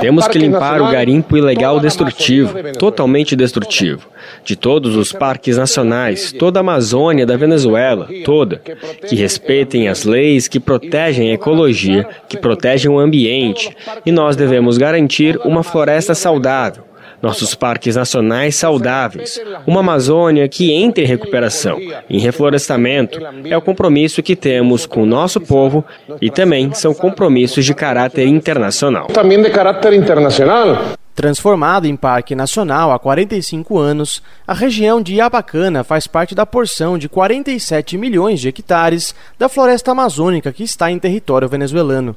Temos 0.02 0.28
que 0.28 0.40
limpar 0.40 0.82
o 0.82 0.92
garimpo 0.92 1.38
ilegal 1.38 1.80
destrutivo, 1.80 2.74
totalmente 2.80 3.36
destrutivo, 3.36 4.08
de 4.44 4.56
todos 4.56 4.96
os 4.96 5.14
parques 5.14 5.56
nacionais, 5.56 6.32
toda 6.32 6.60
a 6.60 6.62
Amazônia 6.62 7.28
da 7.28 7.38
Venezuela, 7.38 8.10
toda, 8.26 8.60
que 9.08 9.16
respeitem 9.16 9.88
as 9.88 10.04
leis, 10.04 10.48
que 10.48 10.60
protegem 10.60 11.30
a 11.30 11.36
ecologia, 11.36 12.10
que 12.28 12.40
protegem 12.40 12.90
o 12.90 12.98
ambiente, 12.98 13.70
e 14.04 14.12
nós 14.12 14.36
devemos 14.36 14.80
garantir 14.80 15.40
uma 15.46 15.62
floresta 15.62 16.16
saudável 16.16 16.89
nossos 17.22 17.56
parques 17.56 17.96
nacionais 17.96 18.56
saudáveis, 18.56 19.40
uma 19.66 19.82
Amazônia 19.82 20.48
que 20.48 20.72
entre 20.72 21.04
em 21.04 21.08
recuperação, 21.08 21.80
em 22.10 22.20
reflorestamento, 22.20 23.20
é 23.46 23.58
o 23.58 23.62
compromisso 23.62 24.24
que 24.24 24.36
temos 24.36 24.86
com 24.86 25.04
o 25.04 25.06
nosso 25.06 25.42
povo 25.42 25.84
e 26.22 26.30
também 26.30 26.74
são 26.74 26.94
compromissos 26.94 27.66
de 27.66 27.74
caráter 27.74 28.28
internacional. 28.28 29.08
Também 29.08 29.42
de 29.42 29.50
caráter 29.50 29.94
internacional. 29.94 30.96
Transformado 31.20 31.86
em 31.86 31.98
Parque 31.98 32.34
Nacional 32.34 32.94
há 32.94 32.98
45 32.98 33.78
anos, 33.78 34.24
a 34.48 34.54
região 34.54 35.02
de 35.02 35.16
Iabacana 35.16 35.84
faz 35.84 36.08
parte 36.08 36.34
da 36.34 36.46
porção 36.46 36.98
de 36.98 37.10
47 37.10 37.98
milhões 37.98 38.40
de 38.40 38.48
hectares 38.48 39.14
da 39.38 39.50
floresta 39.50 39.92
amazônica 39.92 40.54
que 40.54 40.64
está 40.64 40.90
em 40.90 40.98
território 40.98 41.50
venezuelano. 41.50 42.16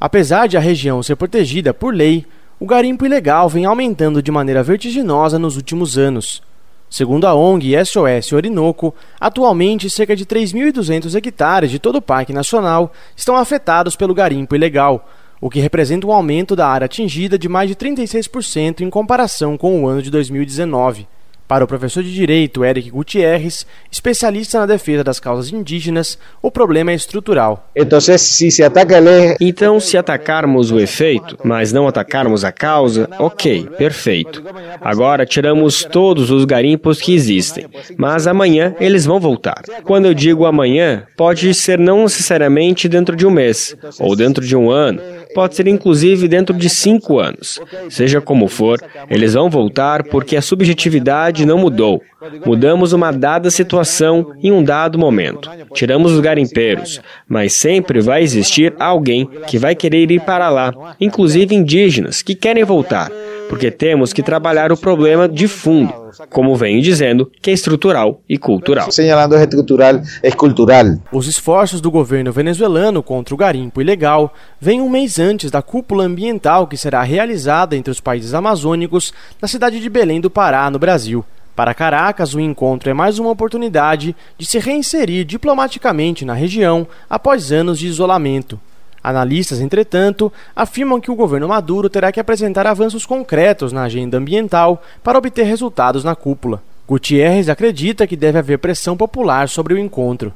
Apesar 0.00 0.46
de 0.46 0.56
a 0.56 0.60
região 0.60 1.02
ser 1.02 1.16
protegida 1.16 1.74
por 1.74 1.92
lei, 1.92 2.24
o 2.60 2.66
garimpo 2.66 3.06
ilegal 3.06 3.48
vem 3.48 3.64
aumentando 3.64 4.22
de 4.22 4.32
maneira 4.32 4.62
vertiginosa 4.62 5.38
nos 5.38 5.56
últimos 5.56 5.96
anos. 5.96 6.42
Segundo 6.90 7.26
a 7.26 7.34
ONG 7.34 7.74
SOS 7.84 8.32
Orinoco, 8.32 8.94
atualmente 9.20 9.88
cerca 9.88 10.16
de 10.16 10.26
3.200 10.26 11.14
hectares 11.14 11.70
de 11.70 11.78
todo 11.78 11.96
o 11.96 12.02
Parque 12.02 12.32
Nacional 12.32 12.92
estão 13.14 13.36
afetados 13.36 13.94
pelo 13.94 14.14
garimpo 14.14 14.56
ilegal, 14.56 15.08
o 15.40 15.48
que 15.48 15.60
representa 15.60 16.06
um 16.06 16.12
aumento 16.12 16.56
da 16.56 16.66
área 16.66 16.86
atingida 16.86 17.38
de 17.38 17.48
mais 17.48 17.68
de 17.68 17.76
36% 17.76 18.80
em 18.80 18.90
comparação 18.90 19.56
com 19.56 19.82
o 19.82 19.86
ano 19.86 20.02
de 20.02 20.10
2019. 20.10 21.06
Para 21.48 21.64
o 21.64 21.66
professor 21.66 22.02
de 22.02 22.12
Direito 22.12 22.62
Eric 22.62 22.90
Gutierrez, 22.90 23.66
especialista 23.90 24.60
na 24.60 24.66
defesa 24.66 25.02
das 25.02 25.18
causas 25.18 25.50
indígenas, 25.50 26.18
o 26.42 26.50
problema 26.50 26.90
é 26.90 26.94
estrutural. 26.94 27.70
Então, 29.40 29.80
se 29.80 29.96
atacarmos 29.96 30.70
o 30.70 30.78
efeito, 30.78 31.38
mas 31.42 31.72
não 31.72 31.88
atacarmos 31.88 32.44
a 32.44 32.52
causa, 32.52 33.08
ok, 33.18 33.66
perfeito. 33.78 34.44
Agora 34.78 35.24
tiramos 35.24 35.84
todos 35.84 36.30
os 36.30 36.44
garimpos 36.44 37.00
que 37.00 37.14
existem, 37.14 37.64
mas 37.96 38.26
amanhã 38.26 38.74
eles 38.78 39.06
vão 39.06 39.18
voltar. 39.18 39.62
Quando 39.84 40.04
eu 40.04 40.12
digo 40.12 40.44
amanhã, 40.44 41.04
pode 41.16 41.54
ser 41.54 41.78
não 41.78 42.02
necessariamente 42.02 42.90
dentro 42.90 43.16
de 43.16 43.26
um 43.26 43.30
mês, 43.30 43.74
ou 43.98 44.14
dentro 44.14 44.44
de 44.44 44.54
um 44.54 44.70
ano, 44.70 45.00
pode 45.38 45.54
ser 45.54 45.68
inclusive 45.68 46.26
dentro 46.26 46.52
de 46.52 46.68
cinco 46.68 47.20
anos. 47.20 47.60
Seja 47.88 48.20
como 48.20 48.48
for, 48.48 48.76
eles 49.08 49.34
vão 49.34 49.48
voltar 49.48 50.02
porque 50.02 50.36
a 50.36 50.42
subjetividade 50.42 51.46
não 51.46 51.58
mudou. 51.58 52.02
Mudamos 52.44 52.92
uma 52.92 53.12
dada 53.12 53.48
situação 53.48 54.34
em 54.42 54.50
um 54.50 54.64
dado 54.64 54.98
momento. 54.98 55.48
Tiramos 55.72 56.10
os 56.10 56.18
garimpeiros, 56.18 57.00
mas 57.28 57.52
sempre 57.52 58.00
vai 58.00 58.20
existir 58.20 58.74
alguém 58.80 59.30
que 59.46 59.58
vai 59.58 59.76
querer 59.76 60.10
ir 60.10 60.22
para 60.22 60.48
lá, 60.48 60.96
inclusive 61.00 61.54
indígenas 61.54 62.20
que 62.20 62.34
querem 62.34 62.64
voltar. 62.64 63.08
Porque 63.48 63.70
temos 63.70 64.12
que 64.12 64.22
trabalhar 64.22 64.70
o 64.70 64.76
problema 64.76 65.28
de 65.28 65.48
fundo, 65.48 65.92
como 66.30 66.54
venho 66.56 66.82
dizendo, 66.82 67.30
que 67.40 67.50
é 67.50 67.54
estrutural 67.54 68.20
e 68.28 68.36
cultural. 68.36 68.90
Señalando 68.90 69.34
é 69.36 69.42
estrutural, 69.42 70.00
é 70.22 70.30
cultural. 70.30 70.84
Os 71.12 71.26
esforços 71.26 71.80
do 71.80 71.90
governo 71.90 72.32
venezuelano 72.32 73.02
contra 73.02 73.34
o 73.34 73.38
garimpo 73.38 73.80
ilegal 73.80 74.32
vêm 74.60 74.80
um 74.80 74.88
mês 74.88 75.18
antes 75.18 75.50
da 75.50 75.62
cúpula 75.62 76.04
ambiental 76.04 76.66
que 76.66 76.76
será 76.76 77.02
realizada 77.02 77.76
entre 77.76 77.90
os 77.90 78.00
países 78.00 78.34
amazônicos 78.34 79.12
na 79.40 79.48
cidade 79.48 79.80
de 79.80 79.88
Belém 79.88 80.20
do 80.20 80.30
Pará, 80.30 80.70
no 80.70 80.78
Brasil. 80.78 81.24
Para 81.58 81.74
Caracas, 81.74 82.34
o 82.34 82.40
encontro 82.40 82.88
é 82.88 82.94
mais 82.94 83.18
uma 83.18 83.30
oportunidade 83.30 84.14
de 84.38 84.46
se 84.46 84.60
reinserir 84.60 85.24
diplomaticamente 85.24 86.24
na 86.24 86.32
região 86.32 86.86
após 87.10 87.50
anos 87.50 87.80
de 87.80 87.88
isolamento. 87.88 88.60
Analistas, 89.08 89.60
entretanto, 89.60 90.30
afirmam 90.54 91.00
que 91.00 91.10
o 91.10 91.14
governo 91.14 91.48
Maduro 91.48 91.88
terá 91.88 92.12
que 92.12 92.20
apresentar 92.20 92.66
avanços 92.66 93.06
concretos 93.06 93.72
na 93.72 93.84
agenda 93.84 94.18
ambiental 94.18 94.82
para 95.02 95.16
obter 95.16 95.44
resultados 95.44 96.04
na 96.04 96.14
cúpula. 96.14 96.62
Gutierrez 96.88 97.50
acredita 97.50 98.06
que 98.06 98.16
deve 98.16 98.38
haver 98.38 98.58
pressão 98.58 98.96
popular 98.96 99.46
sobre 99.46 99.74
o 99.74 99.78
encontro. 99.78 100.32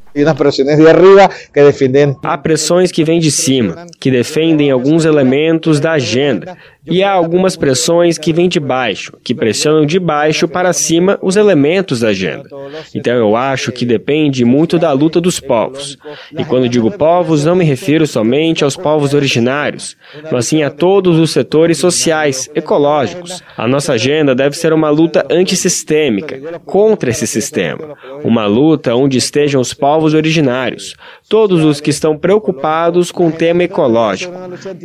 Há 2.22 2.36
pressões 2.36 2.92
que 2.92 3.02
vêm 3.02 3.18
de 3.18 3.30
cima, 3.30 3.86
que 3.98 4.10
defendem 4.10 4.70
alguns 4.70 5.06
elementos 5.06 5.80
da 5.80 5.92
agenda, 5.92 6.54
e 6.84 7.02
há 7.02 7.12
algumas 7.12 7.56
pressões 7.56 8.18
que 8.18 8.32
vêm 8.32 8.48
de 8.48 8.58
baixo, 8.58 9.12
que 9.22 9.34
pressionam 9.34 9.86
de 9.86 10.00
baixo 10.00 10.48
para 10.48 10.72
cima 10.72 11.18
os 11.22 11.36
elementos 11.36 12.00
da 12.00 12.08
agenda. 12.08 12.48
Então 12.94 13.14
eu 13.14 13.36
acho 13.36 13.70
que 13.70 13.86
depende 13.86 14.44
muito 14.44 14.78
da 14.78 14.92
luta 14.92 15.20
dos 15.20 15.38
povos. 15.38 15.96
E 16.36 16.44
quando 16.44 16.68
digo 16.68 16.90
povos, 16.90 17.44
não 17.44 17.54
me 17.54 17.64
refiro 17.64 18.06
somente 18.06 18.64
aos 18.64 18.76
povos 18.76 19.14
originários, 19.14 19.96
mas 20.30 20.48
sim 20.48 20.62
a 20.62 20.70
todos 20.70 21.18
os 21.18 21.30
setores 21.30 21.78
sociais, 21.78 22.50
ecológicos. 22.54 23.42
A 23.56 23.68
nossa 23.68 23.92
agenda 23.92 24.34
deve 24.34 24.56
ser 24.56 24.72
uma 24.72 24.90
luta 24.90 25.24
antissistêmica, 25.30 26.41
contra 26.64 27.10
esse 27.10 27.26
sistema. 27.26 27.96
Uma 28.24 28.46
luta 28.46 28.94
onde 28.94 29.18
estejam 29.18 29.60
os 29.60 29.74
povos 29.74 30.14
originários, 30.14 30.94
todos 31.28 31.64
os 31.64 31.80
que 31.80 31.90
estão 31.90 32.16
preocupados 32.16 33.10
com 33.10 33.28
o 33.28 33.32
tema 33.32 33.64
ecológico, 33.64 34.34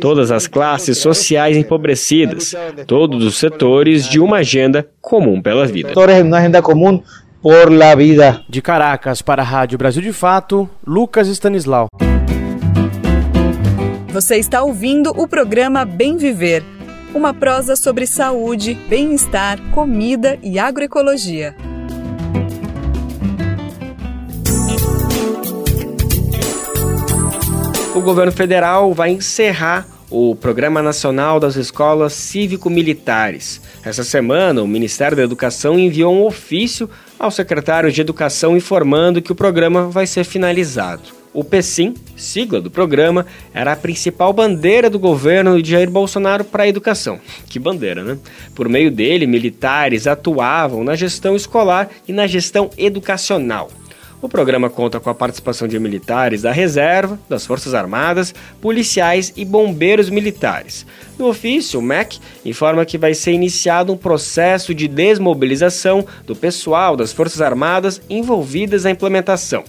todas 0.00 0.30
as 0.30 0.46
classes 0.46 0.98
sociais 0.98 1.56
empobrecidas 1.56 2.54
todos 2.86 3.24
os 3.24 3.36
setores 3.36 4.08
de 4.08 4.20
uma 4.20 4.38
agenda 4.38 4.88
comum 5.00 5.40
pela 5.40 5.66
vida. 5.66 5.92
Uma 5.94 6.38
agenda 6.38 6.62
comum 6.62 7.02
por 7.42 7.70
la 7.70 7.94
vida. 7.94 8.42
De 8.48 8.60
Caracas 8.60 9.22
para 9.22 9.42
a 9.42 9.44
Rádio 9.44 9.78
Brasil 9.78 10.02
de 10.02 10.12
Fato, 10.12 10.68
Lucas 10.86 11.28
Stanislau. 11.28 11.86
Você 14.08 14.36
está 14.36 14.62
ouvindo 14.62 15.10
o 15.10 15.28
programa 15.28 15.84
Bem 15.84 16.16
Viver, 16.16 16.64
uma 17.14 17.32
prosa 17.32 17.74
sobre 17.74 18.06
saúde, 18.06 18.74
bem-estar, 18.74 19.60
comida 19.70 20.38
e 20.42 20.58
agroecologia. 20.58 21.56
O 27.94 28.00
governo 28.00 28.30
federal 28.30 28.94
vai 28.94 29.10
encerrar 29.10 29.86
o 30.10 30.34
Programa 30.34 30.82
Nacional 30.82 31.38
das 31.38 31.56
Escolas 31.56 32.12
Cívico-Militares. 32.14 33.60
Essa 33.84 34.02
semana, 34.02 34.62
o 34.62 34.68
Ministério 34.68 35.16
da 35.16 35.22
Educação 35.22 35.78
enviou 35.78 36.14
um 36.14 36.24
ofício 36.24 36.88
ao 37.18 37.30
secretário 37.30 37.92
de 37.92 38.00
Educação 38.00 38.56
informando 38.56 39.20
que 39.20 39.32
o 39.32 39.34
programa 39.34 39.88
vai 39.88 40.06
ser 40.06 40.24
finalizado. 40.24 41.18
O 41.32 41.44
PSIM, 41.44 41.94
sigla 42.16 42.60
do 42.60 42.70
programa, 42.70 43.26
era 43.52 43.72
a 43.72 43.76
principal 43.76 44.32
bandeira 44.32 44.88
do 44.88 44.98
governo 44.98 45.60
de 45.62 45.70
Jair 45.70 45.90
Bolsonaro 45.90 46.42
para 46.42 46.62
a 46.62 46.68
educação. 46.68 47.20
Que 47.46 47.58
bandeira, 47.58 48.02
né? 48.02 48.18
Por 48.54 48.68
meio 48.68 48.90
dele, 48.90 49.26
militares 49.26 50.06
atuavam 50.06 50.82
na 50.82 50.96
gestão 50.96 51.36
escolar 51.36 51.90
e 52.08 52.12
na 52.12 52.26
gestão 52.26 52.70
educacional. 52.78 53.70
O 54.20 54.28
programa 54.28 54.68
conta 54.68 54.98
com 54.98 55.08
a 55.08 55.14
participação 55.14 55.68
de 55.68 55.78
militares 55.78 56.42
da 56.42 56.50
reserva, 56.50 57.18
das 57.28 57.46
Forças 57.46 57.72
Armadas, 57.72 58.34
policiais 58.60 59.32
e 59.36 59.44
bombeiros 59.44 60.10
militares. 60.10 60.84
No 61.16 61.28
ofício, 61.28 61.78
o 61.78 61.82
MEC 61.82 62.18
informa 62.44 62.84
que 62.84 62.98
vai 62.98 63.14
ser 63.14 63.30
iniciado 63.30 63.92
um 63.92 63.96
processo 63.96 64.74
de 64.74 64.88
desmobilização 64.88 66.04
do 66.26 66.34
pessoal 66.34 66.96
das 66.96 67.12
Forças 67.12 67.40
Armadas 67.40 68.02
envolvidas 68.10 68.82
na 68.82 68.90
implementação. 68.90 69.62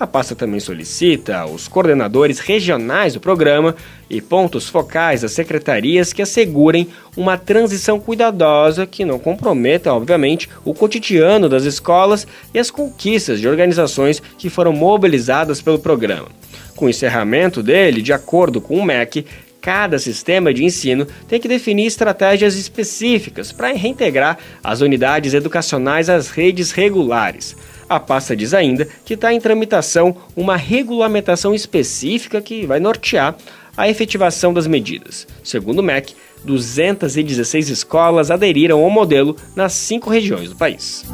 A 0.00 0.06
pasta 0.06 0.36
também 0.36 0.60
solicita 0.60 1.38
aos 1.38 1.66
coordenadores 1.66 2.38
regionais 2.38 3.14
do 3.14 3.20
programa 3.20 3.74
e 4.08 4.20
pontos 4.20 4.68
focais 4.68 5.22
das 5.22 5.32
secretarias 5.32 6.12
que 6.12 6.22
assegurem 6.22 6.86
uma 7.16 7.36
transição 7.36 7.98
cuidadosa 7.98 8.86
que 8.86 9.04
não 9.04 9.18
comprometa, 9.18 9.92
obviamente, 9.92 10.48
o 10.64 10.72
cotidiano 10.72 11.48
das 11.48 11.64
escolas 11.64 12.28
e 12.54 12.60
as 12.60 12.70
conquistas 12.70 13.40
de 13.40 13.48
organizações 13.48 14.22
que 14.38 14.48
foram 14.48 14.72
mobilizadas 14.72 15.60
pelo 15.60 15.80
programa. 15.80 16.28
Com 16.76 16.86
o 16.86 16.88
encerramento 16.88 17.60
dele, 17.60 18.00
de 18.00 18.12
acordo 18.12 18.60
com 18.60 18.76
o 18.76 18.84
MEC, 18.84 19.26
cada 19.60 19.98
sistema 19.98 20.54
de 20.54 20.64
ensino 20.64 21.08
tem 21.26 21.40
que 21.40 21.48
definir 21.48 21.86
estratégias 21.86 22.54
específicas 22.54 23.50
para 23.50 23.72
reintegrar 23.72 24.38
as 24.62 24.80
unidades 24.80 25.34
educacionais 25.34 26.08
às 26.08 26.30
redes 26.30 26.70
regulares. 26.70 27.56
A 27.88 27.98
pasta 27.98 28.36
diz 28.36 28.52
ainda 28.52 28.86
que 29.04 29.14
está 29.14 29.32
em 29.32 29.40
tramitação 29.40 30.14
uma 30.36 30.56
regulamentação 30.56 31.54
específica 31.54 32.40
que 32.40 32.66
vai 32.66 32.78
nortear 32.78 33.34
a 33.76 33.88
efetivação 33.88 34.52
das 34.52 34.66
medidas. 34.66 35.26
Segundo 35.42 35.78
o 35.78 35.82
MEC, 35.82 36.14
216 36.44 37.70
escolas 37.70 38.30
aderiram 38.30 38.82
ao 38.82 38.90
modelo 38.90 39.36
nas 39.56 39.72
cinco 39.72 40.10
regiões 40.10 40.50
do 40.50 40.56
país. 40.56 41.04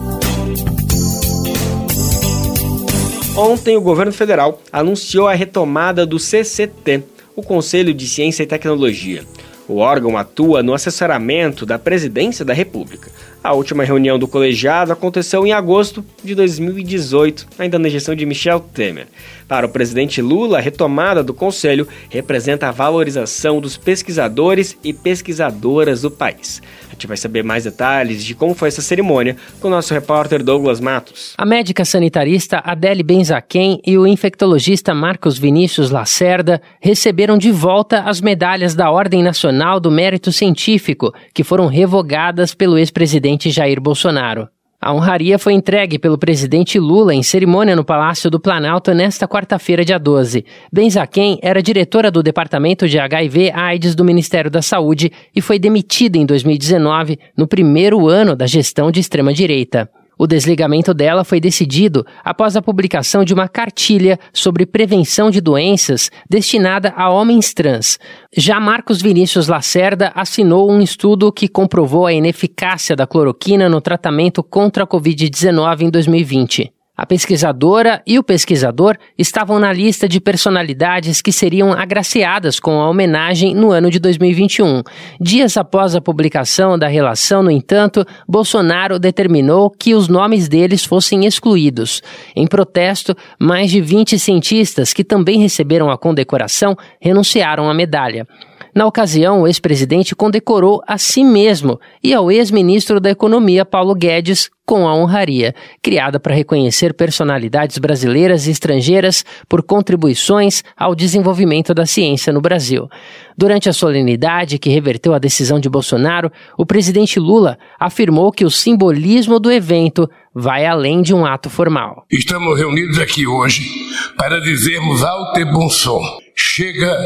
Ontem, 3.37 3.77
o 3.77 3.81
governo 3.81 4.13
federal 4.13 4.61
anunciou 4.73 5.29
a 5.29 5.35
retomada 5.35 6.07
do 6.07 6.19
CCT, 6.19 7.03
o 7.37 7.43
Conselho 7.43 7.93
de 7.93 8.09
Ciência 8.09 8.45
e 8.45 8.47
Tecnologia. 8.47 9.25
O 9.67 9.79
órgão 9.79 10.17
atua 10.17 10.63
no 10.63 10.75
assessoramento 10.75 11.65
da 11.65 11.79
Presidência 11.79 12.45
da 12.45 12.53
República. 12.53 13.11
A 13.45 13.53
última 13.53 13.85
reunião 13.85 14.19
do 14.19 14.27
colegiado 14.27 14.91
aconteceu 14.91 15.47
em 15.47 15.53
agosto 15.53 16.03
de 16.25 16.35
2018, 16.35 17.47
ainda 17.59 17.79
na 17.79 17.91
gestão 17.91 18.15
de 18.15 18.25
Michel 18.25 18.59
Temer. 18.59 19.07
Para 19.47 19.67
o 19.67 19.69
presidente 19.69 20.23
Lula, 20.23 20.57
a 20.57 20.61
retomada 20.63 21.23
do 21.23 21.35
conselho 21.35 21.87
representa 22.09 22.69
a 22.69 22.73
valorização 22.73 23.61
dos 23.61 23.77
pesquisadores 23.77 24.79
e 24.83 24.95
pesquisadoras 24.95 26.01
do 26.01 26.11
país. 26.11 26.63
A 26.89 26.95
gente 26.95 27.07
vai 27.07 27.19
saber 27.19 27.45
mais 27.45 27.65
detalhes 27.65 28.25
de 28.25 28.35
como 28.35 28.55
foi 28.55 28.69
essa 28.69 28.81
cerimônia 28.81 29.37
com 29.61 29.69
o 29.69 29.71
nosso 29.71 29.93
repórter 29.93 30.43
Douglas 30.43 30.81
Matos. 30.81 31.35
A 31.37 31.45
médica 31.45 31.85
sanitarista 31.85 32.63
Adele 32.65 33.03
Benzaquem 33.03 33.79
e 33.85 33.99
o 33.99 34.07
infectologista 34.07 34.95
Marcos 34.95 35.37
Vinícius 35.37 35.91
Lacerda 35.91 36.63
receberam 36.81 37.37
de 37.37 37.51
volta 37.51 38.01
as 38.01 38.23
medalhas 38.23 38.75
da 38.75 38.91
Ordem 38.91 39.23
Nacional 39.23 39.79
do 39.79 39.91
Mérito 39.91 40.33
Científico, 40.33 41.13
que 41.35 41.45
foram 41.45 41.67
revogadas 41.67 42.55
pelo 42.55 42.79
ex-presidente 42.79 43.34
Jair 43.51 43.81
Bolsonaro. 43.81 44.49
A 44.85 44.93
honraria 44.93 45.39
foi 45.39 45.55
entregue 45.55 45.99
pelo 45.99 46.19
presidente 46.19 46.79
Lula 46.79 47.15
em 47.15 47.23
cerimônia 47.23 47.75
no 47.75 47.83
Palácio 47.83 48.31
do 48.31 48.39
Planalto 48.39 48.93
nesta 48.93 49.27
quarta-feira, 49.27 49.83
dia 49.83 49.99
12. 49.99 50.45
Benzaquem 50.71 51.39
era 51.41 51.63
diretora 51.63 52.11
do 52.11 52.23
Departamento 52.23 52.87
de 52.87 52.99
HIV-AIDS 52.99 53.95
do 53.95 54.05
Ministério 54.05 54.51
da 54.51 54.61
Saúde 54.61 55.11
e 55.35 55.41
foi 55.41 55.59
demitida 55.59 56.19
em 56.19 56.27
2019, 56.27 57.19
no 57.35 57.47
primeiro 57.49 58.07
ano 58.07 58.37
da 58.37 58.47
gestão 58.47 58.91
de 58.91 59.01
extrema-direita. 59.01 59.89
O 60.19 60.27
desligamento 60.27 60.95
dela 60.95 61.25
foi 61.25 61.41
decidido 61.41 62.07
após 62.25 62.57
a 62.57 62.63
publicação 62.63 63.25
de 63.25 63.35
uma 63.35 63.49
cartilha 63.49 64.19
sobre 64.33 64.65
prevenção 64.67 65.31
de 65.31 65.41
doenças 65.41 66.11
destinada 66.29 66.93
a 66.97 67.11
homens 67.11 67.53
trans. 67.53 67.99
Já 68.37 68.61
Marcos 68.61 69.03
Vinícius 69.03 69.49
Lacerda 69.49 70.13
assinou 70.15 70.71
um 70.71 70.81
estudo 70.81 71.33
que 71.33 71.49
comprovou 71.49 72.07
a 72.07 72.13
ineficácia 72.13 72.95
da 72.95 73.07
cloroquina 73.07 73.69
no 73.69 73.81
tratamento 73.81 74.43
contra 74.43 74.85
a 74.85 74.87
Covid-19 74.87 75.83
em 75.83 75.91
2020. 75.91 76.73
A 76.97 77.05
pesquisadora 77.05 78.01
e 78.07 78.21
o 78.21 78.23
pesquisador 78.23 78.97
estavam 79.19 79.59
na 79.59 79.73
lista 79.73 80.09
de 80.09 80.21
personalidades 80.21 81.21
que 81.21 81.33
seriam 81.33 81.73
agraciadas 81.73 82.61
com 82.61 82.81
a 82.81 82.89
homenagem 82.89 83.53
no 83.53 83.73
ano 83.73 83.91
de 83.91 83.99
2021. 83.99 84.81
Dias 85.21 85.57
após 85.57 85.97
a 85.97 86.01
publicação 86.01 86.79
da 86.79 86.87
relação, 86.87 87.43
no 87.43 87.51
entanto, 87.51 88.07
Bolsonaro 88.29 89.01
determinou 89.01 89.71
que 89.71 89.93
os 89.93 90.07
nomes 90.07 90.49
deles 90.49 90.85
fossem 90.85 91.27
excluídos. 91.27 92.01
Em 92.37 92.47
protesto, 92.47 93.17
mais 93.41 93.73
de 93.73 93.81
20 93.81 94.17
cientistas 94.17 94.93
que 94.93 95.03
também 95.03 95.41
receberam 95.41 95.91
a 95.91 95.99
condecoração 95.99 96.77
renunciaram 97.01 97.69
à 97.69 97.75
medalha. 97.75 98.25
Na 98.73 98.87
ocasião, 98.87 99.43
o 99.43 99.47
ex-presidente 99.49 100.15
condecorou 100.15 100.81
a 100.87 100.97
si 100.97 101.25
mesmo 101.25 101.81
e 102.03 102.15
ao 102.15 102.31
ex-ministro 102.31 103.01
da 103.01 103.11
Economia, 103.11 103.65
Paulo 103.65 103.95
Guedes, 103.95 104.51
com 104.67 104.89
a 104.89 104.95
honraria, 104.95 105.55
criada 105.83 106.19
para 106.19 106.35
reconhecer 106.35 106.95
personalidades 106.95 107.79
brasileiras 107.79 108.47
e 108.47 108.51
estrangeiras 108.51 109.25
por 109.49 109.63
contribuições 109.63 110.63
ao 110.77 110.95
desenvolvimento 110.95 111.75
da 111.75 111.85
ciência 111.85 112.33
no 112.33 112.41
Brasil. 112.41 112.89
Durante 113.37 113.69
a 113.69 113.73
solenidade 113.73 114.59
que 114.59 114.71
reverteu 114.71 115.13
a 115.13 115.19
decisão 115.19 115.61
de 115.61 115.69
Bolsonaro, 115.69 116.31
o 116.57 116.65
presidente 116.65 117.19
Lula 117.21 117.59
afirmou 117.79 118.33
que 118.33 118.45
o 118.45 118.51
simbolismo 118.51 119.39
do 119.39 119.51
evento 119.53 120.09
vai 120.35 120.67
além 120.67 121.03
de 121.03 121.15
um 121.15 121.27
ato 121.27 121.51
formal. 121.51 122.07
Estamos 122.11 122.59
reunidos 122.59 122.99
aqui 122.99 123.27
hoje 123.27 123.69
para 124.17 124.41
dizermos 124.41 125.03
alto 125.03 125.39
e 125.41 125.45
bom 125.45 125.69
som: 125.69 126.01
chega 126.35 126.97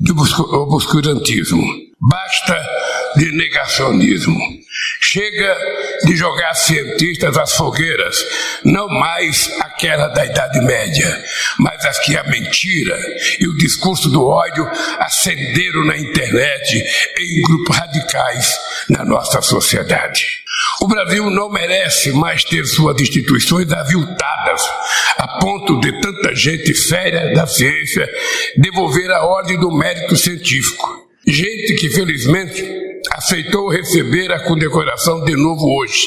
de 0.00 0.12
obscurantismo, 0.12 1.62
basta 2.00 2.60
de 3.16 3.32
negacionismo. 3.32 4.38
Chega 5.00 5.56
de 6.04 6.16
jogar 6.16 6.54
cientistas 6.54 7.36
às 7.36 7.52
fogueiras, 7.54 8.16
não 8.64 8.88
mais 8.88 9.50
aquela 9.60 10.08
da 10.08 10.24
Idade 10.24 10.60
Média, 10.60 11.24
mas 11.58 11.84
as 11.84 11.98
que 12.00 12.16
a 12.16 12.24
mentira 12.24 12.98
e 13.40 13.48
o 13.48 13.56
discurso 13.56 14.10
do 14.10 14.26
ódio 14.26 14.68
acenderam 14.98 15.84
na 15.84 15.96
internet 15.96 16.84
em 17.18 17.42
grupos 17.42 17.76
radicais 17.76 18.54
na 18.90 19.04
nossa 19.04 19.40
sociedade. 19.40 20.26
O 20.80 20.88
Brasil 20.88 21.30
não 21.30 21.50
merece 21.50 22.12
mais 22.12 22.44
ter 22.44 22.64
suas 22.66 23.00
instituições 23.00 23.70
aviltadas, 23.72 24.62
a 25.16 25.38
ponto 25.40 25.80
de 25.80 26.00
tanta 26.00 26.34
gente 26.34 26.74
séria 26.74 27.32
da 27.32 27.46
ciência 27.46 28.08
devolver 28.56 29.10
a 29.10 29.24
ordem 29.24 29.58
do 29.58 29.70
mérito 29.70 30.16
científico. 30.16 31.08
Gente 31.26 31.74
que, 31.74 31.90
felizmente, 31.90 32.87
aceitou 33.12 33.68
receber 33.70 34.32
a 34.32 34.44
condecoração 34.44 35.24
de 35.24 35.36
novo 35.36 35.66
hoje. 35.78 36.06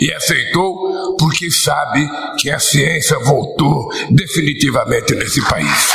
E 0.00 0.12
aceitou 0.12 1.16
porque 1.18 1.50
sabe 1.50 2.08
que 2.38 2.50
a 2.50 2.58
ciência 2.58 3.18
voltou 3.18 3.88
definitivamente 4.10 5.14
nesse 5.14 5.40
país. 5.48 5.94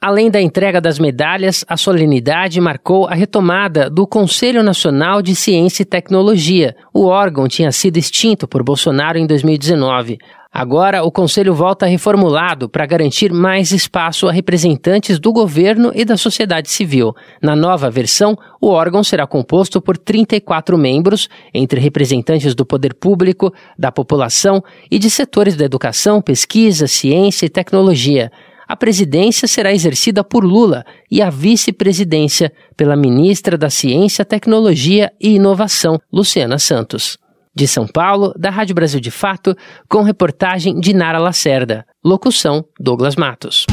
Além 0.00 0.30
da 0.30 0.40
entrega 0.40 0.80
das 0.80 0.98
medalhas, 0.98 1.64
a 1.68 1.76
solenidade 1.76 2.60
marcou 2.60 3.08
a 3.08 3.14
retomada 3.14 3.90
do 3.90 4.06
Conselho 4.06 4.62
Nacional 4.62 5.20
de 5.20 5.34
Ciência 5.34 5.82
e 5.82 5.86
Tecnologia. 5.86 6.76
O 6.94 7.06
órgão 7.06 7.48
tinha 7.48 7.72
sido 7.72 7.96
extinto 7.96 8.46
por 8.46 8.62
Bolsonaro 8.62 9.18
em 9.18 9.26
2019. 9.26 10.18
Agora, 10.52 11.04
o 11.04 11.12
Conselho 11.12 11.54
volta 11.54 11.84
reformulado 11.86 12.68
para 12.68 12.86
garantir 12.86 13.32
mais 13.32 13.70
espaço 13.70 14.26
a 14.26 14.32
representantes 14.32 15.18
do 15.18 15.30
governo 15.30 15.92
e 15.94 16.04
da 16.04 16.16
sociedade 16.16 16.70
civil. 16.70 17.14
Na 17.40 17.54
nova 17.54 17.90
versão, 17.90 18.36
o 18.60 18.68
órgão 18.68 19.04
será 19.04 19.26
composto 19.26 19.80
por 19.80 19.98
34 19.98 20.78
membros, 20.78 21.28
entre 21.52 21.78
representantes 21.78 22.54
do 22.54 22.64
poder 22.64 22.94
público, 22.94 23.52
da 23.78 23.92
população 23.92 24.62
e 24.90 24.98
de 24.98 25.10
setores 25.10 25.54
da 25.54 25.66
educação, 25.66 26.22
pesquisa, 26.22 26.86
ciência 26.86 27.44
e 27.44 27.50
tecnologia. 27.50 28.32
A 28.66 28.76
presidência 28.76 29.46
será 29.46 29.72
exercida 29.72 30.24
por 30.24 30.44
Lula 30.44 30.84
e 31.10 31.20
a 31.22 31.30
vice-presidência 31.30 32.52
pela 32.76 32.96
ministra 32.96 33.56
da 33.56 33.70
Ciência, 33.70 34.24
Tecnologia 34.24 35.10
e 35.20 35.36
Inovação, 35.36 35.98
Luciana 36.12 36.58
Santos. 36.58 37.18
De 37.58 37.66
São 37.66 37.88
Paulo, 37.88 38.32
da 38.38 38.50
Rádio 38.50 38.72
Brasil 38.72 39.00
de 39.00 39.10
Fato, 39.10 39.52
com 39.88 40.02
reportagem 40.02 40.78
de 40.78 40.94
Nara 40.94 41.18
Lacerda. 41.18 41.84
Locução: 42.04 42.64
Douglas 42.78 43.16
Matos. 43.16 43.66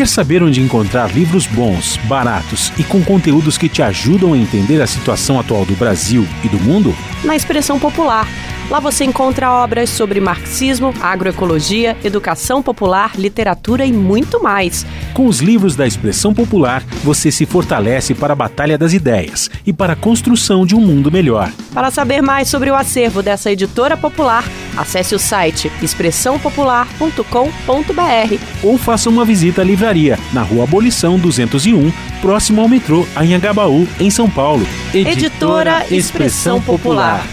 Quer 0.00 0.08
saber 0.08 0.42
onde 0.42 0.62
encontrar 0.62 1.14
livros 1.14 1.46
bons, 1.46 1.98
baratos 2.04 2.72
e 2.78 2.82
com 2.82 3.04
conteúdos 3.04 3.58
que 3.58 3.68
te 3.68 3.82
ajudam 3.82 4.32
a 4.32 4.38
entender 4.38 4.80
a 4.80 4.86
situação 4.86 5.38
atual 5.38 5.66
do 5.66 5.74
Brasil 5.74 6.26
e 6.42 6.48
do 6.48 6.58
mundo? 6.58 6.96
Na 7.22 7.36
expressão 7.36 7.78
popular 7.78 8.26
Lá 8.70 8.78
você 8.78 9.04
encontra 9.04 9.50
obras 9.50 9.90
sobre 9.90 10.20
marxismo, 10.20 10.94
agroecologia, 11.00 11.96
educação 12.04 12.62
popular, 12.62 13.18
literatura 13.18 13.84
e 13.84 13.92
muito 13.92 14.40
mais. 14.40 14.86
Com 15.12 15.26
os 15.26 15.40
livros 15.40 15.74
da 15.74 15.88
expressão 15.88 16.32
popular, 16.32 16.84
você 17.02 17.32
se 17.32 17.44
fortalece 17.44 18.14
para 18.14 18.32
a 18.32 18.36
batalha 18.36 18.78
das 18.78 18.92
ideias 18.92 19.50
e 19.66 19.72
para 19.72 19.94
a 19.94 19.96
construção 19.96 20.64
de 20.64 20.76
um 20.76 20.80
mundo 20.80 21.10
melhor. 21.10 21.50
Para 21.74 21.90
saber 21.90 22.22
mais 22.22 22.46
sobre 22.46 22.70
o 22.70 22.76
acervo 22.76 23.24
dessa 23.24 23.50
editora 23.50 23.96
popular, 23.96 24.44
acesse 24.76 25.16
o 25.16 25.18
site 25.18 25.68
expressãopopular.com.br 25.82 28.34
ou 28.62 28.78
faça 28.78 29.10
uma 29.10 29.24
visita 29.24 29.62
à 29.62 29.64
livraria 29.64 29.89
na 30.32 30.42
Rua 30.42 30.62
Abolição 30.62 31.18
201, 31.18 31.90
próximo 32.20 32.60
ao 32.60 32.68
metrô 32.68 33.04
Anhangabaú, 33.16 33.88
em 33.98 34.08
São 34.08 34.30
Paulo. 34.30 34.64
Editora, 34.94 35.80
editora 35.80 35.86
Expressão 35.90 36.62
Popular. 36.62 37.26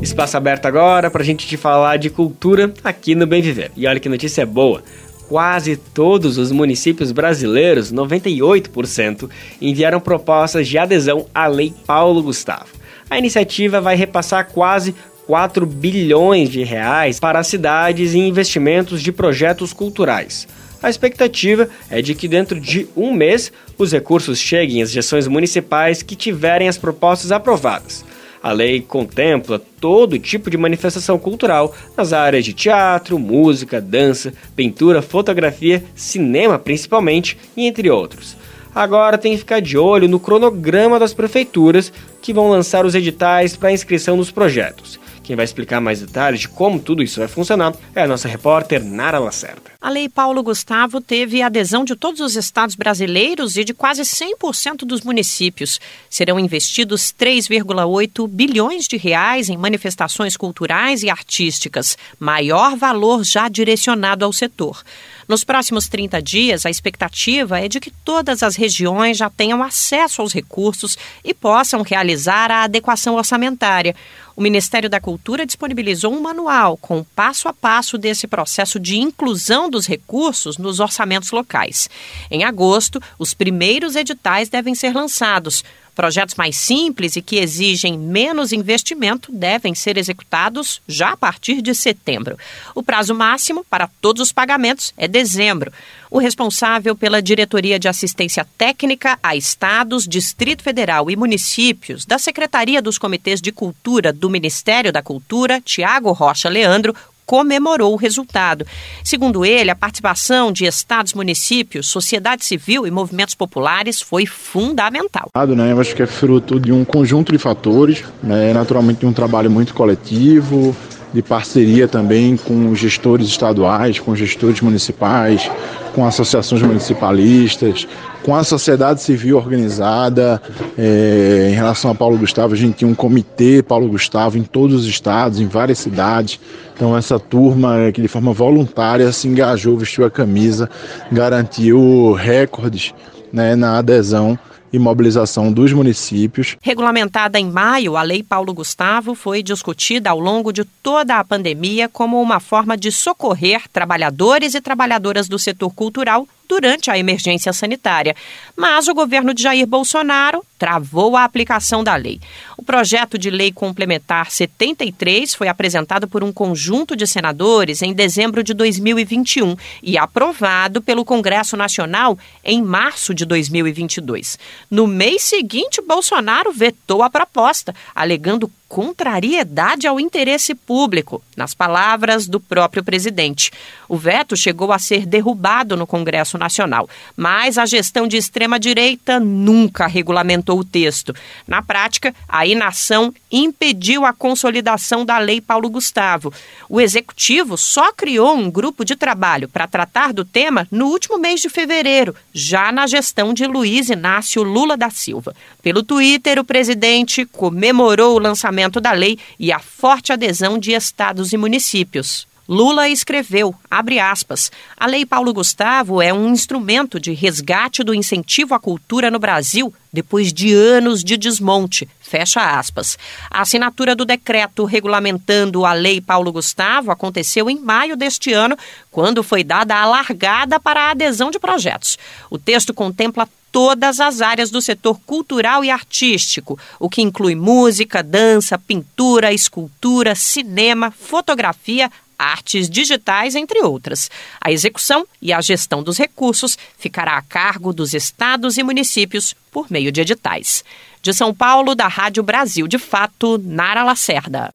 Espaço 0.00 0.34
aberto 0.38 0.64
agora 0.64 1.10
para 1.10 1.20
a 1.20 1.24
gente 1.24 1.46
te 1.46 1.58
falar 1.58 1.98
de 1.98 2.08
cultura 2.08 2.72
aqui 2.82 3.14
no 3.14 3.26
Bem 3.26 3.42
Viver. 3.42 3.70
E 3.76 3.86
olha 3.86 4.00
que 4.00 4.08
notícia 4.08 4.46
boa! 4.46 4.82
Quase 5.28 5.76
todos 5.76 6.38
os 6.38 6.50
municípios 6.50 7.12
brasileiros, 7.12 7.92
98%, 7.92 9.28
enviaram 9.60 10.00
propostas 10.00 10.66
de 10.66 10.78
adesão 10.78 11.26
à 11.34 11.46
Lei 11.46 11.74
Paulo 11.86 12.22
Gustavo. 12.22 12.68
A 13.10 13.18
iniciativa 13.18 13.78
vai 13.78 13.94
repassar 13.94 14.48
quase 14.50 14.94
4 15.26 15.64
bilhões 15.66 16.50
de 16.50 16.62
reais 16.62 17.20
para 17.20 17.42
cidades 17.42 18.14
em 18.14 18.28
investimentos 18.28 19.02
de 19.02 19.12
projetos 19.12 19.72
culturais. 19.72 20.46
A 20.82 20.90
expectativa 20.90 21.68
é 21.88 22.02
de 22.02 22.14
que 22.14 22.26
dentro 22.26 22.58
de 22.58 22.88
um 22.96 23.12
mês 23.12 23.52
os 23.78 23.92
recursos 23.92 24.38
cheguem 24.38 24.82
às 24.82 24.90
gestões 24.90 25.28
municipais 25.28 26.02
que 26.02 26.16
tiverem 26.16 26.68
as 26.68 26.76
propostas 26.76 27.30
aprovadas. 27.30 28.04
A 28.42 28.50
lei 28.50 28.80
contempla 28.80 29.62
todo 29.80 30.18
tipo 30.18 30.50
de 30.50 30.56
manifestação 30.56 31.16
cultural 31.16 31.72
nas 31.96 32.12
áreas 32.12 32.44
de 32.44 32.52
teatro, 32.52 33.16
música, 33.16 33.80
dança, 33.80 34.32
pintura, 34.56 35.00
fotografia, 35.00 35.84
cinema 35.94 36.58
principalmente 36.58 37.38
e 37.56 37.66
entre 37.68 37.88
outros. 37.88 38.36
Agora 38.74 39.18
tem 39.18 39.32
que 39.32 39.38
ficar 39.38 39.60
de 39.60 39.78
olho 39.78 40.08
no 40.08 40.18
cronograma 40.18 40.98
das 40.98 41.14
prefeituras 41.14 41.92
que 42.20 42.32
vão 42.32 42.50
lançar 42.50 42.84
os 42.84 42.96
editais 42.96 43.54
para 43.54 43.70
inscrição 43.70 44.16
dos 44.16 44.32
projetos. 44.32 44.98
Quem 45.22 45.36
vai 45.36 45.44
explicar 45.44 45.80
mais 45.80 46.00
detalhes 46.00 46.40
de 46.40 46.48
como 46.48 46.80
tudo 46.80 47.02
isso 47.02 47.20
vai 47.20 47.28
funcionar 47.28 47.74
é 47.94 48.02
a 48.02 48.06
nossa 48.06 48.26
repórter 48.26 48.82
Nara 48.82 49.18
Lacerda. 49.18 49.72
A 49.80 49.90
Lei 49.90 50.08
Paulo 50.08 50.42
Gustavo 50.42 51.00
teve 51.00 51.42
adesão 51.42 51.84
de 51.84 51.96
todos 51.96 52.20
os 52.20 52.36
estados 52.36 52.74
brasileiros 52.74 53.56
e 53.56 53.64
de 53.64 53.74
quase 53.74 54.02
100% 54.02 54.84
dos 54.84 55.00
municípios. 55.00 55.80
Serão 56.08 56.38
investidos 56.38 57.12
3,8 57.12 58.28
bilhões 58.28 58.86
de 58.86 58.96
reais 58.96 59.48
em 59.48 59.56
manifestações 59.56 60.36
culturais 60.36 61.02
e 61.02 61.10
artísticas, 61.10 61.98
maior 62.18 62.76
valor 62.76 63.24
já 63.24 63.48
direcionado 63.48 64.24
ao 64.24 64.32
setor. 64.32 64.82
Nos 65.28 65.44
próximos 65.44 65.88
30 65.88 66.20
dias, 66.20 66.66
a 66.66 66.70
expectativa 66.70 67.58
é 67.60 67.68
de 67.68 67.80
que 67.80 67.90
todas 67.90 68.42
as 68.42 68.54
regiões 68.54 69.16
já 69.16 69.30
tenham 69.30 69.62
acesso 69.62 70.20
aos 70.20 70.32
recursos 70.32 70.98
e 71.24 71.32
possam 71.32 71.82
realizar 71.82 72.50
a 72.50 72.64
adequação 72.64 73.14
orçamentária. 73.14 73.96
O 74.34 74.42
Ministério 74.42 74.88
da 74.88 75.00
Cultura 75.00 75.44
disponibilizou 75.44 76.12
um 76.12 76.20
manual 76.20 76.76
com 76.76 76.98
o 76.98 77.04
passo 77.04 77.48
a 77.48 77.52
passo 77.52 77.98
desse 77.98 78.26
processo 78.26 78.80
de 78.80 78.96
inclusão 78.98 79.68
dos 79.68 79.86
recursos 79.86 80.58
nos 80.58 80.80
orçamentos 80.80 81.30
locais. 81.30 81.90
Em 82.30 82.44
agosto, 82.44 83.00
os 83.18 83.34
primeiros 83.34 83.96
editais 83.96 84.48
devem 84.48 84.74
ser 84.74 84.94
lançados. 84.94 85.62
Projetos 85.94 86.36
mais 86.36 86.56
simples 86.56 87.16
e 87.16 87.22
que 87.22 87.36
exigem 87.36 87.98
menos 87.98 88.50
investimento 88.50 89.30
devem 89.30 89.74
ser 89.74 89.98
executados 89.98 90.80
já 90.88 91.10
a 91.10 91.16
partir 91.16 91.60
de 91.60 91.74
setembro. 91.74 92.38
O 92.74 92.82
prazo 92.82 93.14
máximo 93.14 93.62
para 93.68 93.90
todos 94.00 94.22
os 94.22 94.32
pagamentos 94.32 94.94
é 94.96 95.06
dezembro. 95.06 95.70
O 96.12 96.18
responsável 96.18 96.94
pela 96.94 97.22
Diretoria 97.22 97.78
de 97.78 97.88
Assistência 97.88 98.46
Técnica 98.58 99.18
a 99.22 99.34
Estados, 99.34 100.06
Distrito 100.06 100.62
Federal 100.62 101.10
e 101.10 101.16
Municípios 101.16 102.04
da 102.04 102.18
Secretaria 102.18 102.82
dos 102.82 102.98
Comitês 102.98 103.40
de 103.40 103.50
Cultura 103.50 104.12
do 104.12 104.28
Ministério 104.28 104.92
da 104.92 105.00
Cultura, 105.00 105.58
Tiago 105.58 106.12
Rocha 106.12 106.50
Leandro, 106.50 106.94
comemorou 107.24 107.94
o 107.94 107.96
resultado. 107.96 108.66
Segundo 109.02 109.42
ele, 109.42 109.70
a 109.70 109.74
participação 109.74 110.52
de 110.52 110.66
estados, 110.66 111.14
municípios, 111.14 111.88
sociedade 111.88 112.44
civil 112.44 112.86
e 112.86 112.90
movimentos 112.90 113.34
populares 113.34 114.02
foi 114.02 114.26
fundamental. 114.26 115.30
Né, 115.34 115.72
eu 115.72 115.80
acho 115.80 115.96
que 115.96 116.02
é 116.02 116.06
fruto 116.06 116.60
de 116.60 116.72
um 116.72 116.84
conjunto 116.84 117.32
de 117.32 117.38
fatores, 117.38 118.04
né, 118.22 118.52
naturalmente 118.52 119.00
de 119.00 119.06
um 119.06 119.14
trabalho 119.14 119.50
muito 119.50 119.72
coletivo, 119.72 120.76
de 121.12 121.22
parceria 121.22 121.86
também 121.86 122.36
com 122.36 122.74
gestores 122.74 123.26
estaduais, 123.26 123.98
com 123.98 124.14
gestores 124.16 124.60
municipais, 124.60 125.50
com 125.94 126.06
associações 126.06 126.62
municipalistas, 126.62 127.86
com 128.22 128.34
a 128.34 128.42
sociedade 128.42 129.02
civil 129.02 129.36
organizada. 129.36 130.40
É, 130.78 131.48
em 131.50 131.54
relação 131.54 131.90
a 131.90 131.94
Paulo 131.94 132.16
Gustavo, 132.16 132.54
a 132.54 132.56
gente 132.56 132.78
tinha 132.78 132.90
um 132.90 132.94
comitê 132.94 133.62
Paulo 133.62 133.88
Gustavo 133.88 134.38
em 134.38 134.42
todos 134.42 134.82
os 134.82 134.86
estados, 134.86 135.38
em 135.38 135.46
várias 135.46 135.78
cidades. 135.78 136.40
Então 136.74 136.96
essa 136.96 137.18
turma 137.18 137.92
que 137.92 138.00
de 138.00 138.08
forma 138.08 138.32
voluntária 138.32 139.12
se 139.12 139.28
engajou, 139.28 139.76
vestiu 139.76 140.04
a 140.04 140.10
camisa, 140.10 140.68
garantiu 141.10 142.12
recordes 142.12 142.94
né, 143.32 143.54
na 143.54 143.78
adesão 143.78 144.38
e 144.72 144.78
mobilização 144.78 145.52
dos 145.52 145.72
municípios. 145.72 146.56
Regulamentada 146.62 147.38
em 147.38 147.50
maio, 147.50 147.96
a 147.96 148.02
Lei 148.02 148.22
Paulo 148.22 148.54
Gustavo 148.54 149.14
foi 149.14 149.42
discutida 149.42 150.10
ao 150.10 150.18
longo 150.18 150.52
de 150.52 150.64
toda 150.64 151.18
a 151.18 151.24
pandemia 151.24 151.88
como 151.88 152.20
uma 152.20 152.40
forma 152.40 152.76
de 152.76 152.90
socorrer 152.90 153.62
trabalhadores 153.72 154.54
e 154.54 154.60
trabalhadoras 154.60 155.28
do 155.28 155.38
setor 155.38 155.70
cultural 155.70 156.26
durante 156.52 156.90
a 156.90 156.98
emergência 156.98 157.50
sanitária. 157.50 158.14
Mas 158.54 158.86
o 158.86 158.92
governo 158.92 159.32
de 159.32 159.42
Jair 159.42 159.66
Bolsonaro 159.66 160.44
travou 160.58 161.16
a 161.16 161.24
aplicação 161.24 161.82
da 161.82 161.96
lei. 161.96 162.20
O 162.58 162.62
projeto 162.62 163.16
de 163.16 163.30
lei 163.30 163.50
complementar 163.50 164.30
73 164.30 165.34
foi 165.34 165.48
apresentado 165.48 166.06
por 166.06 166.22
um 166.22 166.30
conjunto 166.30 166.94
de 166.94 167.06
senadores 167.06 167.80
em 167.80 167.94
dezembro 167.94 168.44
de 168.44 168.52
2021 168.52 169.56
e 169.82 169.96
aprovado 169.96 170.82
pelo 170.82 171.06
Congresso 171.06 171.56
Nacional 171.56 172.18
em 172.44 172.60
março 172.60 173.14
de 173.14 173.24
2022. 173.24 174.38
No 174.70 174.86
mês 174.86 175.22
seguinte, 175.22 175.80
Bolsonaro 175.80 176.52
vetou 176.52 177.02
a 177.02 177.08
proposta, 177.08 177.74
alegando 177.94 178.50
contrariedade 178.72 179.86
ao 179.86 180.00
interesse 180.00 180.54
público, 180.54 181.22
nas 181.36 181.52
palavras 181.52 182.26
do 182.26 182.40
próprio 182.40 182.82
presidente. 182.82 183.50
O 183.86 183.98
veto 183.98 184.34
chegou 184.34 184.72
a 184.72 184.78
ser 184.78 185.04
derrubado 185.04 185.76
no 185.76 185.86
Congresso 185.86 186.38
Nacional, 186.38 186.88
mas 187.14 187.58
a 187.58 187.66
gestão 187.66 188.08
de 188.08 188.16
extrema-direita 188.16 189.20
nunca 189.20 189.86
regulamentou 189.86 190.58
o 190.58 190.64
texto. 190.64 191.14
Na 191.46 191.60
prática, 191.60 192.14
a 192.26 192.46
inação 192.46 193.12
impediu 193.30 194.06
a 194.06 194.12
consolidação 194.14 195.04
da 195.04 195.18
Lei 195.18 195.42
Paulo 195.42 195.68
Gustavo. 195.68 196.32
O 196.66 196.80
executivo 196.80 197.58
só 197.58 197.92
criou 197.92 198.34
um 198.34 198.50
grupo 198.50 198.86
de 198.86 198.96
trabalho 198.96 199.50
para 199.50 199.66
tratar 199.66 200.14
do 200.14 200.24
tema 200.24 200.66
no 200.70 200.86
último 200.86 201.18
mês 201.18 201.42
de 201.42 201.50
fevereiro, 201.50 202.16
já 202.32 202.72
na 202.72 202.86
gestão 202.86 203.34
de 203.34 203.46
Luiz 203.46 203.90
Inácio 203.90 204.42
Lula 204.42 204.78
da 204.78 204.88
Silva. 204.88 205.36
Pelo 205.62 205.84
Twitter, 205.84 206.40
o 206.40 206.44
presidente 206.44 207.24
comemorou 207.24 208.16
o 208.16 208.18
lançamento 208.18 208.80
da 208.80 208.90
lei 208.90 209.16
e 209.38 209.52
a 209.52 209.60
forte 209.60 210.12
adesão 210.12 210.58
de 210.58 210.72
estados 210.72 211.32
e 211.32 211.36
municípios. 211.36 212.26
Lula 212.48 212.88
escreveu, 212.88 213.54
abre 213.70 214.00
aspas, 214.00 214.50
a 214.76 214.86
Lei 214.86 215.06
Paulo 215.06 215.32
Gustavo 215.32 216.02
é 216.02 216.12
um 216.12 216.28
instrumento 216.28 216.98
de 216.98 217.12
resgate 217.12 217.84
do 217.84 217.94
incentivo 217.94 218.52
à 218.52 218.58
cultura 218.58 219.12
no 219.12 219.20
Brasil 219.20 219.72
depois 219.92 220.32
de 220.32 220.52
anos 220.52 221.04
de 221.04 221.16
desmonte, 221.16 221.88
fecha 222.00 222.58
aspas. 222.58 222.98
A 223.30 223.42
assinatura 223.42 223.94
do 223.94 224.04
decreto 224.04 224.64
regulamentando 224.64 225.64
a 225.64 225.72
Lei 225.72 226.00
Paulo 226.00 226.32
Gustavo 226.32 226.90
aconteceu 226.90 227.48
em 227.48 227.60
maio 227.60 227.96
deste 227.96 228.32
ano, 228.32 228.56
quando 228.90 229.22
foi 229.22 229.44
dada 229.44 229.76
a 229.76 229.86
largada 229.86 230.58
para 230.58 230.88
a 230.88 230.90
adesão 230.90 231.30
de 231.30 231.38
projetos. 231.38 231.96
O 232.28 232.38
texto 232.38 232.74
contempla 232.74 233.28
todas 233.52 234.00
as 234.00 234.22
áreas 234.22 234.50
do 234.50 234.62
setor 234.62 234.98
cultural 235.06 235.62
e 235.62 235.70
artístico, 235.70 236.58
o 236.80 236.88
que 236.88 237.02
inclui 237.02 237.34
música, 237.34 238.02
dança, 238.02 238.58
pintura, 238.58 239.32
escultura, 239.32 240.14
cinema, 240.14 240.90
fotografia, 240.90 241.90
artes 242.18 242.70
digitais, 242.70 243.34
entre 243.34 243.60
outras. 243.60 244.10
A 244.40 244.50
execução 244.50 245.06
e 245.20 245.32
a 245.32 245.40
gestão 245.40 245.82
dos 245.82 245.98
recursos 245.98 246.56
ficará 246.78 247.16
a 247.18 247.22
cargo 247.22 247.72
dos 247.72 247.92
estados 247.92 248.56
e 248.56 248.62
municípios 248.62 249.34
por 249.50 249.70
meio 249.70 249.92
de 249.92 250.00
editais. 250.00 250.64
De 251.02 251.12
São 251.12 251.34
Paulo, 251.34 251.74
da 251.74 251.88
Rádio 251.88 252.22
Brasil 252.22 252.66
de 252.66 252.78
Fato, 252.78 253.38
Nara 253.38 253.82
Lacerda. 253.82 254.54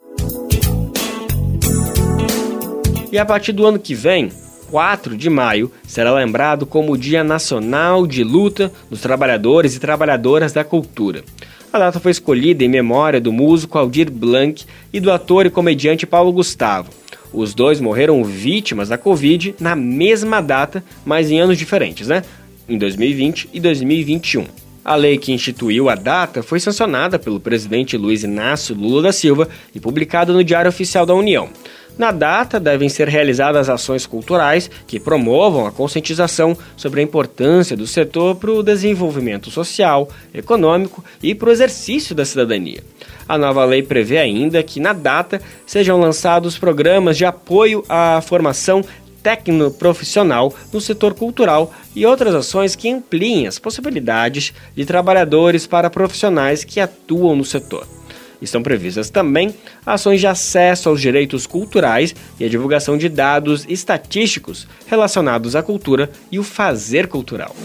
E 3.11 3.17
a 3.17 3.25
partir 3.25 3.51
do 3.51 3.65
ano 3.65 3.79
que 3.79 3.93
vem, 3.93 4.31
4 4.69 5.15
de 5.17 5.29
maio 5.29 5.71
será 5.85 6.13
lembrado 6.13 6.65
como 6.65 6.93
o 6.93 6.97
Dia 6.97 7.23
Nacional 7.23 8.05
de 8.05 8.23
Luta 8.23 8.71
dos 8.89 9.01
Trabalhadores 9.01 9.75
e 9.75 9.79
Trabalhadoras 9.79 10.53
da 10.53 10.63
Cultura. 10.63 11.23
A 11.71 11.79
data 11.79 11.99
foi 11.99 12.11
escolhida 12.11 12.63
em 12.63 12.69
memória 12.69 13.19
do 13.19 13.31
músico 13.31 13.77
Aldir 13.77 14.11
Blanc 14.11 14.65
e 14.91 14.99
do 14.99 15.11
ator 15.11 15.45
e 15.45 15.49
comediante 15.49 16.05
Paulo 16.05 16.31
Gustavo. 16.31 16.89
Os 17.33 17.53
dois 17.53 17.79
morreram 17.81 18.23
vítimas 18.23 18.89
da 18.89 18.97
Covid 18.97 19.55
na 19.59 19.75
mesma 19.75 20.41
data, 20.41 20.83
mas 21.05 21.29
em 21.29 21.39
anos 21.39 21.57
diferentes, 21.57 22.07
né? 22.07 22.23
Em 22.67 22.77
2020 22.77 23.49
e 23.53 23.59
2021. 23.59 24.45
A 24.83 24.95
lei 24.95 25.17
que 25.17 25.33
instituiu 25.33 25.89
a 25.89 25.95
data 25.95 26.41
foi 26.41 26.61
sancionada 26.61 27.19
pelo 27.19 27.41
presidente 27.41 27.97
Luiz 27.97 28.23
Inácio 28.23 28.73
Lula 28.73 29.01
da 29.01 29.11
Silva 29.11 29.49
e 29.75 29.79
publicada 29.81 30.31
no 30.31 30.43
Diário 30.43 30.69
Oficial 30.69 31.05
da 31.05 31.13
União. 31.13 31.49
Na 31.97 32.11
data, 32.11 32.59
devem 32.59 32.89
ser 32.89 33.07
realizadas 33.07 33.69
ações 33.69 34.05
culturais 34.05 34.69
que 34.85 34.99
promovam 34.99 35.65
a 35.65 35.71
conscientização 35.71 36.55
sobre 36.75 36.99
a 36.99 37.03
importância 37.03 37.75
do 37.75 37.87
setor 37.87 38.35
para 38.35 38.51
o 38.51 38.61
desenvolvimento 38.61 39.49
social, 39.49 40.07
econômico 40.31 41.03
e 41.23 41.33
para 41.33 41.49
o 41.49 41.51
exercício 41.51 42.13
da 42.13 42.23
cidadania. 42.23 42.83
A 43.27 43.37
nova 43.37 43.65
lei 43.65 43.81
prevê 43.81 44.19
ainda 44.19 44.61
que, 44.61 44.79
na 44.79 44.93
data, 44.93 45.41
sejam 45.65 45.99
lançados 45.99 46.57
programas 46.57 47.17
de 47.17 47.25
apoio 47.25 47.83
à 47.89 48.21
formação 48.21 48.83
técnico-profissional 49.23 50.53
no 50.71 50.79
setor 50.79 51.15
cultural 51.15 51.73
e 51.95 52.05
outras 52.05 52.33
ações 52.35 52.75
que 52.75 52.89
ampliem 52.89 53.47
as 53.47 53.57
possibilidades 53.57 54.53
de 54.75 54.85
trabalhadores 54.85 55.65
para 55.65 55.89
profissionais 55.89 56.63
que 56.63 56.79
atuam 56.79 57.35
no 57.35 57.43
setor. 57.43 57.96
Estão 58.41 58.61
previstas 58.61 59.09
também 59.09 59.53
ações 59.85 60.19
de 60.19 60.27
acesso 60.27 60.89
aos 60.89 61.01
direitos 61.01 61.47
culturais 61.47 62.15
e 62.39 62.45
a 62.45 62.49
divulgação 62.49 62.97
de 62.97 63.09
dados 63.09 63.65
estatísticos 63.67 64.67
relacionados 64.87 65.55
à 65.55 65.63
cultura 65.63 66.09
e 66.31 66.37
o 66.39 66.43
fazer 66.43 67.07
cultural. 67.07 67.55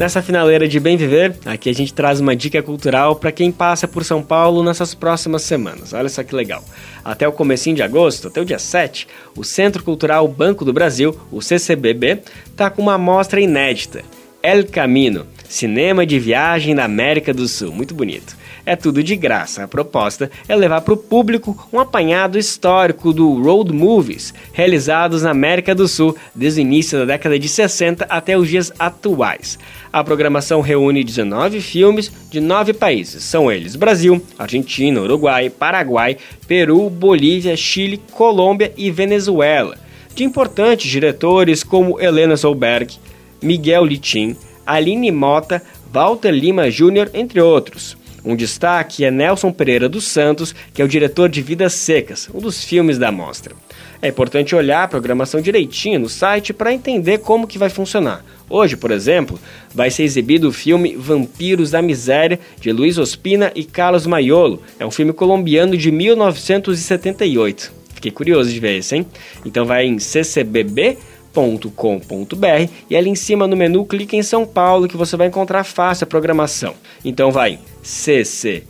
Nessa 0.00 0.22
finaleira 0.22 0.66
de 0.66 0.80
Bem 0.80 0.96
Viver, 0.96 1.36
aqui 1.44 1.68
a 1.68 1.74
gente 1.74 1.92
traz 1.92 2.20
uma 2.20 2.34
dica 2.34 2.62
cultural 2.62 3.16
para 3.16 3.30
quem 3.30 3.52
passa 3.52 3.86
por 3.86 4.02
São 4.02 4.22
Paulo 4.22 4.62
nessas 4.62 4.94
próximas 4.94 5.42
semanas. 5.42 5.92
Olha 5.92 6.08
só 6.08 6.22
que 6.24 6.34
legal. 6.34 6.64
Até 7.04 7.28
o 7.28 7.32
comecinho 7.32 7.76
de 7.76 7.82
agosto, 7.82 8.28
até 8.28 8.40
o 8.40 8.44
dia 8.46 8.58
7, 8.58 9.06
o 9.36 9.44
Centro 9.44 9.84
Cultural 9.84 10.26
Banco 10.26 10.64
do 10.64 10.72
Brasil, 10.72 11.14
o 11.30 11.42
CCBB, 11.42 12.22
está 12.46 12.70
com 12.70 12.80
uma 12.80 12.94
amostra 12.94 13.42
inédita. 13.42 14.02
El 14.42 14.64
Camino, 14.68 15.26
Cinema 15.50 16.06
de 16.06 16.16
Viagem 16.16 16.74
na 16.74 16.84
América 16.84 17.34
do 17.34 17.48
Sul. 17.48 17.72
Muito 17.72 17.92
bonito. 17.92 18.36
É 18.64 18.76
tudo 18.76 19.02
de 19.02 19.16
graça. 19.16 19.64
A 19.64 19.68
proposta 19.68 20.30
é 20.48 20.54
levar 20.54 20.80
para 20.80 20.94
o 20.94 20.96
público 20.96 21.68
um 21.72 21.80
apanhado 21.80 22.38
histórico 22.38 23.12
do 23.12 23.34
road 23.42 23.72
movies 23.72 24.32
realizados 24.52 25.24
na 25.24 25.30
América 25.32 25.74
do 25.74 25.88
Sul 25.88 26.16
desde 26.32 26.60
o 26.60 26.62
início 26.62 27.00
da 27.00 27.04
década 27.04 27.36
de 27.36 27.48
60 27.48 28.06
até 28.08 28.38
os 28.38 28.48
dias 28.48 28.72
atuais. 28.78 29.58
A 29.92 30.04
programação 30.04 30.60
reúne 30.60 31.02
19 31.02 31.60
filmes 31.60 32.12
de 32.30 32.38
nove 32.38 32.72
países. 32.72 33.24
São 33.24 33.50
eles 33.50 33.74
Brasil, 33.74 34.24
Argentina, 34.38 35.00
Uruguai, 35.00 35.50
Paraguai, 35.50 36.16
Peru, 36.46 36.88
Bolívia, 36.88 37.56
Chile, 37.56 38.00
Colômbia 38.12 38.72
e 38.76 38.88
Venezuela. 38.88 39.76
De 40.14 40.22
importantes 40.22 40.88
diretores 40.88 41.64
como 41.64 42.00
Helena 42.00 42.36
Solberg, 42.36 42.94
Miguel 43.42 43.84
Litin, 43.84 44.36
Aline 44.72 45.10
Mota, 45.10 45.62
Walter 45.92 46.30
Lima 46.30 46.70
Jr., 46.70 47.10
entre 47.12 47.40
outros. 47.40 47.96
Um 48.24 48.36
destaque 48.36 49.04
é 49.04 49.10
Nelson 49.10 49.50
Pereira 49.50 49.88
dos 49.88 50.04
Santos, 50.04 50.54
que 50.74 50.82
é 50.82 50.84
o 50.84 50.88
diretor 50.88 51.28
de 51.28 51.40
Vidas 51.40 51.72
Secas, 51.72 52.28
um 52.32 52.38
dos 52.38 52.62
filmes 52.62 52.98
da 52.98 53.10
mostra. 53.10 53.54
É 54.02 54.08
importante 54.08 54.54
olhar 54.54 54.84
a 54.84 54.88
programação 54.88 55.40
direitinho 55.40 56.00
no 56.00 56.08
site 56.08 56.52
para 56.52 56.72
entender 56.72 57.18
como 57.18 57.46
que 57.46 57.58
vai 57.58 57.68
funcionar. 57.68 58.24
Hoje, 58.48 58.76
por 58.76 58.90
exemplo, 58.90 59.38
vai 59.74 59.90
ser 59.90 60.04
exibido 60.04 60.48
o 60.48 60.52
filme 60.52 60.96
Vampiros 60.96 61.70
da 61.70 61.82
Miséria, 61.82 62.38
de 62.60 62.72
Luiz 62.72 62.98
Ospina 62.98 63.52
e 63.54 63.64
Carlos 63.64 64.06
Maiolo. 64.06 64.62
É 64.78 64.86
um 64.86 64.90
filme 64.90 65.12
colombiano 65.12 65.76
de 65.76 65.90
1978. 65.90 67.72
Fiquei 67.94 68.10
curioso 68.10 68.50
de 68.50 68.58
ver 68.58 68.78
esse, 68.78 68.96
hein? 68.96 69.06
Então 69.44 69.66
vai 69.66 69.84
em 69.86 69.98
ccbb 69.98 70.96
com.br 71.32 72.70
e 72.88 72.96
ali 72.96 73.10
em 73.10 73.14
cima 73.14 73.46
no 73.46 73.56
menu 73.56 73.84
clique 73.84 74.16
em 74.16 74.22
São 74.22 74.46
Paulo 74.46 74.88
que 74.88 74.96
você 74.96 75.16
vai 75.16 75.28
encontrar 75.28 75.64
fácil 75.64 76.04
a 76.04 76.06
programação. 76.06 76.74
Então 77.04 77.30
vai 77.30 77.58
ccbb.com.br. 77.82 78.64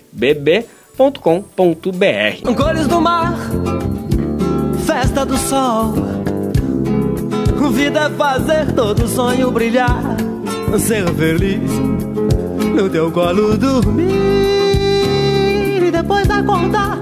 Cores 2.56 2.86
do 2.86 3.00
mar, 3.00 3.34
festa 4.86 5.24
do 5.24 5.36
sol. 5.36 5.94
Vida 7.72 8.00
é 8.00 8.10
fazer 8.10 8.72
todo 8.72 9.06
sonho 9.06 9.50
brilhar, 9.50 10.16
ser 10.78 11.08
feliz 11.14 11.70
no 12.74 12.90
teu 12.90 13.10
colo 13.12 13.56
dormir 13.56 14.06
e 15.86 15.90
depois 15.90 16.28
acordar 16.28 16.98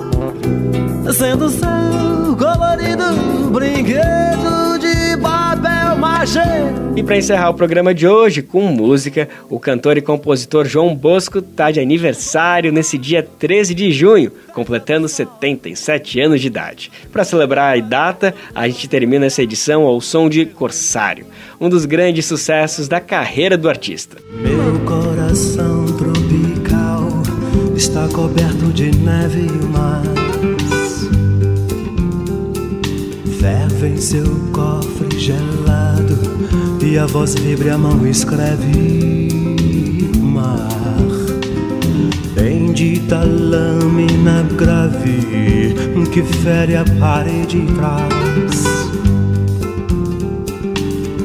sendo 1.12 1.48
seu 1.48 2.36
colorido 2.36 3.50
brinquedo 3.50 4.78
exagero. 6.22 6.92
E 6.96 7.02
para 7.02 7.16
encerrar 7.16 7.50
o 7.50 7.54
programa 7.54 7.94
de 7.94 8.08
hoje 8.08 8.42
com 8.42 8.62
música, 8.62 9.28
o 9.48 9.60
cantor 9.60 9.96
e 9.96 10.02
compositor 10.02 10.64
João 10.66 10.94
Bosco 10.94 11.38
está 11.38 11.70
de 11.70 11.78
aniversário 11.78 12.72
nesse 12.72 12.98
dia 12.98 13.22
13 13.22 13.72
de 13.72 13.92
junho, 13.92 14.32
completando 14.52 15.08
77 15.08 16.20
anos 16.20 16.40
de 16.40 16.48
idade. 16.48 16.90
Para 17.12 17.24
celebrar 17.24 17.76
a 17.76 17.80
data, 17.80 18.34
a 18.52 18.66
gente 18.66 18.88
termina 18.88 19.26
essa 19.26 19.42
edição 19.42 19.82
ao 19.82 20.00
som 20.00 20.28
de 20.28 20.44
Corsário, 20.44 21.26
um 21.60 21.68
dos 21.68 21.84
grandes 21.84 22.26
sucessos 22.26 22.88
da 22.88 23.00
carreira 23.00 23.56
do 23.56 23.68
artista. 23.68 24.16
Meu 24.32 24.80
coração 24.80 25.86
tropical 25.96 27.06
está 27.76 28.08
coberto 28.08 28.72
de 28.72 28.90
neve 28.96 29.46
e 29.46 29.66
mar. 29.66 30.02
Ferve 33.48 33.86
em 33.86 33.96
seu 33.96 34.26
cofre 34.52 35.18
gelado 35.18 36.18
e 36.84 36.98
a 36.98 37.06
voz 37.06 37.34
vibra 37.34 37.76
a 37.76 37.78
mão 37.78 38.06
escreve 38.06 39.30
mar. 40.20 40.68
Bendita 42.34 43.24
lâmina 43.24 44.42
grave 44.54 45.74
que 46.12 46.22
fere 46.22 46.76
a 46.76 46.84
parede 47.00 47.62
de 47.62 47.72
trás. 47.72 48.64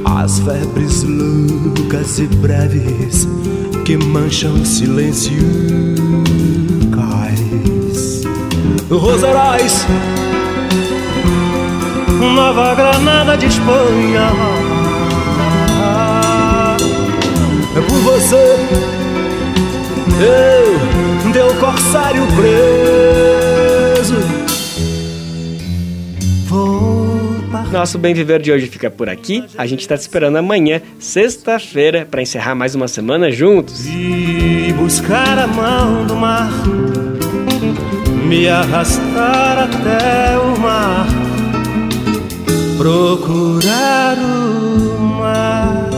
As 0.06 0.40
febres 0.40 1.04
loucas 1.04 2.20
e 2.20 2.28
breves 2.38 3.28
que 3.84 3.98
mancham 3.98 4.64
silêncio 4.64 5.44
cais. 6.90 8.24
Roserais 8.90 9.86
Nova 12.32 12.76
Granada 12.76 13.38
de 13.38 13.48
Espanha. 13.48 14.30
É 17.76 17.82
por 17.82 18.00
você, 18.00 18.56
eu, 20.22 21.32
teu 21.32 21.56
corsário 21.56 22.24
preso. 22.36 22.54
Nosso 27.72 27.98
Bem 27.98 28.14
Viver 28.14 28.40
de 28.40 28.52
hoje 28.52 28.68
fica 28.68 28.92
por 28.92 29.10
aqui. 29.10 29.44
A 29.58 29.66
gente 29.66 29.82
está 29.82 29.98
te 29.98 30.02
esperando 30.02 30.38
amanhã, 30.38 30.80
sexta-feira, 31.00 32.06
para 32.10 32.22
encerrar 32.22 32.54
mais 32.54 32.76
uma 32.76 32.88
semana 32.88 33.32
juntos. 33.32 33.88
E 33.88 34.72
buscar 34.78 35.40
a 35.40 35.48
mão 35.48 36.06
do 36.06 36.16
mar, 36.16 36.52
me 38.28 38.48
arrastar 38.48 39.64
até 39.64 40.38
o 40.38 40.60
mar 40.60 41.23
procurar 42.84 44.18
o 44.18 45.00
mar. 45.00 45.90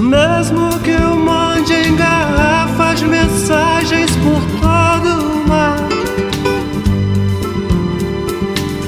Mesmo 0.00 0.78
que 0.78 0.92
eu 0.92 1.14
mande 1.14 1.74
em 1.74 1.94
garrafas 1.94 3.02
mensagens 3.02 4.10
por 4.24 4.40
todo 4.62 5.10
o 5.20 5.46
mar, 5.46 5.86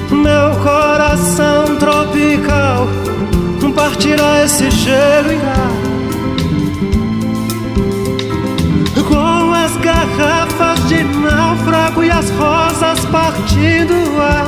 meu 0.09 0.59
coração 0.63 1.75
tropical 1.77 2.87
partirá 3.75 4.43
esse 4.43 4.69
gelo 4.71 5.31
irá. 5.31 5.80
Com 5.80 5.80
e 12.11 12.13
as 12.13 12.29
rosas 12.31 13.05
partindo 13.05 13.93
o 13.93 14.21
ar. 14.21 14.47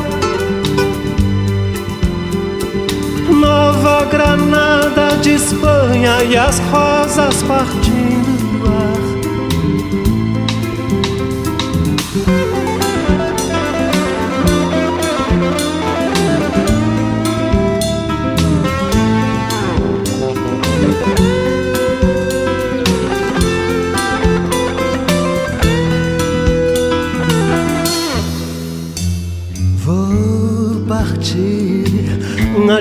Nova 3.34 4.06
Granada 4.06 5.18
de 5.22 5.32
Espanha 5.32 6.24
e 6.24 6.36
as 6.36 6.60
rosas 6.60 7.42
partindo 7.44 8.03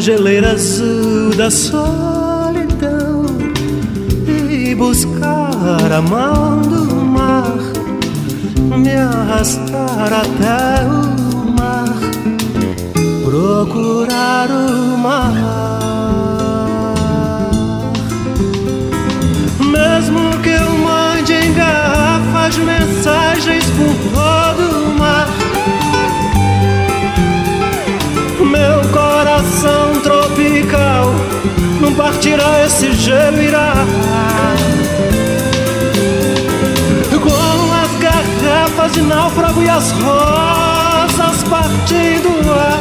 geleira 0.02 0.50
azul 0.54 1.30
da 1.36 1.48
solidão 1.48 3.24
e 4.50 4.74
buscar 4.74 5.92
a 5.92 6.02
mão 6.02 6.60
do 6.60 6.96
mar, 6.96 7.56
me 8.76 8.96
arrastar 8.96 10.12
até 10.12 10.84
o 10.86 11.52
mar, 11.52 11.94
procurar 13.24 14.50
o 14.50 14.98
mar. 14.98 15.34
Mesmo 19.60 20.36
que 20.42 20.48
eu 20.48 20.78
mande 20.78 21.32
em 21.32 21.54
garrafas 21.54 22.58
mensagens 22.58 23.64
por 23.76 24.12
coração 29.62 30.00
tropical 30.02 31.14
não 31.80 31.94
partirá 31.94 32.64
esse 32.64 32.92
gelo 32.92 33.40
irá 33.40 33.74
com 37.22 37.72
as 37.72 37.90
garrafas 38.00 38.92
de 38.92 39.02
náufrago 39.02 39.62
e 39.62 39.68
as 39.68 39.92
rosas 39.92 41.44
partindo 41.48 42.52
ar? 42.52 42.80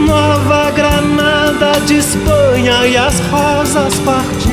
Nova 0.00 0.70
Granada 0.70 1.80
de 1.84 1.96
Espanha 1.96 2.86
e 2.86 2.96
as 2.96 3.18
rosas 3.30 3.98
partindo 4.00 4.43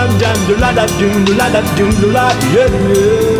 dam 0.00 0.18
dam, 0.18 0.46
do 0.46 0.56
la 0.56 0.72
da 0.72 0.86
doom, 0.86 1.24
do 1.24 1.34
la 1.34 1.48
da 1.50 1.60
doom, 1.76 1.90
do 2.00 2.10
la 2.10 2.32
yeah. 2.54 2.70
yeah. 2.70 3.39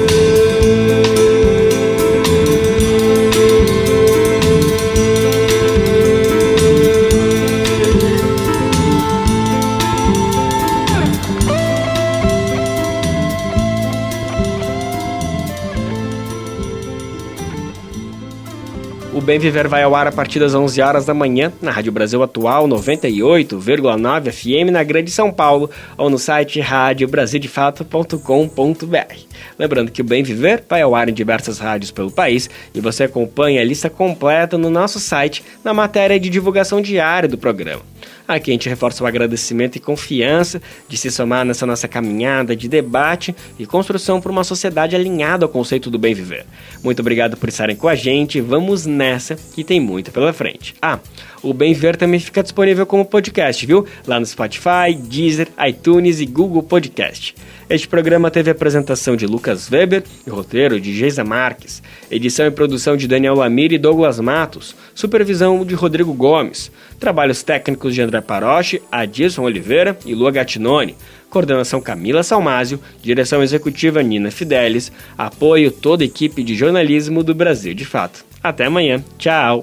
Bem 19.30 19.38
Viver 19.38 19.68
vai 19.68 19.84
ao 19.84 19.94
ar 19.94 20.08
a 20.08 20.12
partir 20.12 20.40
das 20.40 20.56
11 20.56 20.82
horas 20.82 21.06
da 21.06 21.14
manhã 21.14 21.52
na 21.62 21.70
Rádio 21.70 21.92
Brasil 21.92 22.20
Atual 22.20 22.66
98,9 22.66 24.32
FM 24.32 24.72
na 24.72 24.82
Grande 24.82 25.12
São 25.12 25.30
Paulo 25.30 25.70
ou 25.96 26.10
no 26.10 26.18
site 26.18 26.58
radiobrasildefato.com.br. 26.58 29.14
Lembrando 29.56 29.92
que 29.92 30.00
o 30.00 30.04
Bem 30.04 30.24
Viver 30.24 30.64
vai 30.68 30.82
ao 30.82 30.96
ar 30.96 31.08
em 31.08 31.14
diversas 31.14 31.60
rádios 31.60 31.92
pelo 31.92 32.10
país 32.10 32.50
e 32.74 32.80
você 32.80 33.04
acompanha 33.04 33.60
a 33.60 33.64
lista 33.64 33.88
completa 33.88 34.58
no 34.58 34.68
nosso 34.68 34.98
site 34.98 35.44
na 35.62 35.72
matéria 35.72 36.18
de 36.18 36.28
divulgação 36.28 36.82
diária 36.82 37.28
do 37.28 37.38
programa. 37.38 37.82
Aqui 38.30 38.52
a 38.52 38.54
gente 38.54 38.68
reforça 38.68 39.02
o 39.02 39.06
agradecimento 39.08 39.74
e 39.74 39.80
confiança 39.80 40.62
de 40.88 40.96
se 40.96 41.10
somar 41.10 41.44
nessa 41.44 41.66
nossa 41.66 41.88
caminhada 41.88 42.54
de 42.54 42.68
debate 42.68 43.34
e 43.58 43.66
construção 43.66 44.20
para 44.20 44.30
uma 44.30 44.44
sociedade 44.44 44.94
alinhada 44.94 45.44
ao 45.44 45.48
conceito 45.48 45.90
do 45.90 45.98
bem 45.98 46.14
viver. 46.14 46.46
Muito 46.80 47.00
obrigado 47.00 47.36
por 47.36 47.48
estarem 47.48 47.74
com 47.74 47.88
a 47.88 47.96
gente. 47.96 48.40
Vamos 48.40 48.86
nessa 48.86 49.34
que 49.34 49.64
tem 49.64 49.80
muito 49.80 50.12
pela 50.12 50.32
frente. 50.32 50.76
Ah, 50.80 51.00
o 51.43 51.55
Bem 51.55 51.72
Viver 51.72 51.97
também 51.97 52.20
fica 52.20 52.43
disponível 52.43 52.84
como 52.86 53.05
podcast, 53.05 53.64
viu? 53.64 53.86
Lá 54.07 54.20
no 54.20 54.26
Spotify, 54.26 54.95
Deezer, 54.97 55.49
iTunes 55.66 56.20
e 56.20 56.26
Google 56.26 56.62
Podcast. 56.62 57.34
Este 57.68 57.86
programa 57.86 58.30
teve 58.30 58.51
apresentação 58.51 59.16
de 59.16 59.26
Lucas 59.26 59.70
Weber 59.70 60.03
e 60.26 60.30
roteiro 60.30 60.80
de 60.80 60.93
Geisa 60.95 61.24
Marques, 61.24 61.82
edição 62.11 62.47
e 62.47 62.51
produção 62.51 62.97
de 62.97 63.07
Daniel 63.07 63.36
Lamir 63.36 63.72
e 63.72 63.78
Douglas 63.78 64.18
Matos, 64.18 64.74
supervisão 64.95 65.64
de 65.64 65.74
Rodrigo 65.74 66.12
Gomes, 66.12 66.70
trabalhos 66.99 67.43
técnicos 67.43 67.95
de 67.95 68.03
André 68.03 68.20
Paroche, 68.20 68.82
Adilson 68.91 69.43
Oliveira 69.43 69.97
e 70.05 70.14
Lua 70.14 70.32
Gattinone, 70.32 70.97
coordenação 71.30 71.80
Camila 71.80 72.22
Salmásio, 72.22 72.80
direção 73.01 73.43
executiva 73.43 74.03
Nina 74.03 74.30
Fidelis, 74.30 74.91
apoio 75.16 75.70
toda 75.70 76.03
a 76.03 76.07
equipe 76.07 76.43
de 76.43 76.55
jornalismo 76.55 77.22
do 77.22 77.34
Brasil 77.34 77.72
de 77.72 77.84
Fato. 77.84 78.24
Até 78.43 78.66
amanhã, 78.66 79.03
tchau! 79.16 79.62